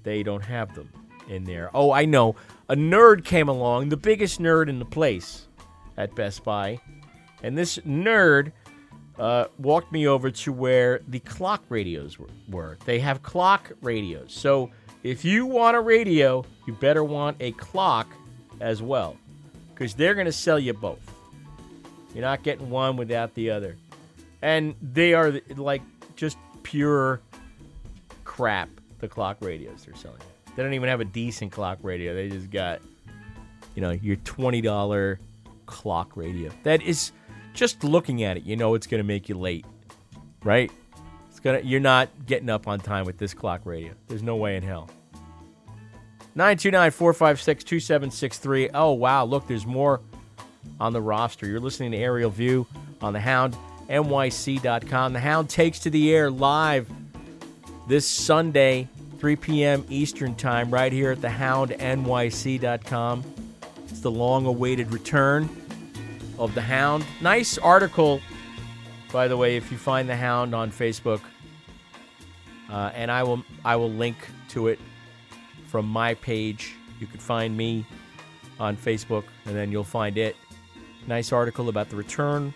They 0.03 0.23
don't 0.23 0.43
have 0.43 0.73
them 0.75 0.89
in 1.29 1.43
there. 1.43 1.69
Oh, 1.73 1.91
I 1.91 2.05
know. 2.05 2.35
A 2.69 2.75
nerd 2.75 3.23
came 3.23 3.49
along, 3.49 3.89
the 3.89 3.97
biggest 3.97 4.41
nerd 4.41 4.69
in 4.69 4.79
the 4.79 4.85
place 4.85 5.47
at 5.97 6.15
Best 6.15 6.43
Buy. 6.43 6.79
And 7.41 7.57
this 7.57 7.77
nerd 7.79 8.51
uh, 9.19 9.45
walked 9.59 9.91
me 9.91 10.07
over 10.07 10.31
to 10.31 10.51
where 10.51 11.01
the 11.07 11.19
clock 11.19 11.63
radios 11.69 12.17
were, 12.17 12.29
were. 12.49 12.77
They 12.85 12.99
have 12.99 13.21
clock 13.21 13.71
radios. 13.81 14.33
So 14.33 14.71
if 15.03 15.25
you 15.25 15.45
want 15.45 15.75
a 15.75 15.81
radio, 15.81 16.45
you 16.65 16.73
better 16.73 17.03
want 17.03 17.37
a 17.39 17.51
clock 17.53 18.07
as 18.59 18.81
well. 18.81 19.17
Because 19.73 19.93
they're 19.93 20.13
going 20.13 20.25
to 20.25 20.31
sell 20.31 20.59
you 20.59 20.73
both. 20.73 21.11
You're 22.13 22.21
not 22.21 22.43
getting 22.43 22.69
one 22.69 22.95
without 22.95 23.33
the 23.33 23.49
other. 23.49 23.75
And 24.41 24.75
they 24.81 25.13
are 25.13 25.39
like 25.55 25.81
just 26.15 26.37
pure 26.63 27.21
crap, 28.33 28.69
the 28.97 29.07
clock 29.07 29.37
radios 29.41 29.85
they're 29.85 29.93
selling. 29.93 30.17
They 30.55 30.63
don't 30.63 30.73
even 30.73 30.89
have 30.89 31.01
a 31.01 31.05
decent 31.05 31.51
clock 31.51 31.77
radio. 31.83 32.15
They 32.15 32.29
just 32.29 32.49
got, 32.49 32.79
you 33.75 33.81
know, 33.83 33.91
your 33.91 34.15
$20 34.17 35.17
clock 35.67 36.17
radio. 36.17 36.49
That 36.63 36.81
is 36.81 37.11
just 37.53 37.83
looking 37.83 38.23
at 38.23 38.37
it, 38.37 38.43
you 38.43 38.55
know 38.55 38.73
it's 38.73 38.87
going 38.87 38.97
to 38.97 39.07
make 39.07 39.29
you 39.29 39.37
late. 39.37 39.67
Right? 40.43 40.71
It's 41.29 41.39
going 41.39 41.61
to 41.61 41.67
you're 41.67 41.79
not 41.79 42.09
getting 42.25 42.49
up 42.49 42.67
on 42.67 42.79
time 42.79 43.05
with 43.05 43.19
this 43.19 43.35
clock 43.35 43.61
radio. 43.65 43.93
There's 44.07 44.23
no 44.23 44.35
way 44.35 44.55
in 44.55 44.63
hell. 44.63 44.89
929-456-2763. 46.35 48.71
Oh, 48.73 48.93
wow, 48.93 49.25
look, 49.25 49.47
there's 49.47 49.67
more 49.67 50.01
on 50.79 50.91
the 50.91 51.01
roster. 51.01 51.45
You're 51.45 51.59
listening 51.59 51.91
to 51.91 51.97
Aerial 51.97 52.31
View 52.31 52.65
on 52.99 53.13
the 53.13 53.19
Hound 53.19 53.55
NYC.com. 53.89 55.13
The 55.13 55.19
Hound 55.19 55.51
takes 55.51 55.77
to 55.79 55.91
the 55.91 56.11
air 56.11 56.31
live 56.31 56.89
this 57.87 58.07
Sunday 58.07 58.87
3 59.19 59.35
p.m. 59.35 59.85
Eastern 59.89 60.35
Time, 60.35 60.69
right 60.69 60.91
here 60.91 61.11
at 61.11 61.21
the 61.21 61.27
HoundNYC.com. 61.27 63.23
It's 63.87 63.99
the 64.01 64.11
long 64.11 64.45
awaited 64.45 64.91
return 64.91 65.49
of 66.37 66.55
the 66.55 66.61
Hound. 66.61 67.05
Nice 67.21 67.57
article, 67.57 68.21
by 69.11 69.27
the 69.27 69.37
way, 69.37 69.55
if 69.55 69.71
you 69.71 69.77
find 69.77 70.09
the 70.09 70.15
Hound 70.15 70.53
on 70.55 70.71
Facebook. 70.71 71.21
Uh, 72.69 72.91
and 72.95 73.11
I 73.11 73.23
will 73.23 73.43
I 73.63 73.75
will 73.75 73.91
link 73.91 74.17
to 74.49 74.67
it 74.67 74.79
from 75.67 75.85
my 75.85 76.15
page. 76.15 76.73
You 76.99 77.07
can 77.07 77.19
find 77.19 77.55
me 77.55 77.86
on 78.59 78.75
Facebook, 78.75 79.25
and 79.45 79.55
then 79.55 79.71
you'll 79.71 79.84
find 79.84 80.17
it. 80.17 80.36
Nice 81.05 81.31
article 81.31 81.69
about 81.69 81.89
the 81.89 81.95
return 81.95 82.53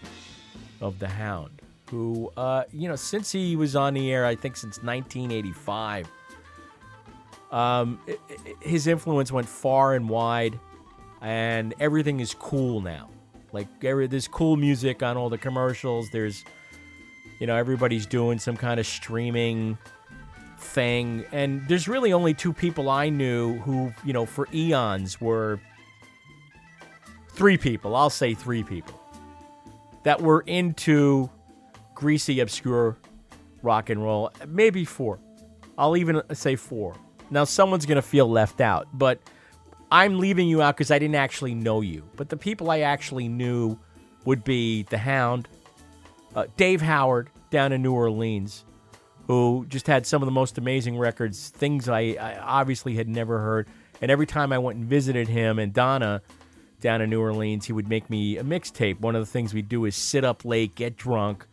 of 0.81 0.99
the 0.99 1.07
Hound, 1.07 1.56
who, 1.89 2.31
uh, 2.37 2.63
you 2.73 2.87
know, 2.87 2.95
since 2.95 3.31
he 3.31 3.55
was 3.55 3.75
on 3.75 3.93
the 3.93 4.11
air, 4.11 4.25
I 4.25 4.35
think 4.35 4.57
since 4.57 4.81
1985, 4.83 6.09
um, 7.51 7.99
i- 8.07 8.17
i- 8.29 8.53
his 8.59 8.87
influence 8.87 9.31
went 9.31 9.47
far 9.47 9.93
and 9.95 10.09
wide, 10.09 10.59
and 11.21 11.73
everything 11.79 12.19
is 12.19 12.33
cool 12.33 12.81
now. 12.81 13.09
Like 13.53 13.67
every, 13.83 14.07
there's 14.07 14.27
cool 14.27 14.57
music 14.57 15.01
on 15.01 15.15
all 15.17 15.29
the 15.29 15.37
commercials. 15.37 16.09
There's, 16.11 16.43
you 17.39 17.47
know, 17.47 17.55
everybody's 17.55 18.05
doing 18.05 18.37
some 18.39 18.57
kind 18.57 18.79
of 18.79 18.85
streaming 18.85 19.77
thing, 20.59 21.23
and 21.31 21.65
there's 21.69 21.87
really 21.87 22.11
only 22.11 22.33
two 22.33 22.51
people 22.51 22.89
I 22.89 23.09
knew 23.09 23.57
who, 23.59 23.93
you 24.03 24.11
know, 24.11 24.25
for 24.25 24.47
eons 24.53 25.21
were 25.21 25.59
three 27.29 27.57
people. 27.57 27.95
I'll 27.95 28.09
say 28.09 28.33
three 28.33 28.63
people 28.63 28.99
that 30.03 30.21
were 30.21 30.41
into 30.47 31.29
greasy, 31.97 32.39
obscure 32.41 32.95
rock 33.63 33.89
and 33.89 34.01
roll. 34.03 34.31
Maybe 34.47 34.85
four. 34.85 35.19
I'll 35.79 35.97
even 35.97 36.21
say 36.33 36.55
four. 36.55 36.95
Now, 37.31 37.43
someone's 37.43 37.87
going 37.87 37.95
to 37.95 38.03
feel 38.03 38.29
left 38.29 38.61
out, 38.61 38.87
but 38.93 39.19
I'm 39.91 40.19
leaving 40.19 40.47
you 40.47 40.61
out 40.61 40.77
because 40.77 40.91
I 40.91 40.99
didn't 40.99 41.15
actually 41.15 41.55
know 41.55 41.81
you. 41.81 42.03
But 42.15 42.29
the 42.29 42.37
people 42.37 42.69
I 42.69 42.81
actually 42.81 43.27
knew 43.27 43.79
would 44.25 44.43
be 44.43 44.83
The 44.83 44.99
Hound, 44.99 45.49
uh, 46.35 46.45
Dave 46.55 46.81
Howard 46.81 47.31
down 47.49 47.71
in 47.71 47.81
New 47.81 47.93
Orleans, 47.93 48.63
who 49.25 49.65
just 49.67 49.87
had 49.87 50.05
some 50.05 50.21
of 50.21 50.27
the 50.27 50.31
most 50.31 50.59
amazing 50.59 50.99
records, 50.99 51.49
things 51.49 51.89
I, 51.89 52.15
I 52.19 52.37
obviously 52.37 52.93
had 52.93 53.09
never 53.09 53.39
heard. 53.39 53.67
And 54.03 54.11
every 54.11 54.27
time 54.27 54.53
I 54.53 54.59
went 54.59 54.77
and 54.77 54.87
visited 54.87 55.27
him 55.27 55.57
and 55.57 55.73
Donna 55.73 56.21
down 56.79 57.01
in 57.01 57.09
New 57.09 57.21
Orleans, 57.21 57.65
he 57.65 57.73
would 57.73 57.89
make 57.89 58.07
me 58.07 58.37
a 58.37 58.43
mixtape. 58.43 58.99
One 58.99 59.15
of 59.15 59.21
the 59.25 59.31
things 59.31 59.51
we'd 59.51 59.67
do 59.67 59.85
is 59.85 59.95
sit 59.95 60.23
up 60.23 60.45
late, 60.45 60.75
get 60.75 60.95
drunk, 60.95 61.47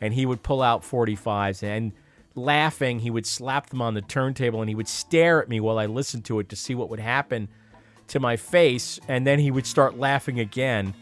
and 0.00 0.14
he 0.14 0.26
would 0.26 0.42
pull 0.42 0.62
out 0.62 0.82
45s 0.82 1.62
and 1.62 1.92
laughing, 2.34 3.00
he 3.00 3.10
would 3.10 3.26
slap 3.26 3.70
them 3.70 3.80
on 3.80 3.94
the 3.94 4.02
turntable 4.02 4.60
and 4.60 4.68
he 4.68 4.74
would 4.74 4.88
stare 4.88 5.42
at 5.42 5.48
me 5.48 5.60
while 5.60 5.78
I 5.78 5.86
listened 5.86 6.24
to 6.26 6.38
it 6.38 6.48
to 6.50 6.56
see 6.56 6.74
what 6.74 6.90
would 6.90 7.00
happen 7.00 7.48
to 8.08 8.20
my 8.20 8.36
face. 8.36 9.00
And 9.08 9.26
then 9.26 9.38
he 9.38 9.50
would 9.50 9.66
start 9.66 9.98
laughing 9.98 10.38
again. 10.38 10.94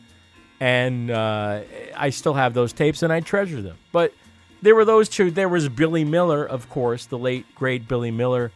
And 0.61 1.11
uh, 1.11 1.63
I 1.97 2.11
still 2.11 2.35
have 2.35 2.55
those 2.55 2.73
tapes 2.73 3.03
and 3.03 3.13
I 3.13 3.21
treasure 3.21 3.61
them. 3.61 3.77
But 3.93 4.15
there 4.63 4.75
were 4.75 4.85
those 4.85 5.09
two. 5.09 5.31
There 5.31 5.49
was 5.49 5.69
Billy 5.69 6.05
Miller, 6.05 6.45
of 6.45 6.71
course, 6.71 7.07
the 7.07 7.19
late, 7.19 7.45
great 7.55 7.87
Billy 7.89 8.11
Miller. 8.11 8.53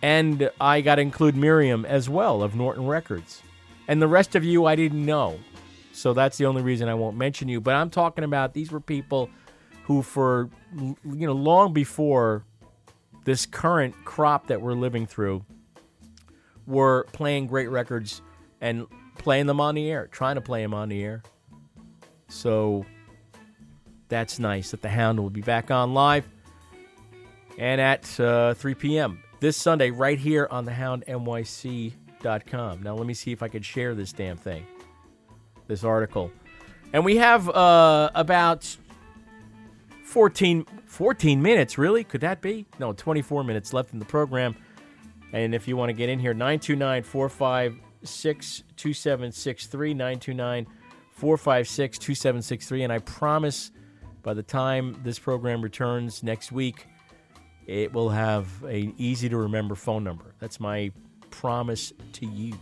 And 0.00 0.50
I 0.60 0.80
got 0.80 0.96
to 0.96 1.02
include 1.02 1.36
Miriam 1.36 1.84
as 1.84 2.08
well 2.08 2.42
of 2.42 2.54
Norton 2.54 2.86
Records. 2.86 3.42
And 3.86 4.00
the 4.00 4.08
rest 4.08 4.34
of 4.34 4.44
you, 4.44 4.64
I 4.64 4.76
didn't 4.76 5.04
know. 5.04 5.38
So 5.92 6.14
that's 6.14 6.38
the 6.38 6.46
only 6.46 6.62
reason 6.62 6.88
I 6.88 6.94
won't 6.94 7.16
mention 7.16 7.48
you. 7.48 7.60
But 7.60 7.74
I'm 7.74 7.90
talking 7.90 8.24
about 8.24 8.54
these 8.54 8.72
were 8.72 8.80
people 8.80 9.28
who, 9.84 10.02
for, 10.02 10.50
you 10.74 10.96
know, 11.04 11.32
long 11.32 11.72
before 11.72 12.44
this 13.24 13.46
current 13.46 13.94
crop 14.04 14.48
that 14.48 14.60
we're 14.60 14.74
living 14.74 15.06
through, 15.06 15.44
were 16.66 17.06
playing 17.12 17.46
great 17.46 17.68
records 17.70 18.22
and 18.60 18.86
playing 19.18 19.46
them 19.46 19.60
on 19.60 19.74
the 19.74 19.90
air, 19.90 20.06
trying 20.08 20.36
to 20.36 20.40
play 20.40 20.62
them 20.62 20.74
on 20.74 20.88
the 20.88 21.02
air. 21.02 21.22
So 22.28 22.86
that's 24.08 24.38
nice 24.38 24.70
that 24.70 24.82
the 24.82 24.88
Hound 24.88 25.20
will 25.20 25.30
be 25.30 25.42
back 25.42 25.70
on 25.70 25.94
live 25.94 26.28
and 27.58 27.80
at 27.80 28.20
uh, 28.20 28.54
3 28.54 28.74
p.m. 28.74 29.22
this 29.40 29.56
Sunday, 29.56 29.90
right 29.90 30.18
here 30.18 30.48
on 30.50 30.64
the 30.64 30.72
houndnyc.com. 30.72 31.92
Now, 32.82 32.94
let 32.94 33.06
me 33.06 33.14
see 33.14 33.32
if 33.32 33.42
I 33.42 33.48
can 33.48 33.62
share 33.62 33.94
this 33.94 34.12
damn 34.12 34.36
thing, 34.36 34.66
this 35.66 35.84
article. 35.84 36.30
And 36.92 37.04
we 37.04 37.16
have 37.16 37.48
uh, 37.48 38.10
about 38.14 38.76
14, 40.12 40.66
14 40.84 41.40
minutes, 41.40 41.78
really? 41.78 42.04
Could 42.04 42.20
that 42.20 42.42
be? 42.42 42.66
No, 42.78 42.92
24 42.92 43.44
minutes 43.44 43.72
left 43.72 43.94
in 43.94 43.98
the 43.98 44.04
program. 44.04 44.54
And 45.32 45.54
if 45.54 45.66
you 45.66 45.74
want 45.74 45.88
to 45.88 45.94
get 45.94 46.10
in 46.10 46.18
here, 46.18 46.34
929 46.34 47.02
456 47.02 48.62
2763, 48.76 49.94
929 49.94 50.66
456 51.12 51.98
2763. 51.98 52.82
And 52.82 52.92
I 52.92 52.98
promise 52.98 53.70
by 54.22 54.34
the 54.34 54.42
time 54.42 55.00
this 55.02 55.18
program 55.18 55.62
returns 55.62 56.22
next 56.22 56.52
week, 56.52 56.86
it 57.66 57.90
will 57.94 58.10
have 58.10 58.62
an 58.64 58.92
easy 58.98 59.30
to 59.30 59.38
remember 59.38 59.74
phone 59.74 60.04
number. 60.04 60.34
That's 60.40 60.60
my 60.60 60.92
promise 61.30 61.90
to 62.12 62.26
you. 62.26 62.52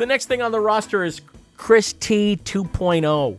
The 0.00 0.06
next 0.06 0.28
thing 0.28 0.40
on 0.40 0.50
the 0.50 0.60
roster 0.60 1.04
is 1.04 1.20
Chris 1.58 1.92
T 1.92 2.40
2.0, 2.42 3.36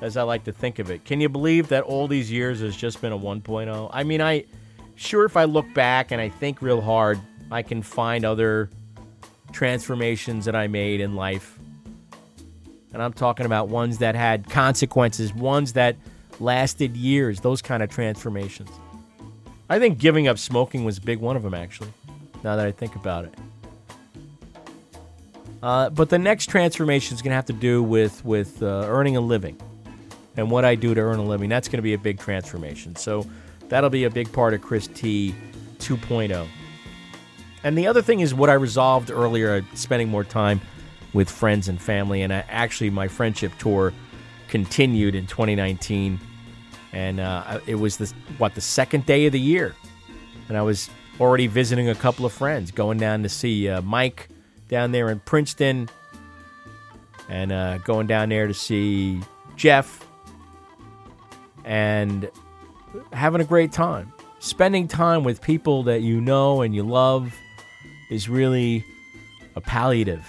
as 0.00 0.16
I 0.16 0.22
like 0.22 0.44
to 0.44 0.52
think 0.52 0.78
of 0.78 0.90
it. 0.90 1.04
Can 1.04 1.20
you 1.20 1.28
believe 1.28 1.68
that 1.68 1.82
all 1.82 2.08
these 2.08 2.32
years 2.32 2.60
has 2.60 2.74
just 2.74 3.02
been 3.02 3.12
a 3.12 3.18
1.0? 3.18 3.90
I 3.92 4.02
mean, 4.02 4.22
I 4.22 4.46
sure 4.94 5.26
if 5.26 5.36
I 5.36 5.44
look 5.44 5.66
back 5.74 6.10
and 6.10 6.22
I 6.22 6.30
think 6.30 6.62
real 6.62 6.80
hard, 6.80 7.20
I 7.50 7.60
can 7.60 7.82
find 7.82 8.24
other 8.24 8.70
transformations 9.52 10.46
that 10.46 10.56
I 10.56 10.68
made 10.68 11.02
in 11.02 11.16
life. 11.16 11.58
And 12.94 13.02
I'm 13.02 13.12
talking 13.12 13.44
about 13.44 13.68
ones 13.68 13.98
that 13.98 14.14
had 14.14 14.48
consequences, 14.48 15.34
ones 15.34 15.74
that 15.74 15.96
lasted 16.40 16.96
years, 16.96 17.40
those 17.40 17.60
kind 17.60 17.82
of 17.82 17.90
transformations. 17.90 18.70
I 19.68 19.78
think 19.78 19.98
giving 19.98 20.28
up 20.28 20.38
smoking 20.38 20.86
was 20.86 20.96
a 20.96 21.02
big 21.02 21.18
one 21.18 21.36
of 21.36 21.42
them, 21.42 21.52
actually, 21.52 21.92
now 22.42 22.56
that 22.56 22.64
I 22.64 22.72
think 22.72 22.96
about 22.96 23.26
it. 23.26 23.34
Uh, 25.64 25.88
but 25.88 26.10
the 26.10 26.18
next 26.18 26.50
transformation 26.50 27.14
is 27.14 27.22
going 27.22 27.30
to 27.30 27.36
have 27.36 27.46
to 27.46 27.54
do 27.54 27.82
with 27.82 28.22
with 28.22 28.62
uh, 28.62 28.84
earning 28.86 29.16
a 29.16 29.20
living 29.20 29.58
and 30.36 30.50
what 30.50 30.62
I 30.62 30.74
do 30.74 30.92
to 30.92 31.00
earn 31.00 31.18
a 31.18 31.24
living. 31.24 31.48
That's 31.48 31.68
going 31.68 31.78
to 31.78 31.82
be 31.82 31.94
a 31.94 31.98
big 31.98 32.18
transformation. 32.18 32.94
So 32.96 33.26
that'll 33.70 33.88
be 33.88 34.04
a 34.04 34.10
big 34.10 34.30
part 34.30 34.52
of 34.52 34.60
Chris 34.60 34.88
T 34.88 35.34
2.0. 35.78 36.46
And 37.62 37.78
the 37.78 37.86
other 37.86 38.02
thing 38.02 38.20
is 38.20 38.34
what 38.34 38.50
I 38.50 38.52
resolved 38.52 39.10
earlier, 39.10 39.54
uh, 39.54 39.74
spending 39.74 40.10
more 40.10 40.22
time 40.22 40.60
with 41.14 41.30
friends 41.30 41.66
and 41.68 41.80
family. 41.80 42.20
And 42.20 42.30
I, 42.30 42.44
actually, 42.50 42.90
my 42.90 43.08
friendship 43.08 43.52
tour 43.58 43.94
continued 44.48 45.14
in 45.14 45.26
2019, 45.26 46.20
and 46.92 47.20
uh, 47.20 47.58
it 47.66 47.76
was 47.76 47.96
the 47.96 48.12
what 48.36 48.54
the 48.54 48.60
second 48.60 49.06
day 49.06 49.24
of 49.24 49.32
the 49.32 49.40
year, 49.40 49.74
and 50.50 50.58
I 50.58 50.62
was 50.62 50.90
already 51.18 51.46
visiting 51.46 51.88
a 51.88 51.94
couple 51.94 52.26
of 52.26 52.34
friends, 52.34 52.70
going 52.70 52.98
down 52.98 53.22
to 53.22 53.30
see 53.30 53.70
uh, 53.70 53.80
Mike 53.80 54.28
down 54.74 54.90
there 54.90 55.08
in 55.08 55.20
Princeton, 55.20 55.88
and 57.28 57.52
uh, 57.52 57.78
going 57.78 58.08
down 58.08 58.28
there 58.28 58.48
to 58.48 58.54
see 58.54 59.20
Jeff, 59.54 60.04
and 61.64 62.28
having 63.12 63.40
a 63.40 63.44
great 63.44 63.70
time. 63.70 64.12
Spending 64.40 64.88
time 64.88 65.22
with 65.22 65.40
people 65.40 65.84
that 65.84 66.02
you 66.02 66.20
know 66.20 66.62
and 66.62 66.74
you 66.74 66.82
love 66.82 67.38
is 68.10 68.28
really 68.28 68.84
a 69.54 69.60
palliative. 69.60 70.28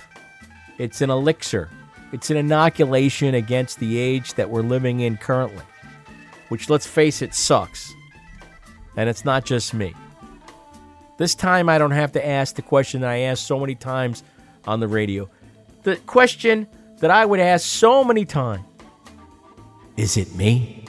It's 0.77 1.01
an 1.01 1.09
elixir. 1.09 1.71
It's 2.13 2.29
an 2.29 2.37
inoculation 2.37 3.33
against 3.33 3.79
the 3.79 3.97
age 3.97 4.35
that 4.35 4.51
we're 4.51 4.61
living 4.61 4.99
in 4.99 5.17
currently, 5.17 5.63
which, 6.49 6.69
let's 6.69 6.85
face 6.85 7.23
it, 7.23 7.33
sucks. 7.33 7.91
And 8.95 9.09
it's 9.09 9.25
not 9.25 9.43
just 9.43 9.73
me. 9.73 9.95
This 11.17 11.33
time, 11.33 11.67
I 11.67 11.79
don't 11.79 11.91
have 11.91 12.11
to 12.11 12.25
ask 12.25 12.55
the 12.55 12.61
question 12.61 13.01
that 13.01 13.09
I 13.09 13.17
asked 13.21 13.47
so 13.47 13.59
many 13.59 13.73
times 13.73 14.23
on 14.67 14.79
the 14.79 14.87
radio. 14.87 15.29
The 15.83 15.97
question 15.97 16.67
that 16.99 17.11
I 17.11 17.25
would 17.25 17.39
ask 17.39 17.65
so 17.65 18.03
many 18.03 18.25
times 18.25 18.65
Is 19.97 20.17
it 20.17 20.33
me? 20.35 20.85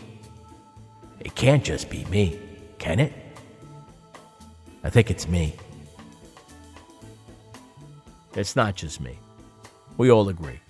It 1.20 1.34
can't 1.34 1.64
just 1.64 1.90
be 1.90 2.04
me, 2.06 2.38
can 2.78 3.00
it? 3.00 3.12
I 4.84 4.90
think 4.90 5.10
it's 5.10 5.26
me. 5.26 5.54
It's 8.36 8.54
not 8.54 8.76
just 8.76 9.00
me. 9.00 9.18
We 9.96 10.10
all 10.10 10.28
agree. 10.28 10.60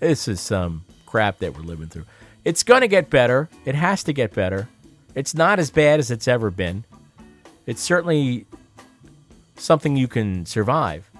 This 0.00 0.28
is 0.28 0.40
some 0.40 0.84
crap 1.06 1.38
that 1.38 1.56
we're 1.56 1.62
living 1.62 1.88
through. 1.88 2.04
It's 2.44 2.62
going 2.62 2.82
to 2.82 2.88
get 2.88 3.08
better. 3.08 3.48
It 3.64 3.74
has 3.74 4.02
to 4.04 4.12
get 4.12 4.34
better. 4.34 4.68
It's 5.14 5.34
not 5.34 5.58
as 5.58 5.70
bad 5.70 5.98
as 5.98 6.10
it's 6.10 6.28
ever 6.28 6.50
been. 6.50 6.84
It's 7.66 7.82
certainly 7.82 8.46
something 9.56 9.96
you 9.96 10.08
can 10.08 10.46
survive, 10.46 11.10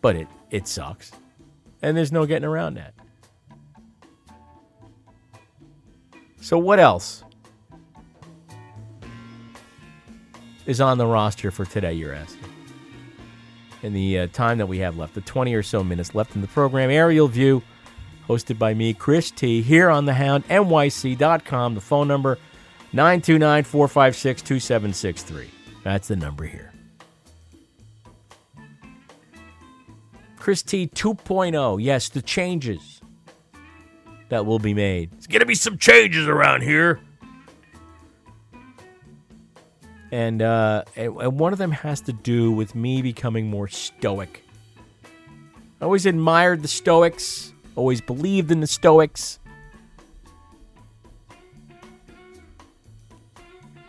but 0.00 0.16
it, 0.16 0.28
it 0.52 0.68
sucks. 0.68 1.10
And 1.80 1.96
there's 1.96 2.12
no 2.12 2.26
getting 2.26 2.46
around 2.46 2.74
that. 2.74 2.94
So, 6.40 6.58
what 6.58 6.78
else 6.78 7.24
is 10.66 10.80
on 10.80 10.98
the 10.98 11.06
roster 11.06 11.50
for 11.50 11.64
today, 11.64 11.94
you're 11.94 12.12
asking? 12.12 12.44
In 13.82 13.94
the 13.94 14.20
uh, 14.20 14.26
time 14.28 14.58
that 14.58 14.66
we 14.66 14.78
have 14.78 14.96
left, 14.96 15.14
the 15.14 15.20
20 15.22 15.54
or 15.54 15.62
so 15.62 15.82
minutes 15.82 16.14
left 16.14 16.36
in 16.36 16.40
the 16.40 16.48
program, 16.48 16.90
Aerial 16.90 17.26
View, 17.26 17.62
hosted 18.28 18.58
by 18.58 18.74
me, 18.74 18.94
Chris 18.94 19.30
T, 19.30 19.62
here 19.62 19.90
on 19.90 20.04
the 20.04 20.14
Hound, 20.14 20.46
NYC.com. 20.48 21.74
The 21.74 21.80
phone 21.80 22.06
number, 22.06 22.38
929 22.92 23.64
456 23.64 24.42
2763. 24.42 25.50
That's 25.82 26.08
the 26.08 26.16
number 26.16 26.44
here. 26.44 26.71
Chris 30.42 30.60
T 30.60 30.88
2.0. 30.88 31.80
Yes, 31.80 32.08
the 32.08 32.20
changes 32.20 33.00
that 34.28 34.44
will 34.44 34.58
be 34.58 34.74
made. 34.74 35.12
There's 35.12 35.28
going 35.28 35.38
to 35.38 35.46
be 35.46 35.54
some 35.54 35.78
changes 35.78 36.26
around 36.26 36.62
here. 36.62 36.98
And, 40.10 40.42
uh, 40.42 40.82
and, 40.96 41.16
and 41.18 41.38
one 41.38 41.52
of 41.52 41.60
them 41.60 41.70
has 41.70 42.00
to 42.00 42.12
do 42.12 42.50
with 42.50 42.74
me 42.74 43.02
becoming 43.02 43.46
more 43.46 43.68
stoic. 43.68 44.44
I 45.80 45.84
always 45.84 46.06
admired 46.06 46.62
the 46.62 46.68
Stoics, 46.68 47.52
always 47.76 48.00
believed 48.00 48.50
in 48.50 48.58
the 48.58 48.66
Stoics. 48.66 49.38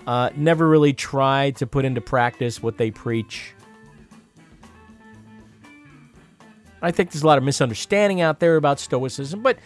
Uh, 0.06 0.30
never 0.36 0.70
really 0.70 0.94
tried 0.94 1.56
to 1.56 1.66
put 1.66 1.84
into 1.84 2.00
practice 2.00 2.62
what 2.62 2.78
they 2.78 2.92
preach. 2.92 3.56
I 6.84 6.92
think 6.92 7.12
there's 7.12 7.24
a 7.24 7.28
lot 7.28 7.38
of 7.38 7.46
misunderstanding 7.46 8.20
out 8.20 8.42
there 8.42 8.58
about 8.58 8.80
Stoicism, 8.80 9.42
but 9.42 9.58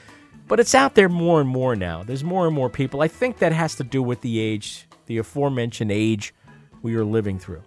but 0.48 0.60
it's 0.60 0.76
out 0.76 0.96
there 0.96 1.10
more 1.10 1.42
and 1.42 1.50
more 1.50 1.76
now. 1.76 2.04
There's 2.04 2.24
more 2.24 2.46
and 2.46 2.56
more 2.56 2.70
people. 2.70 3.02
I 3.02 3.10
think 3.10 3.40
that 3.40 3.52
has 3.52 3.76
to 3.76 3.84
do 3.84 4.02
with 4.02 4.22
the 4.22 4.40
age, 4.40 4.88
the 5.08 5.18
aforementioned 5.18 5.92
age 5.92 6.34
we 6.84 6.96
are 6.96 7.04
living 7.04 7.40
through. 7.40 7.64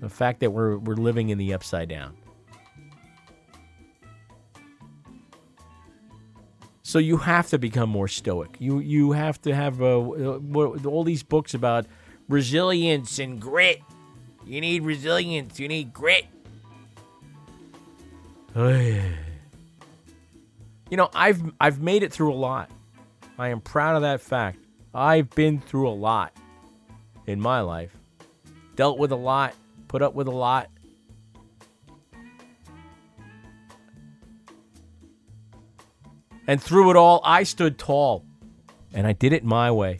The 0.00 0.08
fact 0.08 0.40
that 0.40 0.50
we're 0.50 0.78
we're 0.78 0.94
living 0.94 1.28
in 1.28 1.38
the 1.38 1.52
upside 1.52 1.90
down. 1.90 2.16
So 6.82 6.98
you 6.98 7.18
have 7.18 7.48
to 7.48 7.58
become 7.58 7.90
more 7.90 8.08
stoic. 8.08 8.56
You 8.58 8.78
you 8.78 9.12
have 9.12 9.42
to 9.42 9.54
have 9.54 9.82
uh, 9.82 9.98
all 10.86 11.04
these 11.04 11.22
books 11.22 11.52
about 11.52 11.84
resilience 12.26 13.18
and 13.18 13.38
grit. 13.38 13.82
You 14.46 14.62
need 14.62 14.82
resilience. 14.82 15.60
You 15.60 15.68
need 15.68 15.92
grit. 15.92 16.24
You 20.90 20.96
know, 20.96 21.10
I've 21.14 21.42
I've 21.60 21.80
made 21.80 22.02
it 22.02 22.12
through 22.12 22.32
a 22.32 22.36
lot. 22.36 22.70
I 23.38 23.48
am 23.48 23.60
proud 23.60 23.96
of 23.96 24.02
that 24.02 24.20
fact. 24.20 24.58
I've 24.94 25.30
been 25.30 25.60
through 25.60 25.88
a 25.88 25.90
lot 25.90 26.36
in 27.26 27.40
my 27.40 27.60
life. 27.60 27.94
Dealt 28.74 28.98
with 28.98 29.12
a 29.12 29.16
lot, 29.16 29.54
put 29.86 30.02
up 30.02 30.14
with 30.14 30.28
a 30.28 30.32
lot. 30.32 30.70
And 36.46 36.62
through 36.62 36.90
it 36.90 36.96
all, 36.96 37.20
I 37.24 37.42
stood 37.42 37.78
tall. 37.78 38.24
And 38.94 39.06
I 39.06 39.12
did 39.12 39.34
it 39.34 39.44
my 39.44 39.70
way. 39.70 39.98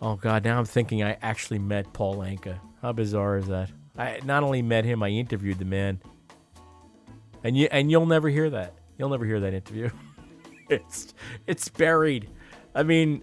Oh, 0.00 0.16
God, 0.16 0.42
now 0.42 0.58
I'm 0.58 0.64
thinking 0.64 1.04
I 1.04 1.16
actually 1.22 1.60
met 1.60 1.92
Paul 1.92 2.16
Anka. 2.16 2.58
How 2.82 2.92
bizarre 2.92 3.36
is 3.36 3.46
that? 3.46 3.70
I 3.96 4.20
not 4.24 4.42
only 4.42 4.62
met 4.62 4.84
him, 4.84 5.02
I 5.02 5.08
interviewed 5.08 5.58
the 5.58 5.64
man. 5.64 6.00
And 7.44 7.56
you 7.56 7.68
and 7.70 7.90
you'll 7.90 8.06
never 8.06 8.28
hear 8.28 8.50
that. 8.50 8.74
You'll 8.98 9.10
never 9.10 9.24
hear 9.24 9.40
that 9.40 9.52
interview. 9.52 9.90
it's 10.68 11.14
it's 11.46 11.68
buried. 11.68 12.30
I 12.74 12.82
mean, 12.82 13.22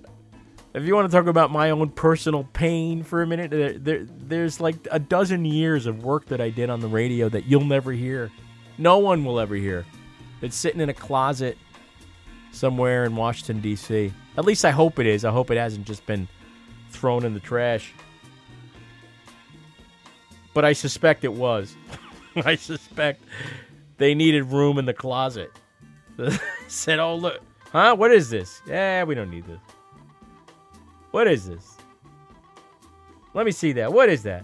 if 0.73 0.83
you 0.83 0.93
want 0.93 1.09
to 1.09 1.17
talk 1.17 1.27
about 1.27 1.51
my 1.51 1.71
own 1.71 1.89
personal 1.89 2.43
pain 2.53 3.03
for 3.03 3.21
a 3.21 3.27
minute, 3.27 3.51
there, 3.51 3.73
there 3.73 4.05
there's 4.05 4.59
like 4.59 4.75
a 4.91 4.99
dozen 4.99 5.45
years 5.45 5.85
of 5.85 6.03
work 6.03 6.25
that 6.27 6.41
I 6.41 6.49
did 6.49 6.69
on 6.69 6.79
the 6.79 6.87
radio 6.87 7.29
that 7.29 7.45
you'll 7.45 7.65
never 7.65 7.91
hear. 7.91 8.29
No 8.77 8.99
one 8.99 9.25
will 9.25 9.39
ever 9.39 9.55
hear. 9.55 9.85
It's 10.41 10.55
sitting 10.55 10.81
in 10.81 10.89
a 10.89 10.93
closet 10.93 11.57
somewhere 12.51 13.05
in 13.05 13.15
Washington 13.15 13.61
D.C. 13.61 14.13
At 14.37 14.45
least 14.45 14.63
I 14.63 14.71
hope 14.71 14.99
it 14.99 15.07
is. 15.07 15.25
I 15.25 15.31
hope 15.31 15.51
it 15.51 15.57
hasn't 15.57 15.85
just 15.85 16.05
been 16.05 16.27
thrown 16.91 17.25
in 17.25 17.33
the 17.33 17.39
trash. 17.39 17.93
But 20.59 20.65
I 20.65 20.73
suspect 20.73 21.23
it 21.23 21.31
was. 21.31 21.77
I 22.35 22.57
suspect 22.57 23.23
they 23.95 24.13
needed 24.13 24.43
room 24.43 24.77
in 24.77 24.83
the 24.83 24.93
closet. 24.93 25.53
Said, 26.67 26.99
"Oh 26.99 27.15
look, 27.15 27.39
huh? 27.71 27.95
What 27.95 28.11
is 28.11 28.29
this? 28.29 28.61
Yeah, 28.67 29.05
we 29.05 29.15
don't 29.15 29.31
need 29.31 29.47
this. 29.47 29.61
What 31.11 31.29
is 31.29 31.47
this? 31.47 31.77
Let 33.33 33.45
me 33.45 33.53
see 33.53 33.71
that. 33.71 33.93
What 33.93 34.09
is 34.09 34.21
that? 34.23 34.43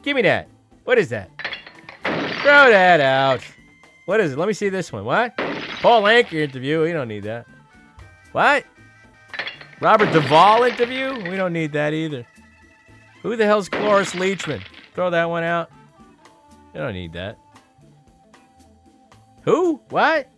Give 0.00 0.16
me 0.16 0.22
that. 0.22 0.48
What 0.84 0.96
is 0.96 1.10
that? 1.10 1.28
Throw 2.04 2.70
that 2.70 3.00
out. 3.02 3.42
What 4.06 4.18
is 4.18 4.32
it? 4.32 4.38
Let 4.38 4.48
me 4.48 4.54
see 4.54 4.70
this 4.70 4.90
one. 4.90 5.04
What? 5.04 5.36
Paul 5.82 6.04
Anka 6.04 6.32
interview. 6.32 6.84
We 6.84 6.92
don't 6.92 7.08
need 7.08 7.24
that. 7.24 7.44
What? 8.32 8.64
Robert 9.82 10.10
Duvall 10.10 10.62
interview? 10.62 11.22
We 11.28 11.36
don't 11.36 11.52
need 11.52 11.72
that 11.72 11.92
either. 11.92 12.24
Who 13.22 13.36
the 13.36 13.44
hell's 13.44 13.68
Cloris 13.68 14.14
Leachman? 14.14 14.62
Throw 15.00 15.08
that 15.08 15.30
one 15.30 15.44
out. 15.44 15.70
You 16.74 16.80
don't 16.80 16.92
need 16.92 17.14
that. 17.14 17.38
Who? 19.44 19.80
What? 19.88 20.28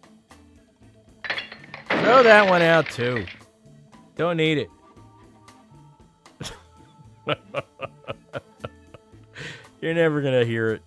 Throw 1.89 2.23
that 2.23 2.49
one 2.49 2.63
out 2.63 2.89
too. 2.89 3.27
Don't 4.15 4.37
need 4.37 4.59
it. 4.59 4.71
You're 9.81 9.95
never 9.95 10.23
gonna 10.23 10.45
hear 10.45 10.71
it. 10.75 10.83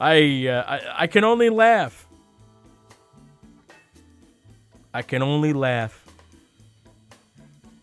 I, 0.00 0.46
uh, 0.46 0.64
I 0.66 1.02
I 1.02 1.06
can 1.08 1.24
only 1.24 1.50
laugh. 1.50 2.08
I 4.94 5.02
can 5.02 5.20
only 5.22 5.52
laugh. 5.52 6.06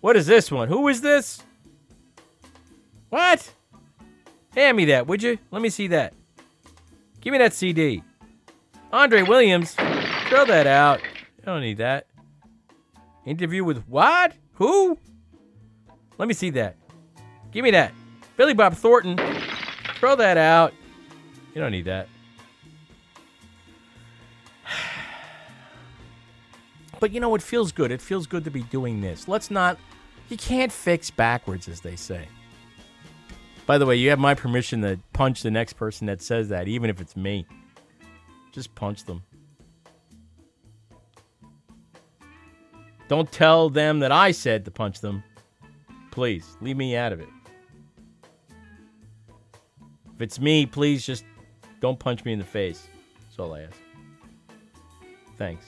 What 0.01 0.15
is 0.15 0.25
this 0.25 0.49
one? 0.49 0.67
Who 0.67 0.87
is 0.87 1.01
this? 1.01 1.43
What? 3.09 3.53
Hand 4.57 4.75
me 4.75 4.85
that, 4.85 5.05
would 5.05 5.21
you? 5.21 5.37
Let 5.51 5.61
me 5.61 5.69
see 5.69 5.85
that. 5.89 6.15
Give 7.21 7.31
me 7.31 7.37
that 7.37 7.53
CD. 7.53 8.01
Andre 8.91 9.21
Williams. 9.21 9.75
Throw 10.29 10.45
that 10.45 10.65
out. 10.65 10.99
I 11.43 11.45
don't 11.45 11.61
need 11.61 11.77
that. 11.77 12.07
Interview 13.23 13.63
with 13.63 13.83
what? 13.87 14.33
Who? 14.53 14.97
Let 16.17 16.27
me 16.27 16.33
see 16.33 16.49
that. 16.49 16.75
Give 17.51 17.63
me 17.63 17.69
that. 17.69 17.93
Billy 18.35 18.55
Bob 18.55 18.73
Thornton. 18.73 19.19
Throw 19.99 20.15
that 20.15 20.37
out. 20.37 20.73
You 21.53 21.61
don't 21.61 21.71
need 21.71 21.85
that. 21.85 22.09
But 26.99 27.11
you 27.11 27.19
know, 27.19 27.35
it 27.35 27.43
feels 27.43 27.71
good. 27.71 27.91
It 27.91 28.01
feels 28.01 28.25
good 28.25 28.43
to 28.45 28.49
be 28.49 28.63
doing 28.63 29.01
this. 29.01 29.27
Let's 29.27 29.51
not. 29.51 29.77
You 30.29 30.37
can't 30.37 30.71
fix 30.71 31.11
backwards, 31.11 31.67
as 31.67 31.81
they 31.81 31.95
say. 31.95 32.27
By 33.67 33.77
the 33.77 33.85
way, 33.85 33.97
you 33.97 34.09
have 34.09 34.17
my 34.17 34.33
permission 34.33 34.81
to 34.81 34.97
punch 35.11 35.43
the 35.43 35.51
next 35.51 35.73
person 35.73 36.07
that 36.07 36.21
says 36.21 36.47
that, 36.49 36.69
even 36.69 36.89
if 36.89 37.01
it's 37.01 37.17
me. 37.17 37.45
Just 38.53 38.73
punch 38.75 39.03
them. 39.03 39.23
Don't 43.09 43.29
tell 43.29 43.69
them 43.69 43.99
that 43.99 44.11
I 44.11 44.31
said 44.31 44.63
to 44.65 44.71
punch 44.71 45.01
them. 45.01 45.21
Please, 46.11 46.57
leave 46.61 46.77
me 46.77 46.95
out 46.95 47.11
of 47.11 47.19
it. 47.19 47.27
If 50.15 50.21
it's 50.21 50.39
me, 50.39 50.65
please 50.65 51.05
just 51.05 51.25
don't 51.81 51.99
punch 51.99 52.23
me 52.23 52.31
in 52.33 52.39
the 52.39 52.45
face. 52.45 52.87
That's 53.19 53.37
all 53.37 53.53
I 53.53 53.63
ask. 53.63 53.75
Thanks. 55.37 55.65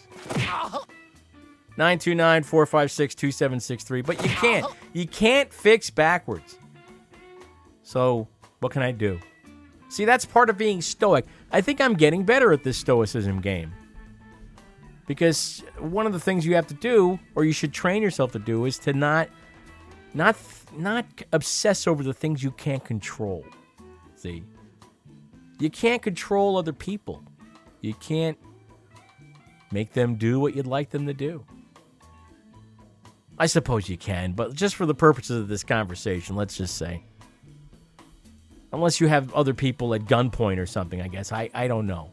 929 1.77 2.43
456 2.43 3.15
2763. 3.15 4.01
But 4.01 4.23
you 4.23 4.29
can't. 4.29 4.65
You 4.93 5.05
can't 5.05 5.53
fix 5.53 5.89
backwards. 5.89 6.57
So, 7.89 8.27
what 8.59 8.71
can 8.71 8.83
I 8.83 8.91
do? 8.91 9.19
See, 9.89 10.05
that's 10.05 10.23
part 10.23 10.51
of 10.51 10.59
being 10.59 10.79
stoic. 10.79 11.25
I 11.51 11.59
think 11.59 11.81
I'm 11.81 11.95
getting 11.95 12.23
better 12.23 12.53
at 12.53 12.63
this 12.63 12.77
stoicism 12.77 13.41
game. 13.41 13.73
Because 15.07 15.63
one 15.79 16.05
of 16.05 16.13
the 16.13 16.19
things 16.19 16.45
you 16.45 16.53
have 16.53 16.67
to 16.67 16.75
do, 16.75 17.19
or 17.33 17.45
you 17.45 17.51
should 17.51 17.73
train 17.73 18.03
yourself 18.03 18.31
to 18.33 18.37
do, 18.37 18.65
is 18.65 18.77
to 18.79 18.93
not 18.93 19.27
not 20.13 20.37
not 20.77 21.03
obsess 21.33 21.87
over 21.87 22.03
the 22.03 22.13
things 22.13 22.43
you 22.43 22.51
can't 22.51 22.85
control. 22.85 23.43
See? 24.15 24.43
You 25.57 25.71
can't 25.71 26.03
control 26.03 26.57
other 26.57 26.73
people. 26.73 27.23
You 27.81 27.95
can't 27.95 28.37
make 29.71 29.93
them 29.93 30.13
do 30.13 30.39
what 30.39 30.55
you'd 30.55 30.67
like 30.67 30.91
them 30.91 31.07
to 31.07 31.13
do. 31.15 31.43
I 33.39 33.47
suppose 33.47 33.89
you 33.89 33.97
can, 33.97 34.33
but 34.33 34.53
just 34.53 34.75
for 34.75 34.85
the 34.85 34.93
purposes 34.93 35.41
of 35.41 35.47
this 35.47 35.63
conversation, 35.63 36.35
let's 36.35 36.55
just 36.55 36.77
say. 36.77 37.08
Unless 38.71 39.01
you 39.01 39.07
have 39.07 39.33
other 39.33 39.53
people 39.53 39.93
at 39.93 40.01
gunpoint 40.05 40.59
or 40.59 40.65
something, 40.65 41.01
I 41.01 41.07
guess. 41.07 41.31
I, 41.31 41.49
I 41.53 41.67
don't 41.67 41.87
know. 41.87 42.11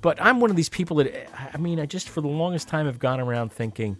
But 0.00 0.20
I'm 0.20 0.40
one 0.40 0.50
of 0.50 0.56
these 0.56 0.68
people 0.68 0.96
that, 0.96 1.28
I 1.54 1.58
mean, 1.58 1.78
I 1.78 1.86
just 1.86 2.08
for 2.08 2.20
the 2.20 2.28
longest 2.28 2.66
time 2.66 2.86
have 2.86 2.98
gone 2.98 3.20
around 3.20 3.52
thinking, 3.52 3.96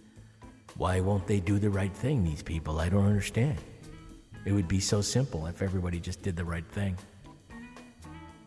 why 0.75 0.99
won't 0.99 1.27
they 1.27 1.39
do 1.39 1.59
the 1.59 1.69
right 1.69 1.93
thing, 1.93 2.23
these 2.23 2.43
people? 2.43 2.79
I 2.79 2.89
don't 2.89 3.05
understand. 3.05 3.57
It 4.45 4.51
would 4.51 4.67
be 4.67 4.81
so 4.81 4.99
simple 4.99 5.45
if 5.45 5.61
everybody 5.61 6.01
just 6.01 6.21
did 6.21 6.35
the 6.35 6.43
right 6.43 6.67
thing. 6.71 6.97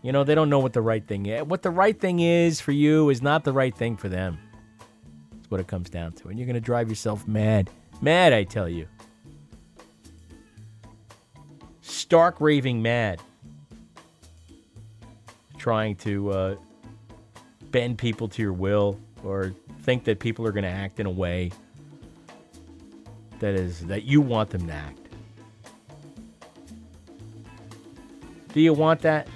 You 0.03 0.13
know, 0.13 0.23
they 0.23 0.35
don't 0.35 0.51
know 0.51 0.59
what 0.59 0.75
the 0.75 0.83
right 0.83 1.05
thing 1.07 1.25
is. 1.25 1.45
What 1.45 1.63
the 1.63 1.71
right 1.71 1.99
thing 1.99 2.21
is 2.21 2.61
for 2.61 2.73
you 2.73 3.09
is 3.09 3.23
not 3.23 3.45
the 3.45 3.53
right 3.53 3.75
thing 3.75 3.97
for 3.97 4.11
them. 4.11 4.39
That's 5.33 5.51
what 5.51 5.61
it 5.61 5.67
comes 5.67 5.89
down 5.89 6.13
to. 6.13 6.29
And 6.29 6.39
you're 6.39 6.47
going 6.47 6.55
to 6.55 6.61
drive 6.61 6.91
yourself 6.91 7.27
mad. 7.27 7.71
Mad, 8.03 8.35
I 8.35 8.45
tell 8.45 8.69
you. 8.69 8.87
Stark 11.87 12.41
raving 12.41 12.83
mad. 12.83 13.23
Trying 15.57 15.95
to 15.97 16.31
uh, 16.31 16.57
bend 17.71 17.99
people 17.99 18.27
to 18.29 18.43
your 18.43 18.53
will 18.53 18.99
or 19.25 19.55
think 19.83 20.03
that 20.05 20.19
people 20.19 20.45
are 20.45 20.53
going 20.53 20.65
to 20.65 20.69
act 20.69 20.99
in 20.99 21.07
a 21.07 21.11
way 21.11 21.53
that 23.39 23.55
is 23.55 23.87
that 23.87 24.03
you 24.03 24.21
want 24.21 24.51
them 24.51 24.67
to 24.67 24.73
act. 24.73 24.99
Do 28.53 28.61
you 28.61 28.73
want 28.73 29.03
that? 29.03 29.29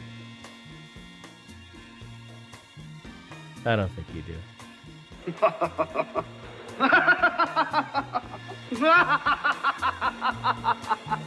I 3.64 3.76
don't 3.76 3.92
think 3.92 4.08
you 4.12 4.22
do. 4.22 4.36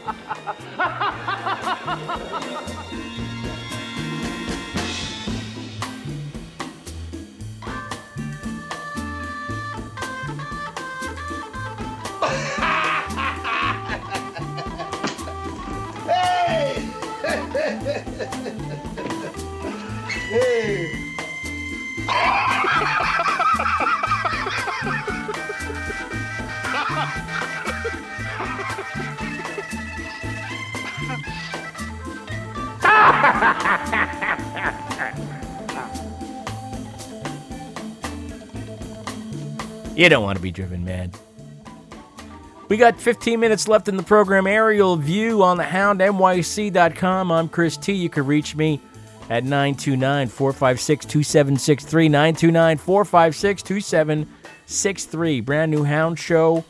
You 39.95 40.09
don't 40.09 40.23
want 40.23 40.37
to 40.37 40.41
be 40.41 40.51
driven 40.51 40.83
mad. 40.83 41.15
We 42.67 42.77
got 42.77 42.99
15 42.99 43.39
minutes 43.39 43.67
left 43.67 43.87
in 43.87 43.97
the 43.97 44.03
program. 44.03 44.47
Aerial 44.47 44.95
View 44.95 45.43
on 45.43 45.57
the 45.57 45.63
houndnyc.com. 45.63 47.31
I'm 47.31 47.47
Chris 47.47 47.77
T. 47.77 47.93
You 47.93 48.09
can 48.09 48.25
reach 48.25 48.55
me 48.55 48.81
at 49.29 49.43
929 49.43 50.29
456 50.29 51.05
2763. 51.05 52.09
929 52.09 52.77
456 52.77 53.61
2763. 53.61 55.41
Brand 55.41 55.71
new 55.71 55.83
Hound 55.83 56.17
Show 56.17 56.65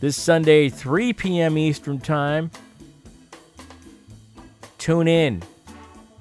this 0.00 0.16
Sunday, 0.16 0.68
3 0.68 1.12
p.m. 1.12 1.56
Eastern 1.56 2.00
Time. 2.00 2.50
Tune 4.78 5.06
in. 5.06 5.42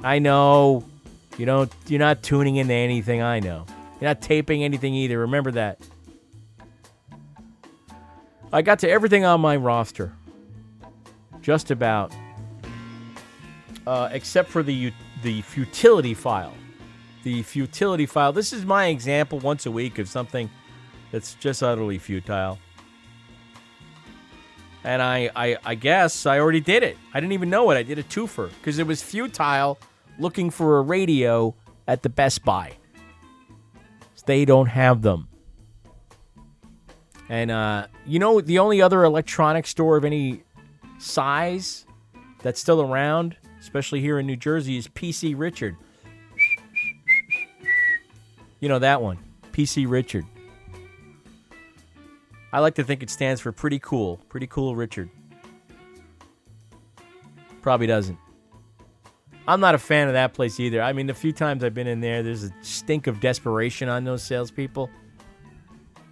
I 0.04 0.20
know 0.20 0.86
you 1.38 1.48
don't. 1.48 1.72
You're 1.88 2.00
not 2.00 2.22
tuning 2.22 2.58
into 2.58 2.74
anything. 2.74 3.24
I 3.24 3.40
know. 3.40 3.66
You're 4.00 4.10
not 4.10 4.22
taping 4.22 4.64
anything 4.64 4.94
either. 4.94 5.18
Remember 5.20 5.52
that. 5.52 5.80
I 8.52 8.62
got 8.62 8.80
to 8.80 8.90
everything 8.90 9.26
on 9.26 9.42
my 9.42 9.56
roster. 9.56 10.14
Just 11.42 11.72
about. 11.72 12.14
Uh, 13.86 14.10
except 14.12 14.50
for 14.50 14.64
the 14.64 14.92
the 15.24 15.42
futility 15.44 16.14
file. 16.14 16.54
The 17.24 17.44
futility 17.44 18.06
file. 18.06 18.32
This 18.32 18.54
is 18.54 18.66
my 18.66 18.88
example 18.88 19.40
once 19.40 19.66
a 19.66 19.72
week 19.72 20.00
of 20.00 20.08
something 20.08 20.50
that's 21.12 21.36
just 21.36 21.62
utterly 21.62 21.98
futile. 21.98 22.60
And 24.84 25.02
I, 25.02 25.30
I, 25.36 25.58
I 25.66 25.76
guess 25.76 26.26
I 26.26 26.40
already 26.40 26.62
did 26.62 26.84
it. 26.84 26.98
I 27.14 27.20
didn't 27.20 27.34
even 27.34 27.50
know 27.50 27.70
it. 27.72 27.76
I 27.76 27.84
did 27.84 28.00
a 28.00 28.04
twofer 28.04 28.50
because 28.60 28.80
it 28.80 28.88
was 28.88 29.04
futile 29.04 29.78
looking 30.18 30.50
for 30.50 30.78
a 30.78 30.82
radio 30.82 31.54
at 31.88 32.02
the 32.02 32.10
Best 32.10 32.46
Buy. 32.46 32.74
They 34.26 34.46
don't 34.46 34.68
have 34.68 35.02
them. 35.02 35.29
And 37.30 37.52
uh, 37.52 37.88
you 38.06 38.20
know, 38.20 38.42
the 38.42 38.60
only 38.60 38.82
other 38.82 39.04
electronic 39.04 39.68
store 39.68 39.98
of 39.98 40.04
any 40.04 40.44
size 40.98 41.86
that's 42.42 42.60
still 42.60 42.82
around, 42.82 43.38
especially 43.60 44.02
here 44.02 44.20
in 44.20 44.26
New 44.26 44.36
Jersey, 44.36 44.78
is 44.78 44.88
PC 44.88 45.36
Richard. 45.38 45.78
You 48.60 48.68
know 48.68 48.80
that 48.80 49.02
one, 49.02 49.20
PC 49.52 49.88
Richard. 49.88 50.26
I 52.52 52.60
like 52.60 52.76
to 52.76 52.84
think 52.84 53.04
it 53.04 53.10
stands 53.10 53.40
for 53.40 53.52
pretty 53.52 53.80
cool. 53.80 54.18
Pretty 54.28 54.48
cool 54.48 54.76
Richard. 54.76 55.10
Probably 57.62 57.88
doesn't. 57.88 58.18
I'm 59.48 59.60
not 59.60 59.76
a 59.76 59.80
fan 59.80 60.08
of 60.08 60.14
that 60.14 60.34
place 60.34 60.60
either. 60.60 60.82
I 60.82 60.94
mean, 60.94 61.08
the 61.08 61.14
few 61.14 61.32
times 61.32 61.64
I've 61.64 61.74
been 61.74 61.88
in 61.88 62.02
there, 62.02 62.24
there's 62.24 62.44
a 62.44 62.52
stink 62.62 63.08
of 63.08 63.20
desperation 63.20 63.90
on 63.90 64.04
those 64.04 64.24
salespeople. 64.24 64.90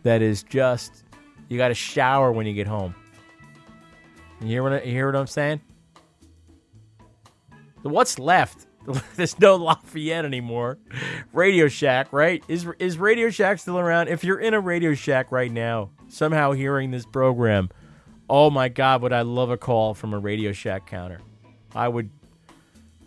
That 0.03 0.22
is 0.22 0.43
just, 0.43 1.03
you 1.47 1.57
got 1.57 1.69
to 1.69 1.73
shower 1.73 2.31
when 2.31 2.45
you 2.45 2.53
get 2.53 2.67
home. 2.67 2.95
You 4.41 4.47
hear 4.47 4.63
what 4.63 4.73
I, 4.73 4.81
you 4.81 4.91
hear 4.91 5.07
what 5.07 5.15
I'm 5.15 5.27
saying? 5.27 5.61
What's 7.81 8.19
left? 8.19 8.67
There's 9.15 9.39
no 9.39 9.55
Lafayette 9.55 10.25
anymore. 10.25 10.77
Radio 11.33 11.67
Shack, 11.67 12.11
right? 12.13 12.43
Is 12.47 12.67
is 12.79 12.97
Radio 12.97 13.29
Shack 13.29 13.59
still 13.59 13.79
around? 13.79 14.07
If 14.07 14.23
you're 14.23 14.39
in 14.39 14.53
a 14.53 14.59
Radio 14.59 14.93
Shack 14.93 15.31
right 15.31 15.51
now, 15.51 15.89
somehow 16.07 16.51
hearing 16.51 16.91
this 16.91 17.05
program, 17.05 17.69
oh 18.29 18.49
my 18.49 18.69
God, 18.69 19.01
would 19.01 19.13
I 19.13 19.21
love 19.21 19.49
a 19.49 19.57
call 19.57 19.93
from 19.93 20.13
a 20.13 20.19
Radio 20.19 20.51
Shack 20.51 20.87
counter? 20.87 21.19
I 21.75 21.87
would 21.87 22.09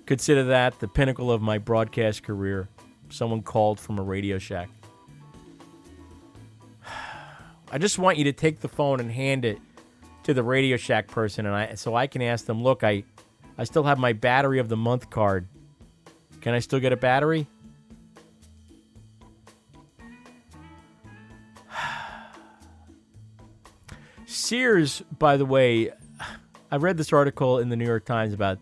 consider 0.06 0.44
that 0.44 0.78
the 0.80 0.88
pinnacle 0.88 1.30
of 1.30 1.40
my 1.40 1.58
broadcast 1.58 2.22
career. 2.22 2.68
Someone 3.08 3.42
called 3.42 3.80
from 3.80 3.98
a 3.98 4.02
Radio 4.02 4.38
Shack. 4.38 4.68
I 7.72 7.78
just 7.78 7.98
want 7.98 8.18
you 8.18 8.24
to 8.24 8.32
take 8.32 8.60
the 8.60 8.68
phone 8.68 8.98
and 9.00 9.10
hand 9.10 9.44
it 9.44 9.58
to 10.24 10.34
the 10.34 10.42
Radio 10.42 10.76
Shack 10.76 11.06
person, 11.08 11.46
and 11.46 11.54
I 11.54 11.74
so 11.74 11.94
I 11.94 12.08
can 12.08 12.20
ask 12.20 12.44
them, 12.46 12.62
look, 12.62 12.82
I, 12.82 13.04
I 13.56 13.64
still 13.64 13.84
have 13.84 13.98
my 13.98 14.12
battery 14.12 14.58
of 14.58 14.68
the 14.68 14.76
month 14.76 15.08
card. 15.10 15.46
Can 16.40 16.52
I 16.52 16.58
still 16.58 16.80
get 16.80 16.92
a 16.92 16.96
battery? 16.96 17.46
Sears, 24.26 25.02
by 25.18 25.36
the 25.36 25.46
way, 25.46 25.90
I 26.72 26.76
read 26.76 26.96
this 26.96 27.12
article 27.12 27.58
in 27.58 27.68
the 27.68 27.76
New 27.76 27.86
York 27.86 28.04
Times 28.04 28.32
about 28.32 28.58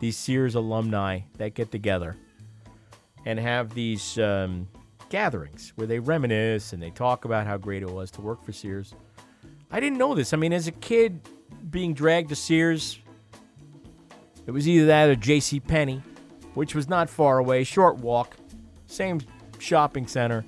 these 0.00 0.16
Sears 0.16 0.54
alumni 0.54 1.20
that 1.36 1.54
get 1.54 1.70
together 1.70 2.16
and 3.26 3.38
have 3.38 3.74
these 3.74 4.18
um, 4.18 4.68
gatherings 5.08 5.72
where 5.76 5.86
they 5.86 5.98
reminisce 5.98 6.72
and 6.72 6.82
they 6.82 6.90
talk 6.90 7.24
about 7.24 7.46
how 7.46 7.56
great 7.56 7.82
it 7.82 7.90
was 7.90 8.10
to 8.12 8.20
work 8.20 8.42
for 8.42 8.52
Sears. 8.52 8.94
I 9.70 9.80
didn't 9.80 9.98
know 9.98 10.14
this. 10.14 10.32
I 10.32 10.36
mean, 10.36 10.52
as 10.52 10.68
a 10.68 10.72
kid 10.72 11.20
being 11.70 11.94
dragged 11.94 12.28
to 12.30 12.36
Sears, 12.36 12.98
it 14.46 14.50
was 14.50 14.68
either 14.68 14.86
that 14.86 15.08
or 15.08 15.16
J.C. 15.16 15.60
Penney, 15.60 16.02
which 16.54 16.74
was 16.74 16.88
not 16.88 17.10
far 17.10 17.38
away, 17.38 17.64
short 17.64 17.98
walk, 17.98 18.36
same 18.86 19.20
shopping 19.58 20.06
center. 20.06 20.44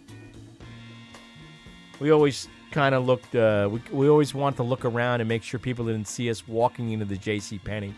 We 1.99 2.11
always 2.11 2.49
kind 2.71 2.95
of 2.95 3.07
looked. 3.07 3.35
Uh, 3.35 3.69
we, 3.73 3.83
we 3.91 4.09
always 4.09 4.35
want 4.35 4.57
to 4.57 4.63
look 4.63 4.85
around 4.85 5.21
and 5.21 5.29
make 5.29 5.43
sure 5.43 5.59
people 5.59 5.87
didn't 5.87 6.07
see 6.07 6.31
us 6.31 6.47
walking 6.47 6.93
into 6.93 7.05
the 7.05 7.17
J.C. 7.17 7.59
Penney. 7.59 7.95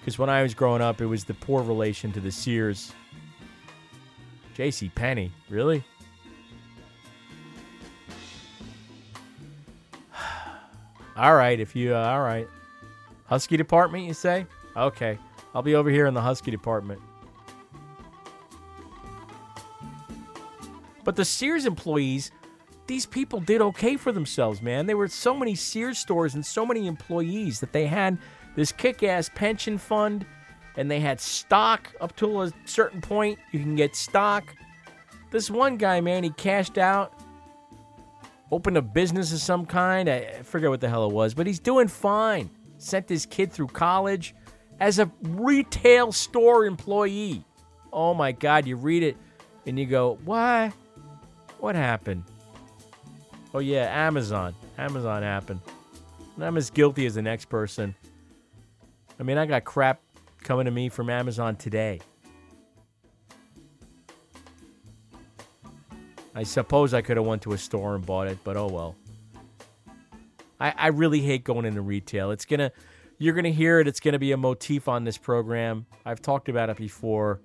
Because 0.00 0.18
when 0.18 0.30
I 0.30 0.42
was 0.42 0.54
growing 0.54 0.82
up, 0.82 1.00
it 1.00 1.06
was 1.06 1.24
the 1.24 1.34
poor 1.34 1.62
relation 1.62 2.12
to 2.12 2.20
the 2.20 2.30
Sears. 2.30 2.92
J.C. 4.54 4.88
Penney, 4.94 5.32
really? 5.50 5.84
all 11.16 11.34
right, 11.34 11.58
if 11.58 11.74
you, 11.74 11.94
uh, 11.94 11.98
all 11.98 12.22
right. 12.22 12.48
Husky 13.26 13.56
department, 13.56 14.04
you 14.04 14.14
say? 14.14 14.46
Okay, 14.76 15.18
I'll 15.54 15.62
be 15.62 15.74
over 15.74 15.90
here 15.90 16.06
in 16.06 16.14
the 16.14 16.20
Husky 16.20 16.50
department. 16.50 17.00
But 21.02 21.16
the 21.16 21.24
Sears 21.24 21.66
employees, 21.66 22.30
these 22.86 23.06
people 23.06 23.40
did 23.40 23.60
okay 23.60 23.96
for 23.96 24.12
themselves, 24.12 24.62
man. 24.62 24.86
There 24.86 24.96
were 24.96 25.08
so 25.08 25.34
many 25.34 25.54
Sears 25.54 25.98
stores 25.98 26.34
and 26.34 26.44
so 26.44 26.64
many 26.64 26.86
employees 26.86 27.60
that 27.60 27.72
they 27.72 27.86
had 27.86 28.18
this 28.56 28.72
kick 28.72 29.02
ass 29.02 29.30
pension 29.34 29.78
fund 29.78 30.24
and 30.76 30.90
they 30.90 31.00
had 31.00 31.20
stock 31.20 31.92
up 32.00 32.14
to 32.16 32.42
a 32.42 32.52
certain 32.64 33.00
point. 33.00 33.38
You 33.52 33.60
can 33.60 33.76
get 33.76 33.94
stock. 33.94 34.54
This 35.30 35.50
one 35.50 35.76
guy, 35.76 36.00
man, 36.00 36.24
he 36.24 36.30
cashed 36.30 36.78
out, 36.78 37.12
opened 38.50 38.76
a 38.76 38.82
business 38.82 39.32
of 39.32 39.40
some 39.40 39.66
kind. 39.66 40.08
I 40.08 40.42
forget 40.42 40.70
what 40.70 40.80
the 40.80 40.88
hell 40.88 41.06
it 41.08 41.12
was, 41.12 41.34
but 41.34 41.46
he's 41.46 41.58
doing 41.58 41.88
fine. 41.88 42.50
Sent 42.78 43.08
his 43.08 43.26
kid 43.26 43.52
through 43.52 43.68
college 43.68 44.34
as 44.80 44.98
a 44.98 45.10
retail 45.22 46.12
store 46.12 46.66
employee. 46.66 47.44
Oh 47.92 48.14
my 48.14 48.32
God, 48.32 48.66
you 48.66 48.76
read 48.76 49.02
it 49.02 49.16
and 49.66 49.78
you 49.78 49.86
go, 49.86 50.18
why? 50.24 50.72
What 51.58 51.74
happened? 51.74 52.24
Oh, 53.54 53.60
yeah, 53.60 54.06
Amazon. 54.06 54.54
Amazon 54.76 55.22
happened. 55.22 55.60
And 56.34 56.44
I'm 56.44 56.56
as 56.56 56.70
guilty 56.70 57.06
as 57.06 57.14
the 57.14 57.22
next 57.22 57.46
person. 57.46 57.94
I 59.18 59.22
mean, 59.22 59.38
I 59.38 59.46
got 59.46 59.64
crap 59.64 60.00
coming 60.44 60.66
to 60.66 60.70
me 60.70 60.88
from 60.88 61.10
Amazon 61.10 61.56
today. 61.56 62.00
I 66.34 66.42
suppose 66.42 66.94
I 66.94 67.02
could 67.02 67.16
have 67.16 67.26
went 67.26 67.42
to 67.42 67.52
a 67.52 67.58
store 67.58 67.94
and 67.94 68.04
bought 68.04 68.28
it, 68.28 68.38
but 68.44 68.56
oh 68.56 68.66
well. 68.66 68.96
I, 70.60 70.74
I 70.76 70.86
really 70.88 71.20
hate 71.20 71.44
going 71.44 71.64
into 71.64 71.80
retail. 71.80 72.30
It's 72.30 72.44
gonna 72.44 72.70
you're 73.18 73.34
gonna 73.34 73.50
hear 73.50 73.80
it, 73.80 73.88
it's 73.88 74.00
gonna 74.00 74.18
be 74.18 74.32
a 74.32 74.36
motif 74.36 74.88
on 74.88 75.04
this 75.04 75.16
program. 75.16 75.86
I've 76.04 76.20
talked 76.20 76.48
about 76.48 76.70
it 76.70 76.76
before. 76.76 77.40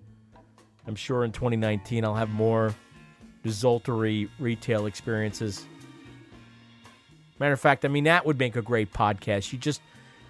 I'm 0.86 0.96
sure 0.96 1.24
in 1.24 1.32
2019 1.32 2.04
I'll 2.04 2.16
have 2.16 2.30
more 2.30 2.74
desultory 3.44 4.30
retail 4.40 4.88
experiences. 4.88 5.66
Matter 7.40 7.54
of 7.54 7.60
fact, 7.60 7.86
I 7.86 7.88
mean 7.88 8.04
that 8.06 8.26
would 8.26 8.40
make 8.40 8.56
a 8.56 8.62
great 8.62 8.92
podcast. 8.92 9.54
You 9.54 9.60
just 9.60 9.82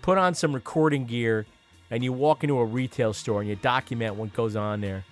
put 0.01 0.17
on 0.17 0.35
some 0.35 0.53
recording 0.53 1.05
gear 1.05 1.45
and 1.91 2.03
you 2.03 2.13
walk 2.13 2.43
into 2.43 2.57
a 2.59 2.65
retail 2.65 3.13
store 3.13 3.41
and 3.41 3.49
you 3.49 3.55
document 3.55 4.15
what 4.15 4.33
goes 4.33 4.55
on 4.55 4.81
there. 4.81 5.05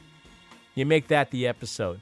You 0.75 0.85
make 0.85 1.07
that 1.07 1.31
the 1.31 1.47
episode. 1.47 2.01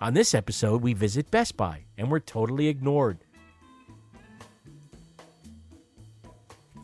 On 0.00 0.12
this 0.12 0.34
episode, 0.34 0.82
we 0.82 0.92
visit 0.92 1.30
Best 1.30 1.56
Buy 1.56 1.84
and 1.96 2.10
we're 2.10 2.20
totally 2.20 2.68
ignored. 2.68 3.18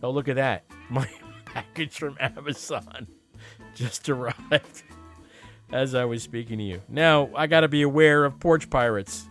Oh, 0.03 0.11
look 0.11 0.29
at 0.29 0.37
that. 0.37 0.65
My 0.91 1.09
package 1.45 1.97
from 1.97 2.17
Amazon 2.21 3.07
just 3.75 4.09
arrived 4.09 4.83
as 5.73 5.95
I 5.95 6.05
was 6.05 6.23
speaking 6.23 6.59
to 6.59 6.65
you. 6.65 6.83
Now, 6.89 7.31
I 7.35 7.47
got 7.47 7.61
to 7.61 7.69
be 7.69 7.83
aware 7.83 8.25
of 8.25 8.39
porch 8.41 8.69
pirates. 8.71 9.27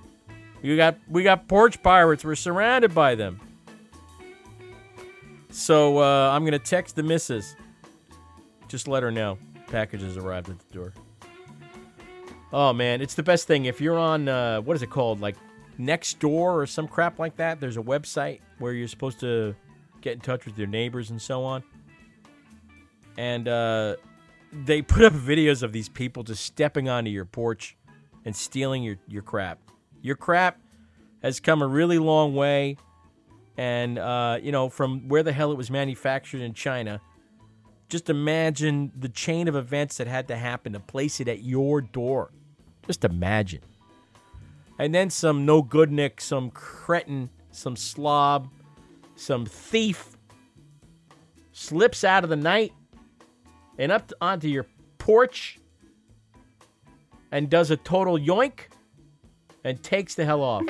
We 0.61 0.77
got 0.77 0.97
we 1.09 1.23
got 1.23 1.47
porch 1.47 1.81
pirates. 1.81 2.23
We're 2.23 2.35
surrounded 2.35 2.93
by 2.93 3.15
them. 3.15 3.39
So 5.51 5.99
uh, 5.99 6.31
I'm 6.31 6.43
gonna 6.45 6.59
text 6.59 6.95
the 6.95 7.03
missus. 7.03 7.55
Just 8.67 8.87
let 8.87 9.03
her 9.03 9.11
know 9.11 9.37
package 9.67 10.01
has 10.01 10.17
arrived 10.17 10.49
at 10.49 10.59
the 10.59 10.73
door. 10.73 10.93
Oh 12.53 12.73
man, 12.73 13.01
it's 13.01 13.15
the 13.15 13.23
best 13.23 13.47
thing 13.47 13.65
if 13.65 13.79
you're 13.79 13.97
on 13.97 14.27
uh, 14.27 14.61
what 14.61 14.75
is 14.75 14.83
it 14.83 14.89
called, 14.89 15.21
like 15.21 15.37
next 15.77 16.19
door 16.19 16.59
or 16.61 16.67
some 16.67 16.87
crap 16.87 17.17
like 17.17 17.37
that. 17.37 17.59
There's 17.59 17.77
a 17.77 17.81
website 17.81 18.41
where 18.59 18.73
you're 18.73 18.89
supposed 18.89 19.19
to 19.21 19.55
get 20.01 20.13
in 20.13 20.19
touch 20.19 20.45
with 20.45 20.57
your 20.57 20.67
neighbors 20.67 21.09
and 21.09 21.21
so 21.21 21.43
on. 21.43 21.63
And 23.17 23.47
uh, 23.47 23.95
they 24.51 24.81
put 24.81 25.03
up 25.03 25.13
videos 25.13 25.63
of 25.63 25.71
these 25.71 25.89
people 25.89 26.23
just 26.23 26.43
stepping 26.43 26.89
onto 26.89 27.09
your 27.09 27.25
porch 27.25 27.77
and 28.25 28.35
stealing 28.35 28.83
your, 28.83 28.97
your 29.07 29.21
crap. 29.21 29.59
Your 30.01 30.15
crap 30.15 30.59
has 31.23 31.39
come 31.39 31.61
a 31.61 31.67
really 31.67 31.97
long 31.97 32.35
way. 32.35 32.77
And, 33.57 33.99
uh, 33.99 34.39
you 34.41 34.51
know, 34.51 34.69
from 34.69 35.07
where 35.07 35.23
the 35.23 35.33
hell 35.33 35.51
it 35.51 35.57
was 35.57 35.69
manufactured 35.69 36.41
in 36.41 36.53
China, 36.53 37.01
just 37.89 38.09
imagine 38.09 38.91
the 38.97 39.09
chain 39.09 39.47
of 39.47 39.55
events 39.55 39.97
that 39.97 40.07
had 40.07 40.27
to 40.29 40.37
happen 40.37 40.73
to 40.73 40.79
place 40.79 41.19
it 41.19 41.27
at 41.27 41.43
your 41.43 41.81
door. 41.81 42.31
Just 42.87 43.03
imagine. 43.03 43.61
And 44.79 44.95
then 44.95 45.09
some 45.09 45.45
no 45.45 45.61
good 45.61 45.91
Nick, 45.91 46.21
some 46.21 46.49
cretin, 46.51 47.29
some 47.51 47.75
slob, 47.75 48.49
some 49.15 49.45
thief 49.45 50.17
slips 51.51 52.03
out 52.03 52.23
of 52.23 52.29
the 52.29 52.35
night 52.35 52.73
and 53.77 53.91
up 53.91 54.07
to, 54.07 54.15
onto 54.21 54.47
your 54.47 54.65
porch 54.97 55.59
and 57.31 57.49
does 57.49 57.71
a 57.71 57.77
total 57.77 58.17
yoink 58.17 58.61
and 59.63 59.83
takes 59.83 60.15
the 60.15 60.25
hell 60.25 60.41
off. 60.41 60.63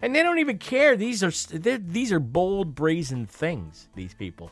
And 0.00 0.14
they 0.14 0.22
don't 0.22 0.38
even 0.38 0.58
care. 0.58 0.96
These 0.96 1.24
are 1.24 1.32
these 1.78 2.12
are 2.12 2.20
bold, 2.20 2.74
brazen 2.74 3.26
things. 3.26 3.88
These 3.94 4.14
people, 4.14 4.50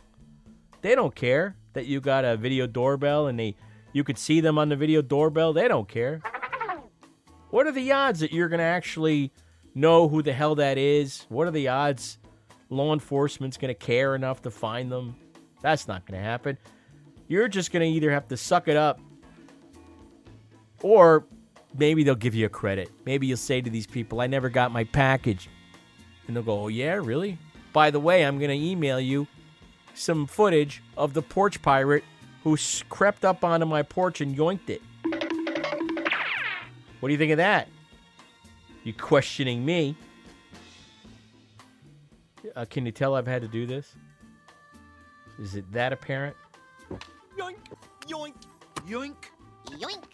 they 0.82 0.94
don't 0.94 1.14
care 1.14 1.56
that 1.72 1.86
you 1.86 2.00
got 2.00 2.24
a 2.24 2.36
video 2.36 2.66
doorbell 2.66 3.28
and 3.28 3.38
they 3.38 3.54
you 3.92 4.02
could 4.04 4.18
see 4.18 4.40
them 4.40 4.58
on 4.58 4.68
the 4.68 4.76
video 4.76 5.02
doorbell. 5.02 5.52
They 5.52 5.68
don't 5.68 5.88
care. 5.88 6.20
What 7.50 7.66
are 7.66 7.72
the 7.72 7.92
odds 7.92 8.20
that 8.20 8.32
you're 8.32 8.48
to 8.58 8.64
actually 8.64 9.32
know 9.74 10.08
who 10.08 10.20
the 10.22 10.32
hell 10.32 10.56
that 10.56 10.78
is? 10.78 11.26
What 11.28 11.46
are 11.46 11.52
the 11.52 11.68
odds 11.68 12.18
law 12.68 12.92
enforcement's 12.92 13.56
to 13.74 13.78
care 13.78 14.14
enough 14.14 14.42
to 14.42 14.50
find 14.50 14.90
them? 14.90 15.16
That's 15.62 15.86
not 15.86 16.06
to 16.20 16.24
happen. 16.24 16.58
You're 17.28 17.48
just 17.48 17.72
to 17.88 17.88
either 17.88 18.10
have 18.10 18.28
to 18.28 18.36
suck 18.36 18.68
it 18.68 18.76
up 18.76 19.00
or 20.82 21.26
maybe 21.78 22.04
they'll 22.04 22.14
give 22.14 22.34
you 22.34 22.46
a 22.46 22.50
credit. 22.50 22.90
Maybe 23.04 23.26
you'll 23.26 23.36
say 23.36 23.60
to 23.60 23.70
these 23.70 23.86
people, 23.86 24.20
I 24.20 24.26
never 24.26 24.48
got 24.48 24.72
my 24.72 24.84
package. 24.84 25.48
And 26.26 26.36
they'll 26.36 26.42
go, 26.42 26.62
Oh, 26.62 26.68
yeah, 26.68 26.94
really? 26.94 27.38
By 27.72 27.90
the 27.90 28.00
way, 28.00 28.24
I'm 28.24 28.38
going 28.38 28.50
to 28.50 28.66
email 28.66 28.98
you 29.00 29.26
some 29.94 30.26
footage 30.26 30.82
of 30.96 31.14
the 31.14 31.22
porch 31.22 31.60
pirate 31.62 32.04
who 32.42 32.56
crept 32.88 33.24
up 33.24 33.44
onto 33.44 33.66
my 33.66 33.82
porch 33.82 34.20
and 34.20 34.36
yoinked 34.36 34.70
it. 34.70 34.82
What 37.00 37.08
do 37.08 37.12
you 37.12 37.18
think 37.18 37.32
of 37.32 37.38
that? 37.38 37.68
You 38.84 38.92
questioning 38.94 39.64
me? 39.64 39.96
Uh, 42.54 42.64
can 42.70 42.86
you 42.86 42.92
tell 42.92 43.14
I've 43.14 43.26
had 43.26 43.42
to 43.42 43.48
do 43.48 43.66
this? 43.66 43.94
Is 45.38 45.56
it 45.56 45.70
that 45.72 45.92
apparent? 45.92 46.36
Yoink, 47.36 47.56
yoink, 48.06 48.34
yoink, 48.88 49.14
yoink, 49.72 50.04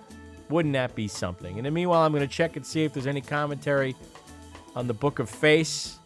Wouldn't 0.48 0.74
that 0.74 0.94
be 0.94 1.08
something? 1.08 1.58
And 1.58 1.74
meanwhile, 1.74 2.02
I'm 2.02 2.12
going 2.12 2.26
to 2.26 2.32
check 2.32 2.56
and 2.56 2.64
see 2.64 2.84
if 2.84 2.92
there's 2.92 3.06
any 3.06 3.20
commentary 3.20 3.96
on 4.76 4.86
the 4.86 4.94
Book 4.94 5.18
of 5.18 5.28
Face 5.28 5.98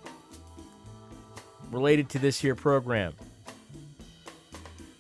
related 1.71 2.09
to 2.11 2.19
this 2.19 2.41
here 2.41 2.55
program. 2.55 3.13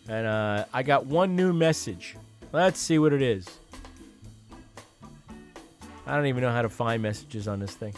And 0.08 0.26
uh, 0.26 0.64
I 0.74 0.82
got 0.82 1.06
one 1.06 1.36
new 1.36 1.52
message. 1.52 2.16
Let's 2.52 2.80
see 2.80 2.98
what 2.98 3.12
it 3.12 3.22
is. 3.22 3.46
I 6.06 6.16
don't 6.16 6.26
even 6.26 6.42
know 6.42 6.50
how 6.50 6.62
to 6.62 6.68
find 6.68 7.02
messages 7.02 7.46
on 7.46 7.60
this 7.60 7.74
thing. 7.74 7.94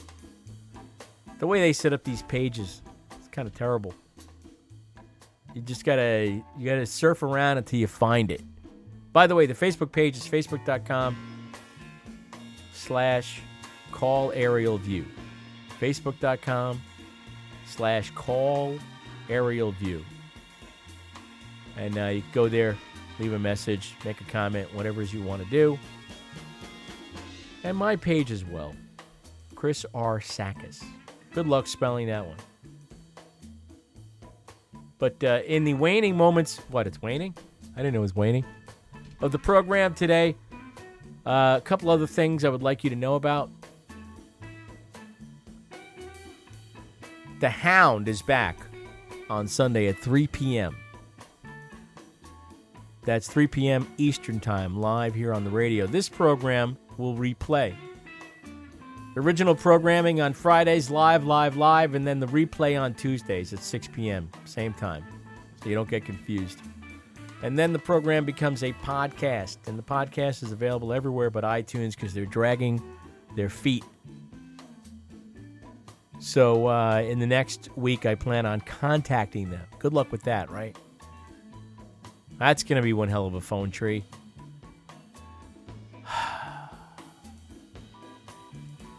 The 1.39 1.47
way 1.47 1.61
they 1.61 1.73
set 1.73 1.93
up 1.93 2.05
these 2.05 2.23
pages, 2.23 2.83
it's 3.17 3.29
kind 3.29 3.49
of 3.49 3.55
terrible. 3.55 3.95
You 5.55 5.61
just 5.63 5.85
gotta 5.85 6.43
you 6.59 6.65
gotta 6.65 6.87
surf 6.87 7.23
around 7.23 7.59
until 7.59 7.79
you 7.79 7.87
find 7.87 8.31
it. 8.31 8.43
By 9.13 9.27
the 9.27 9.35
way, 9.35 9.47
the 9.47 9.55
Facebook 9.55 9.93
page 9.93 10.17
is 10.17 10.27
facebook.com 10.27 11.17
slash 12.73 13.41
call 13.91 14.33
aerial 14.35 14.79
view. 14.79 15.05
Facebook.com 15.81 16.81
slash 17.67 18.11
call 18.13 18.79
aerial 19.29 19.73
view. 19.73 20.05
And 21.77 21.99
uh, 21.99 22.07
you 22.07 22.23
go 22.33 22.49
there, 22.49 22.77
leave 23.19 23.33
a 23.33 23.39
message, 23.39 23.95
make 24.05 24.21
a 24.21 24.25
comment, 24.25 24.73
whatever 24.75 25.03
you 25.03 25.23
want 25.23 25.43
to 25.43 25.51
do. 25.51 25.79
And 27.65 27.77
my 27.77 27.97
page 27.97 28.31
as 28.31 28.45
well, 28.45 28.75
Chris 29.55 29.87
R. 29.95 30.21
Tsakis. 30.21 30.83
Good 31.33 31.47
luck 31.47 31.67
spelling 31.67 32.09
that 32.09 32.27
one. 32.27 32.37
But 35.03 35.25
uh, 35.25 35.41
in 35.49 35.65
the 35.65 35.75
waning 35.75 36.17
moments, 36.17 36.59
what, 36.71 36.87
it's 36.87 37.03
waning? 37.03 37.35
I 37.75 37.79
didn't 37.79 37.95
know 37.95 37.99
it 37.99 38.03
was 38.03 38.15
waning. 38.15 38.45
Of 39.21 39.33
the 39.33 39.39
program 39.41 39.95
today, 39.95 40.37
uh, 41.27 41.57
a 41.59 41.61
couple 41.61 41.91
other 41.91 42.07
things 42.07 42.45
I 42.45 42.49
would 42.51 42.63
like 42.63 42.85
you 42.85 42.91
to 42.91 42.95
know 42.95 43.17
about. 43.17 43.51
The 47.41 47.51
Hound 47.51 48.07
is 48.07 48.23
back 48.23 48.57
on 49.29 49.49
Sunday 49.49 49.89
at 49.89 49.99
3 49.99 50.29
p.m. 50.29 50.77
That's 53.03 53.27
3 53.27 53.49
p.m. 53.49 53.93
Eastern 53.99 54.39
Time, 54.39 54.81
live 54.81 55.17
here 55.17 55.35
on 55.35 55.43
the 55.43 55.51
radio. 55.51 55.89
This 55.89 56.09
program 56.09 56.79
will 56.97 57.17
replay. 57.17 57.75
Original 59.15 59.55
programming 59.55 60.23
on 60.23 60.33
Fridays, 60.33 60.91
live, 60.91 61.25
live, 61.25 61.57
live, 61.57 61.95
and 61.95 62.07
then 62.07 62.19
the 62.19 62.27
replay 62.27 62.81
on 62.81 62.95
Tuesdays 62.95 63.53
at 63.53 63.59
6 63.59 63.89
p.m., 63.89 64.31
same 64.47 64.73
time, 64.73 65.05
so 65.63 65.69
you 65.69 65.75
don't 65.75 65.89
get 65.91 66.05
confused. 66.05 66.59
And 67.43 67.59
then 67.59 67.75
the 67.75 67.79
program 67.79 68.25
becomes 68.25 68.63
a 68.63 68.73
podcast, 68.73 69.59
and 69.67 69.79
the 69.79 69.83
podcast 69.83 70.43
is 70.43 70.51
available 70.51 70.95
everywhere 70.95 71.29
but 71.29 71.45
iTunes 71.45 71.95
because 71.95 72.15
they're 72.15 72.25
dragging 72.25 72.83
their 73.37 73.51
feet. 73.51 73.85
So 76.19 76.69
uh, 76.69 77.03
in 77.07 77.19
the 77.19 77.27
next 77.27 77.69
week, 77.77 78.07
I 78.07 78.15
plan 78.15 78.47
on 78.47 78.61
contacting 78.61 79.51
them. 79.51 79.67
Good 79.79 79.93
luck 79.93 80.11
with 80.11 80.23
that, 80.23 80.51
right? 80.51 80.75
That's 82.39 82.63
going 82.63 82.77
to 82.77 82.83
be 82.83 82.93
one 82.93 83.09
hell 83.09 83.27
of 83.27 83.35
a 83.35 83.41
phone 83.41 83.71
tree. 83.71 84.05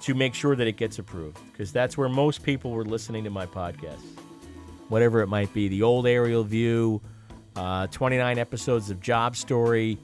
To 0.03 0.13
make 0.13 0.33
sure 0.33 0.53
that 0.53 0.67
it 0.67 0.75
gets 0.75 0.99
approved, 0.99 1.39
because 1.51 1.71
that's 1.71 1.97
where 1.97 2.09
most 2.09 2.43
people 2.43 2.71
were 2.71 2.83
listening 2.83 3.23
to 3.23 3.29
my 3.29 3.45
podcast. 3.45 4.01
Whatever 4.89 5.21
it 5.21 5.27
might 5.27 5.53
be, 5.53 5.69
the 5.69 5.81
old 5.81 6.05
aerial 6.05 6.43
view, 6.43 7.01
uh, 7.55 7.87
29 7.87 8.37
episodes 8.37 8.89
of 8.89 8.99
Job 8.99 9.37
Story. 9.37 9.97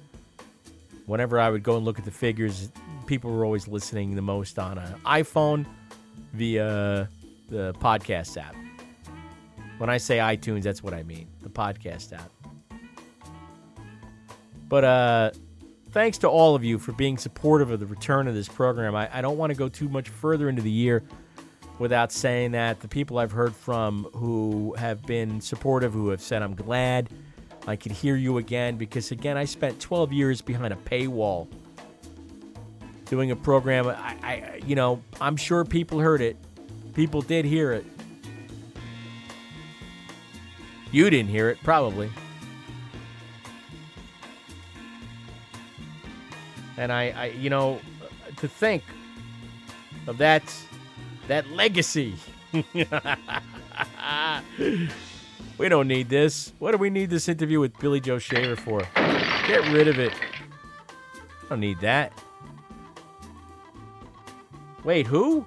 Whenever 1.06 1.38
I 1.38 1.50
would 1.50 1.64
go 1.64 1.76
and 1.76 1.84
look 1.84 2.00
at 2.00 2.06
the 2.06 2.12
figures, 2.12 2.72
people 3.08 3.30
were 3.30 3.43
always 3.43 3.68
listening 3.68 4.16
the 4.16 4.22
most 4.22 4.58
on 4.58 4.78
an 4.78 4.93
iPhone 5.06 5.66
via 6.34 7.10
the 7.50 7.74
podcast 7.80 8.38
app. 8.38 8.56
When 9.80 9.89
I 9.89 9.97
say 9.97 10.20
iTunes, 10.20 10.64
that's 10.64 10.82
what 10.82 10.93
I 10.93 11.04
mean 11.04 11.28
the 11.41 11.50
podcast 11.50 12.14
app. 12.14 12.32
But 14.70 14.84
uh, 14.86 15.32
thanks 15.92 16.18
to 16.20 16.30
all 16.30 16.56
of 16.56 16.64
you 16.64 16.78
for 16.78 16.92
being 16.92 17.18
supportive 17.18 17.72
of 17.72 17.80
the 17.80 17.86
return 17.86 18.28
of 18.28 18.34
this 18.34 18.48
program. 18.48 18.96
I, 18.96 19.10
I 19.12 19.22
don't 19.22 19.38
want 19.38 19.52
to 19.52 19.58
go 19.58 19.70
too 19.70 19.90
much 19.90 20.10
further 20.10 20.50
into 20.50 20.62
the 20.62 20.72
year 20.72 21.04
without 21.80 22.12
saying 22.12 22.52
that 22.52 22.82
the 22.82 22.88
people 22.88 23.18
I've 23.18 23.32
heard 23.32 23.56
from 23.56 24.06
who 24.14 24.76
have 24.78 25.02
been 25.04 25.42
supportive, 25.42 25.94
who 25.94 26.10
have 26.10 26.22
said, 26.22 26.42
I'm 26.42 26.56
glad 26.56 27.10
I 27.68 27.76
could 27.76 27.92
hear 27.92 28.16
you 28.16 28.38
again, 28.38 28.78
because 28.78 29.12
again, 29.12 29.38
I 29.38 29.46
spent 29.46 29.80
12 29.80 30.14
years 30.14 30.42
behind 30.42 30.74
a 30.74 30.78
paywall 30.78 31.48
doing 33.06 33.32
a 33.32 33.36
program. 33.36 33.88
I, 33.88 34.16
I 34.22 34.62
you 34.66 34.76
know, 34.76 35.02
I'm 35.20 35.38
sure 35.38 35.64
people 35.66 36.00
heard 36.00 36.22
it. 36.22 36.38
People 36.94 37.22
did 37.22 37.46
hear 37.46 37.72
it. 37.72 37.86
You 40.92 41.10
didn't 41.10 41.30
hear 41.30 41.50
it, 41.50 41.60
probably. 41.64 42.10
And 46.80 46.92
I, 46.94 47.10
I 47.10 47.26
you 47.26 47.50
know, 47.50 47.80
to 48.38 48.48
think 48.48 48.84
of 50.08 50.18
that 50.20 50.44
that 51.28 51.50
legacy. 51.50 52.16
we 55.58 55.70
don't 55.70 55.90
need 55.90 56.08
this. 56.08 56.54
What 56.58 56.72
do 56.72 56.78
we 56.78 56.90
need 56.90 57.10
this 57.10 57.28
interview 57.28 57.60
with 57.60 57.78
Billy 57.80 58.00
Joe 58.00 58.18
Shaver 58.18 58.56
for? 58.56 58.80
Get 59.46 59.68
rid 59.74 59.90
of 59.90 60.00
it. 60.00 60.14
I 60.14 61.50
don't 61.50 61.60
need 61.60 61.82
that. 61.82 62.14
Wait, 64.86 65.06
who? 65.06 65.46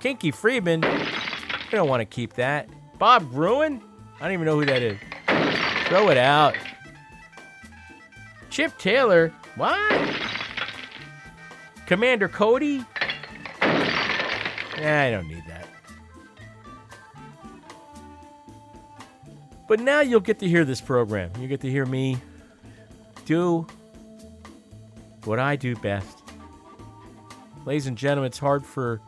Kinky 0.00 0.30
Friedman. 0.30 0.82
We 0.82 1.70
don't 1.72 1.88
want 1.88 2.02
to 2.02 2.04
keep 2.04 2.34
that. 2.34 2.68
Bob 2.98 3.30
Gruen? 3.32 3.80
I 4.20 4.24
don't 4.24 4.32
even 4.32 4.44
know 4.44 4.60
who 4.60 4.66
that 4.66 4.82
is. 4.82 4.98
Throw 5.88 6.10
it 6.10 6.18
out. 6.18 6.54
Chip 8.50 8.76
Taylor? 8.78 9.32
What? 9.56 10.25
Commander 11.86 12.28
Cody? 12.28 12.84
Yeah, 13.62 15.02
I 15.02 15.10
don't 15.10 15.28
need 15.28 15.44
that. 15.46 15.66
But 19.68 19.80
now 19.80 20.00
you'll 20.00 20.20
get 20.20 20.38
to 20.40 20.48
hear 20.48 20.64
this 20.64 20.80
program. 20.80 21.30
You 21.40 21.48
get 21.48 21.60
to 21.62 21.70
hear 21.70 21.86
me 21.86 22.18
do 23.24 23.66
what 25.24 25.38
I 25.38 25.56
do 25.56 25.74
best. 25.76 26.22
Ladies 27.64 27.86
and 27.86 27.96
gentlemen, 27.96 28.28
it's 28.28 28.38
hard 28.38 28.64
for 28.64 29.00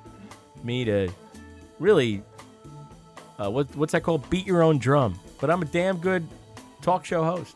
me 0.65 0.85
to 0.85 1.09
really, 1.79 2.23
uh, 3.39 3.51
what, 3.51 3.75
what's 3.77 3.93
that 3.93 4.03
called? 4.03 4.29
Beat 4.31 4.47
your 4.47 4.63
own 4.63 4.79
drum. 4.79 5.19
But 5.41 5.51
I'm 5.51 5.63
a 5.63 5.67
damn 5.67 5.99
good 5.99 6.27
talk 6.83 7.05
show 7.05 7.23
host. 7.23 7.55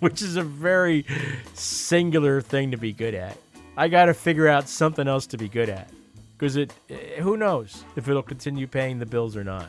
Which 0.00 0.22
is 0.22 0.36
a 0.36 0.42
very 0.42 1.04
singular 1.54 2.40
thing 2.40 2.70
to 2.70 2.76
be 2.76 2.92
good 2.92 3.14
at. 3.14 3.36
I 3.76 3.88
got 3.88 4.06
to 4.06 4.14
figure 4.14 4.48
out 4.48 4.68
something 4.68 5.06
else 5.06 5.26
to 5.28 5.38
be 5.38 5.48
good 5.48 5.68
at. 5.68 5.90
Because 6.36 6.56
it, 6.56 6.72
eh, 6.88 7.20
who 7.20 7.36
knows 7.36 7.84
if 7.96 8.08
it'll 8.08 8.22
continue 8.22 8.66
paying 8.66 8.98
the 8.98 9.06
bills 9.06 9.36
or 9.36 9.44
not. 9.44 9.68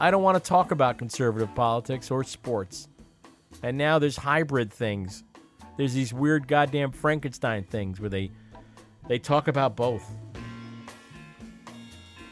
I 0.00 0.10
don't 0.10 0.22
want 0.22 0.42
to 0.42 0.48
talk 0.48 0.70
about 0.70 0.98
conservative 0.98 1.54
politics 1.54 2.10
or 2.10 2.24
sports. 2.24 2.88
And 3.62 3.78
now 3.78 3.98
there's 3.98 4.16
hybrid 4.16 4.72
things. 4.72 5.22
There's 5.76 5.94
these 5.94 6.12
weird 6.12 6.48
goddamn 6.48 6.92
Frankenstein 6.92 7.64
things 7.64 8.00
where 8.00 8.10
they 8.10 8.30
they 9.08 9.18
talk 9.18 9.48
about 9.48 9.76
both. 9.76 10.10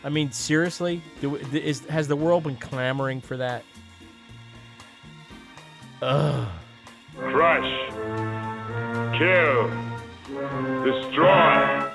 I 0.04 0.08
mean, 0.08 0.32
seriously, 0.32 1.02
do, 1.20 1.36
is, 1.36 1.80
has 1.86 2.08
the 2.08 2.16
world 2.16 2.44
been 2.44 2.56
clamoring 2.56 3.20
for 3.20 3.36
that? 3.36 3.64
Ugh. 6.00 6.48
Crush. 7.16 7.90
Kill. 9.18 9.68
Destroy. 10.84 11.90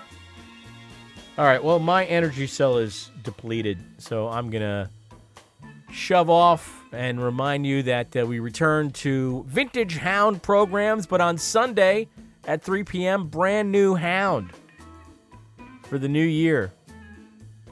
All 1.38 1.45
right. 1.45 1.63
Well, 1.63 1.80
my 1.80 2.05
energy 2.05 2.47
cell 2.47 2.78
is 2.78 3.11
depleted, 3.24 3.80
so 3.97 4.28
I'm 4.28 4.49
gonna 4.49 4.89
shove 5.91 6.30
off 6.30 6.86
and 6.91 7.22
remind 7.22 7.65
you 7.65 7.84
that 7.84 8.15
uh, 8.15 8.26
we 8.26 8.39
return 8.39 8.91
to 8.91 9.43
vintage 9.47 9.97
Hound 9.97 10.41
programs, 10.41 11.05
but 11.05 11.22
on 11.22 11.38
Sunday 11.38 12.07
at 12.45 12.63
3 12.63 12.84
p.m., 12.84 13.28
brand 13.28 13.72
new 13.72 13.95
Hound 13.95 14.51
for 15.84 15.97
the 15.97 16.07
new 16.07 16.24
year. 16.24 16.72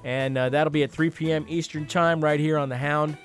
And 0.03 0.37
uh, 0.37 0.49
that'll 0.49 0.71
be 0.71 0.83
at 0.83 0.91
3 0.91 1.09
p.m. 1.09 1.45
Eastern 1.47 1.87
Time 1.87 2.21
right 2.21 2.39
here 2.39 2.57
on 2.57 2.69
the 2.69 2.77
Hound, 2.77 3.17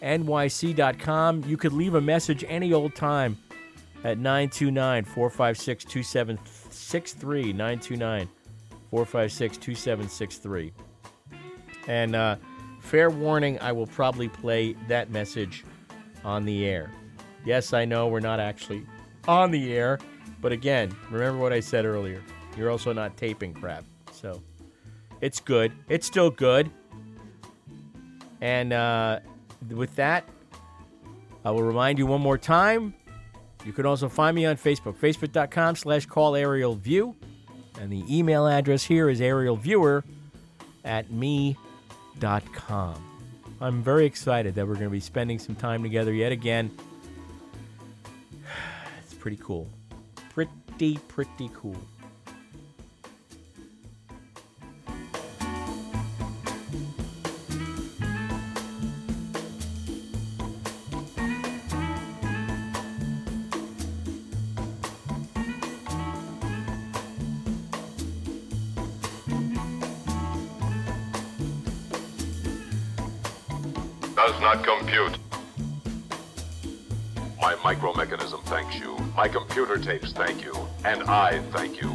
NYC.com. 0.00 1.44
You 1.46 1.56
could 1.56 1.72
leave 1.72 1.94
a 1.94 2.00
message 2.00 2.44
any 2.48 2.72
old 2.72 2.94
time 2.94 3.36
at 4.04 4.18
929 4.18 5.04
456 5.04 5.84
2763. 5.84 7.52
929 7.52 8.28
456 8.90 9.56
2763. 9.58 10.72
And, 11.88 12.14
uh, 12.14 12.36
Fair 12.82 13.10
warning, 13.10 13.58
I 13.60 13.72
will 13.72 13.86
probably 13.86 14.28
play 14.28 14.74
that 14.88 15.10
message 15.10 15.64
on 16.24 16.44
the 16.44 16.66
air. 16.66 16.90
Yes, 17.44 17.72
I 17.72 17.84
know 17.84 18.08
we're 18.08 18.20
not 18.20 18.40
actually 18.40 18.84
on 19.26 19.50
the 19.50 19.72
air, 19.72 19.98
but 20.40 20.52
again, 20.52 20.94
remember 21.10 21.40
what 21.40 21.52
I 21.52 21.60
said 21.60 21.86
earlier. 21.86 22.20
You're 22.56 22.70
also 22.70 22.92
not 22.92 23.16
taping 23.16 23.54
crap. 23.54 23.84
So 24.10 24.42
it's 25.20 25.40
good. 25.40 25.72
It's 25.88 26.06
still 26.06 26.28
good. 26.28 26.70
And 28.40 28.72
uh, 28.72 29.20
with 29.70 29.94
that, 29.96 30.28
I 31.44 31.52
will 31.52 31.62
remind 31.62 31.98
you 31.98 32.06
one 32.06 32.20
more 32.20 32.36
time. 32.36 32.94
You 33.64 33.72
can 33.72 33.86
also 33.86 34.08
find 34.08 34.34
me 34.34 34.44
on 34.46 34.56
Facebook, 34.56 34.96
facebook.com 34.96 35.76
slash 35.76 36.06
call 36.06 36.34
aerial 36.34 36.74
view. 36.74 37.14
And 37.80 37.90
the 37.92 38.04
email 38.08 38.46
address 38.46 38.84
here 38.84 39.08
is 39.08 39.20
aerialviewer 39.20 40.04
at 40.84 41.10
me 41.10 41.56
com. 42.52 42.94
I'm 43.60 43.82
very 43.82 44.06
excited 44.06 44.54
that 44.54 44.66
we're 44.66 44.74
going 44.74 44.86
to 44.86 44.90
be 44.90 45.00
spending 45.00 45.38
some 45.38 45.54
time 45.54 45.82
together 45.82 46.12
yet 46.12 46.32
again. 46.32 46.70
It's 49.04 49.14
pretty 49.14 49.38
cool. 49.40 49.68
Pretty, 50.34 50.98
pretty 51.08 51.50
cool. 51.54 51.76
And 80.84 81.02
I 81.04 81.38
thank 81.52 81.80
you. 81.80 81.90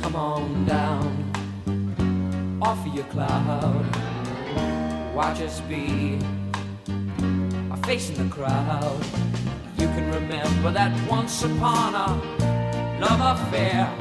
Come 0.00 0.16
on 0.16 0.64
down 0.64 2.58
off 2.62 2.86
of 2.86 2.94
your 2.94 3.04
cloud. 3.04 3.84
Watch 5.14 5.40
us 5.42 5.60
be 5.60 6.18
in 8.10 8.28
the 8.28 8.34
crowd. 8.34 9.04
You 9.78 9.86
can 9.86 10.12
remember 10.12 10.70
that 10.72 10.92
once 11.08 11.44
upon 11.44 11.94
a 11.94 12.08
love 13.00 13.38
affair. 13.38 13.95